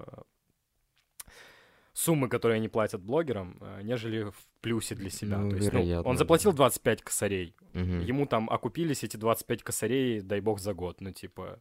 [1.92, 5.38] суммы, которые они платят блогерам, э, нежели в плюсе для себя.
[5.38, 6.18] Ну, То есть, ну, вероятно, он да.
[6.18, 8.00] заплатил 25 косарей, Мгм.
[8.00, 11.60] ему там окупились эти 25 косарей, дай бог, за год, ну, типа,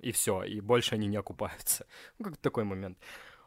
[0.00, 1.86] и все, и больше они не окупаются.
[2.18, 2.96] Ну, как такой момент.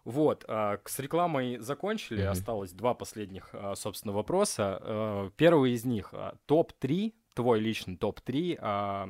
[0.07, 2.31] Вот, а, с рекламой закончили, Мгм.
[2.31, 4.79] осталось два последних, а, собственно, вопроса.
[4.81, 9.09] Э, Первый из них, а, топ-3, твой личный топ-3 а,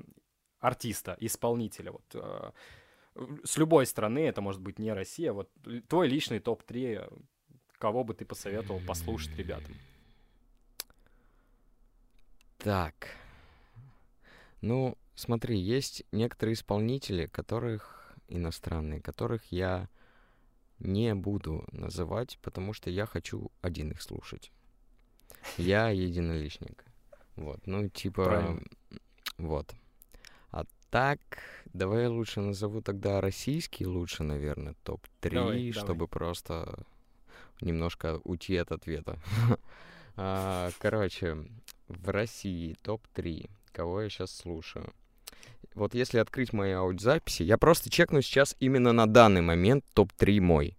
[0.59, 2.15] артиста, исполнителя, вот,
[3.43, 5.51] с любой страны, это может быть не Россия, вот,
[5.87, 7.13] твой личный топ-3, а,
[7.77, 9.75] кого бы ты посоветовал послушать ребятам?
[12.57, 13.09] Так.
[14.61, 19.89] Ну, смотри, есть некоторые исполнители, которых иностранные, которых я
[20.79, 24.51] не буду называть, потому что я хочу один их слушать.
[25.57, 26.85] Я единоличник.
[27.35, 28.61] Вот, ну, типа, Правильно.
[29.37, 29.73] вот.
[30.51, 31.19] А так,
[31.73, 35.71] давай я лучше назову тогда российский лучше, наверное, топ-3, Давай, давай.
[35.71, 36.83] чтобы просто
[37.61, 39.19] немножко уйти от ответа.
[40.19, 41.47] А, Короче,
[41.87, 44.91] в России топ-3, кого я сейчас слушаю.
[45.77, 50.75] Вот если открыть мои аудиозаписи, я просто чекну сейчас именно на данный момент топ-3 мой.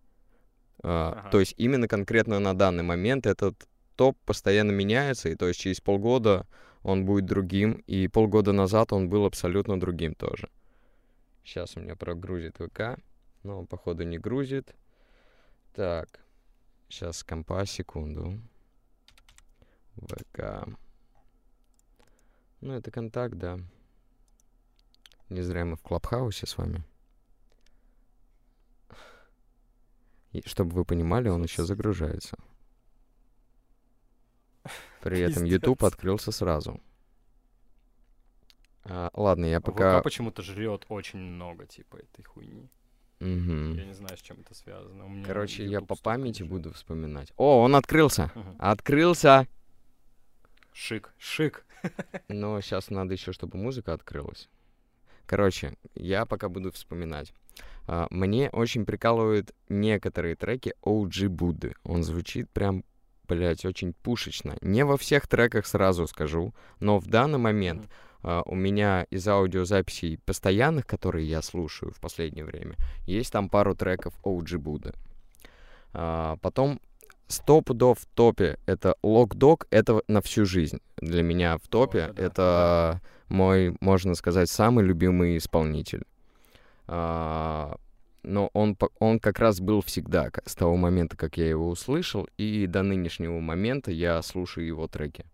[0.83, 1.31] А, Ага.
[1.31, 5.81] То есть именно конкретно на данный момент этот топ постоянно меняется, и то есть через
[5.81, 6.49] полгода
[6.83, 10.49] он будет другим, и полгода назад он был абсолютно другим тоже.
[11.45, 12.99] Сейчас у меня прогрузит ВК,
[13.45, 14.75] но он, походу, не грузит.
[15.75, 16.09] Так,
[16.89, 18.41] сейчас компа, секунду.
[19.95, 20.67] ВК.
[22.61, 23.61] Ну, это контакт, да.
[25.29, 26.83] Не зря мы в Клабхаусе с вами.
[30.33, 32.37] И чтобы вы понимали, он еще загружается.
[35.01, 36.81] При этом YouTube открылся сразу.
[38.85, 40.03] А, ладно, я ВК пока...
[40.03, 42.71] почему-то жрет очень много, типа, этой хуйни.
[43.21, 43.75] Мгм.
[43.75, 45.05] Я не знаю, с чем это связано.
[45.05, 46.51] У меня Короче, я по памяти жрет.
[46.51, 47.33] буду вспоминать.
[47.37, 48.31] О, он открылся!
[48.35, 48.57] Мгм.
[48.59, 49.47] Открылся!
[50.73, 51.67] Шик, шик.
[52.29, 54.49] Но сейчас надо еще, чтобы музыка открылась.
[55.29, 57.35] Короче, я пока буду вспоминать.
[57.87, 61.75] А, Мне очень прикалывают некоторые треки OG Будды.
[61.85, 62.83] Он звучит прям,
[63.29, 64.57] блядь, очень пушечно.
[64.63, 67.91] Не во всех треках сразу скажу, но в данный момент
[68.23, 72.77] а, у меня из аудиозаписей постоянных, которые я слушаю в последнее время,
[73.07, 74.95] есть там пару треков OG Будды.
[75.93, 76.81] А, Потом
[77.27, 80.81] стопудов в топе это Локдог, это на всю жизнь.
[80.97, 86.05] Для меня в топе это да, это мой, можно сказать, самый любимый исполнитель.
[86.87, 87.77] А,
[88.23, 92.67] но он, он как раз был всегда, с того момента, как я его услышал, и
[92.67, 95.25] до нынешнего момента я слушаю его треки.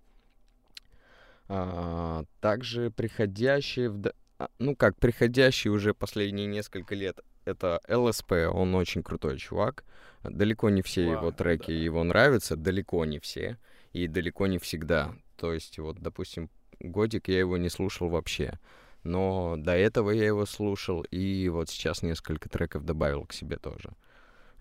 [1.49, 4.13] А, также приходящие в...
[4.39, 9.85] а, Ну как, приходящий уже последние несколько лет, это ЛСП, он очень крутой чувак.
[10.23, 11.73] Далеко не все его треки да.
[11.73, 13.59] его нравятся, далеко не все,
[13.93, 15.15] и далеко не всегда.
[15.37, 16.49] То есть вот, допустим,
[16.81, 18.59] годик я его не слушал вообще,
[19.03, 23.91] но до этого я его слушал, и вот сейчас несколько треков добавил к себе тоже.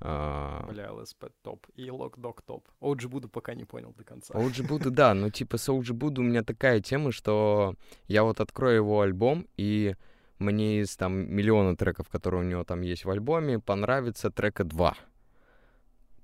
[0.05, 1.65] А, Бля, ЛСП топ.
[1.75, 2.67] И Локдог топ.
[2.81, 4.33] OG Буду пока не понял до конца.
[4.33, 7.75] Оуджи Буду, да, но типа с Оуджи Буду у меня такая тема, что
[8.07, 9.95] я вот открою его альбом, и
[10.39, 14.97] мне из там миллиона треков, которые у него там есть в альбоме, понравится трека два.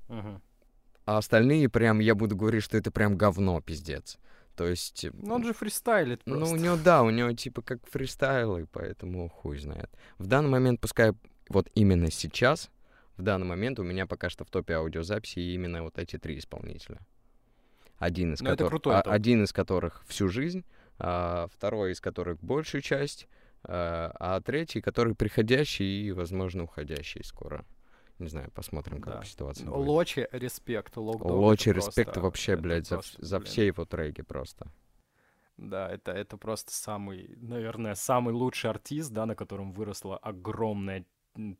[0.09, 0.41] Мгм.
[1.05, 4.17] А остальные прям, я буду говорить, что это прям говно, пиздец.
[4.59, 5.05] То есть...
[5.13, 6.55] Ну он же фристайлит Ну, просто.
[6.55, 9.89] у него, да, у него типа как фристайл, и поэтому хуй знает.
[10.17, 11.13] В данный момент, пускай
[11.47, 12.69] вот именно сейчас,
[13.15, 16.99] в данный момент у меня пока что в топе аудиозаписи именно вот эти три исполнителя.
[17.99, 20.65] Один из, Ну, это которых, крутой а- один из которых всю жизнь,
[20.97, 23.29] а второй из которых большую часть,
[23.63, 27.63] а, а третий, который приходящий и, возможно, уходящий скоро.
[28.19, 29.23] Не знаю, посмотрим, как Да.
[29.23, 29.87] ситуация будет.
[29.87, 30.97] Лочи, респект.
[30.97, 33.47] Лочи, респект вообще, блядь, за, просто, за блин.
[33.47, 34.67] все его треки просто.
[35.57, 41.05] Да, это, это просто самый, наверное, самый лучший артист, да, на котором выросло огромное м,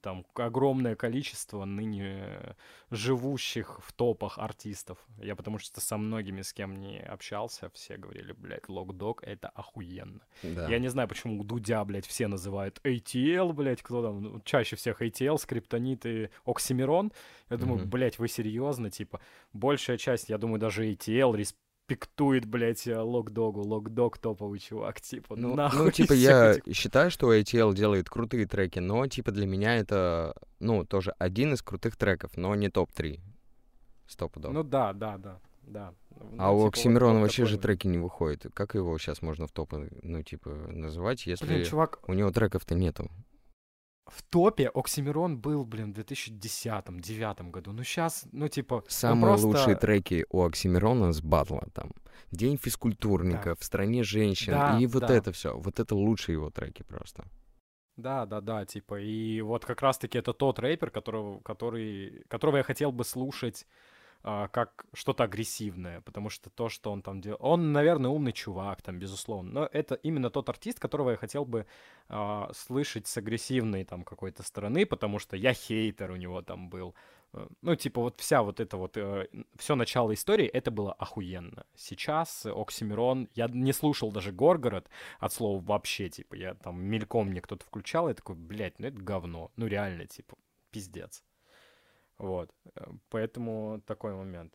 [0.02, 2.56] там огромное количество ныне
[2.92, 4.98] живущих в топах артистов.
[5.18, 10.22] Я потому что со многими, с кем не общался, все говорили, блядь, Локдог— это охуенно.
[10.44, 10.68] Да.
[10.70, 15.02] Я не знаю, почему Дудя, блядь, все называют ATL, блядь, кто там, ну, чаще всех
[15.02, 17.12] ATL, Скриптонит и Оксимирон.
[17.50, 17.90] Я думаю, Мгм.
[17.90, 19.20] блядь, вы серьезно, типа,
[19.54, 21.36] большая часть, я думаю, даже ATL
[21.90, 27.12] респектует, блядь, э, Локдогу, Локдог топовый чувак, типа, Ну, нахуй ну, типа, я этих- считаю,
[27.12, 31.96] что ATL делает крутые треки, но, типа, для меня это, ну, тоже один из крутых
[31.96, 33.20] треков, но не топ-3.
[34.08, 34.52] Стопудов.
[34.54, 35.94] Ну да, да, да, да.
[36.38, 38.48] а Ну, у типа, Оксимирона вот вообще такой же треки не выходят.
[38.54, 42.74] Как его сейчас можно в топы, ну, типа, называть, если Блин, чувак, у него треков-то
[42.76, 43.10] нету?
[44.10, 47.72] В топе Оксимирон был, блин, в 2010-2009 году.
[47.72, 49.48] Ну сейчас, ну типа, он Самые просто...
[49.48, 51.92] лучшие треки у Оксимирона с батла там.
[52.32, 53.56] День физкультурника, Да.
[53.56, 54.54] в стране женщин.
[54.54, 55.16] Да, и вот да.
[55.16, 55.58] это все.
[55.58, 57.26] Вот это лучшие его треки просто.
[57.98, 62.64] Да, да, да, типа, и вот как раз-таки это тот рэпер, которого, который, которого я
[62.64, 63.68] хотел бы слушать
[64.22, 69.00] как что-то агрессивное, потому что то, что он там делал, он, наверное, умный чувак, там,
[69.00, 71.66] безусловно, но это именно тот артист, которого я хотел бы
[72.10, 76.96] а, слышать с агрессивной там какой-то стороны, потому что я хейтер у него там был,
[77.34, 78.98] Э, ну, типа, вот вся вот эта вот,
[79.58, 81.66] все начало истории, это было охуенно.
[81.76, 84.90] Сейчас Оксимирон, я не слушал даже Горгород,
[85.20, 88.98] от слова вообще, типа, я там мельком мне кто-то включал, я такой, блядь, ну это
[88.98, 90.38] говно, ну реально, типа,
[90.72, 91.24] пиздец.
[92.20, 94.54] Вот, э, поэтому такой момент.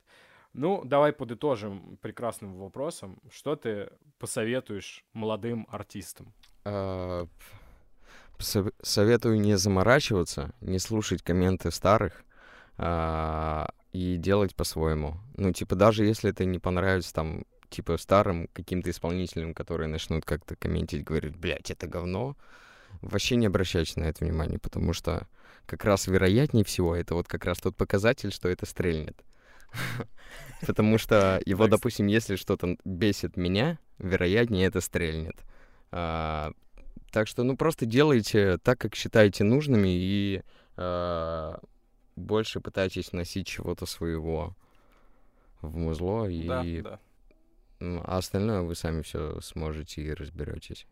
[0.53, 3.19] Ну, давай подытожим прекрасным вопросом.
[3.32, 6.32] Что ты посоветуешь молодым артистам?
[6.65, 7.27] А,
[8.82, 12.24] Советую не заморачиваться, не слушать комменты старых
[12.77, 15.16] а, и делать по-своему.
[15.36, 20.57] Ну, типа, даже если это не понравится там, типа, старым каким-то исполнителям, которые начнут как-то
[20.57, 22.36] комментить, говорить, блядь, это говно,
[23.01, 25.27] вообще не обращайте на это внимание, потому что
[25.66, 29.16] как раз вероятнее всего это вот как раз тот показатель, что это стрельнет.
[30.66, 35.36] Потому что его, допустим, если что-то бесит меня, вероятнее это стрельнет.
[35.91, 36.53] А,
[37.11, 40.43] Так что, ну, просто делайте так, как считаете нужными, и
[40.77, 41.61] а,
[42.16, 44.57] больше пытайтесь носить чего-то своего
[45.61, 47.01] в музло, и Да, да.
[47.81, 50.86] м, а остальное вы сами все сможете и разберетесь.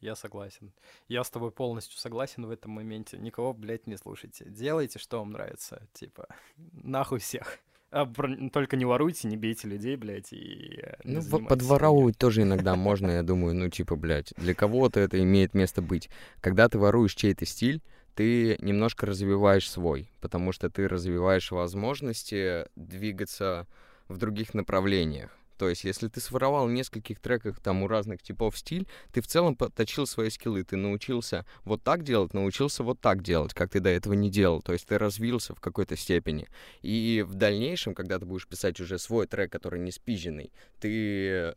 [0.00, 0.72] Я согласен.
[1.08, 3.18] Я с тобой полностью согласен в этом моменте.
[3.18, 4.44] Никого, блядь, не слушайте.
[4.48, 5.88] Делайте, что вам нравится.
[5.92, 7.58] Типа, нахуй всех.
[7.90, 12.76] А про- только не воруйте, не бейте людей, блядь, и э, Ну, подворовывать тоже иногда
[12.76, 16.10] можно, я думаю, ну, типа, блядь, для кого-то это имеет место быть.
[16.40, 17.82] Когда ты воруешь чей-то стиль,
[18.14, 23.66] ты немножко развиваешь свой, потому что ты развиваешь возможности двигаться
[24.06, 25.37] в других направлениях.
[25.58, 29.26] То есть, если ты своровал в нескольких треках там у разных типов стиль, ты в
[29.26, 33.80] целом подточил свои скиллы, ты научился вот так делать, научился вот так делать, как ты
[33.80, 34.62] до этого не делал.
[34.62, 36.48] То есть ты развился в какой-то степени.
[36.82, 41.54] И в дальнейшем, когда ты будешь писать уже свой трек, который не спизженный, ты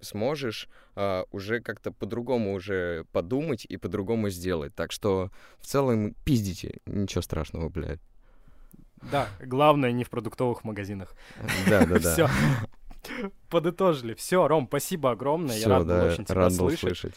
[0.00, 4.74] сможешь а, уже как-то по-другому уже подумать и по-другому сделать.
[4.74, 8.00] Так что в целом пиздите, ничего страшного, блядь.
[9.10, 11.14] Да, главное не в продуктовых магазинах.
[11.68, 12.12] Да-да-да.
[12.12, 12.28] Все.
[13.50, 14.14] Подытожили.
[14.14, 15.54] Все, Ром, спасибо огромное.
[15.54, 16.80] Я Всё, рад был да, очень тебя рад был слышать.
[16.80, 17.14] слышать.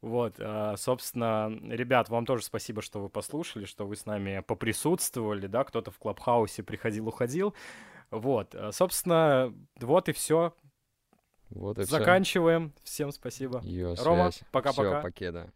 [0.00, 5.46] Вот, а, собственно, ребят, вам тоже спасибо, что вы послушали, что вы с нами поприсутствовали,
[5.46, 7.54] да, кто-то в Клабхаусе приходил, уходил.
[8.10, 10.54] Вот, а, собственно, вот и все.
[11.50, 11.98] Вот и всё.
[11.98, 12.74] Заканчиваем.
[12.82, 13.60] Всем спасибо.
[13.62, 15.00] Её Рома, пока-пока.
[15.00, 15.52] Всё, покеда.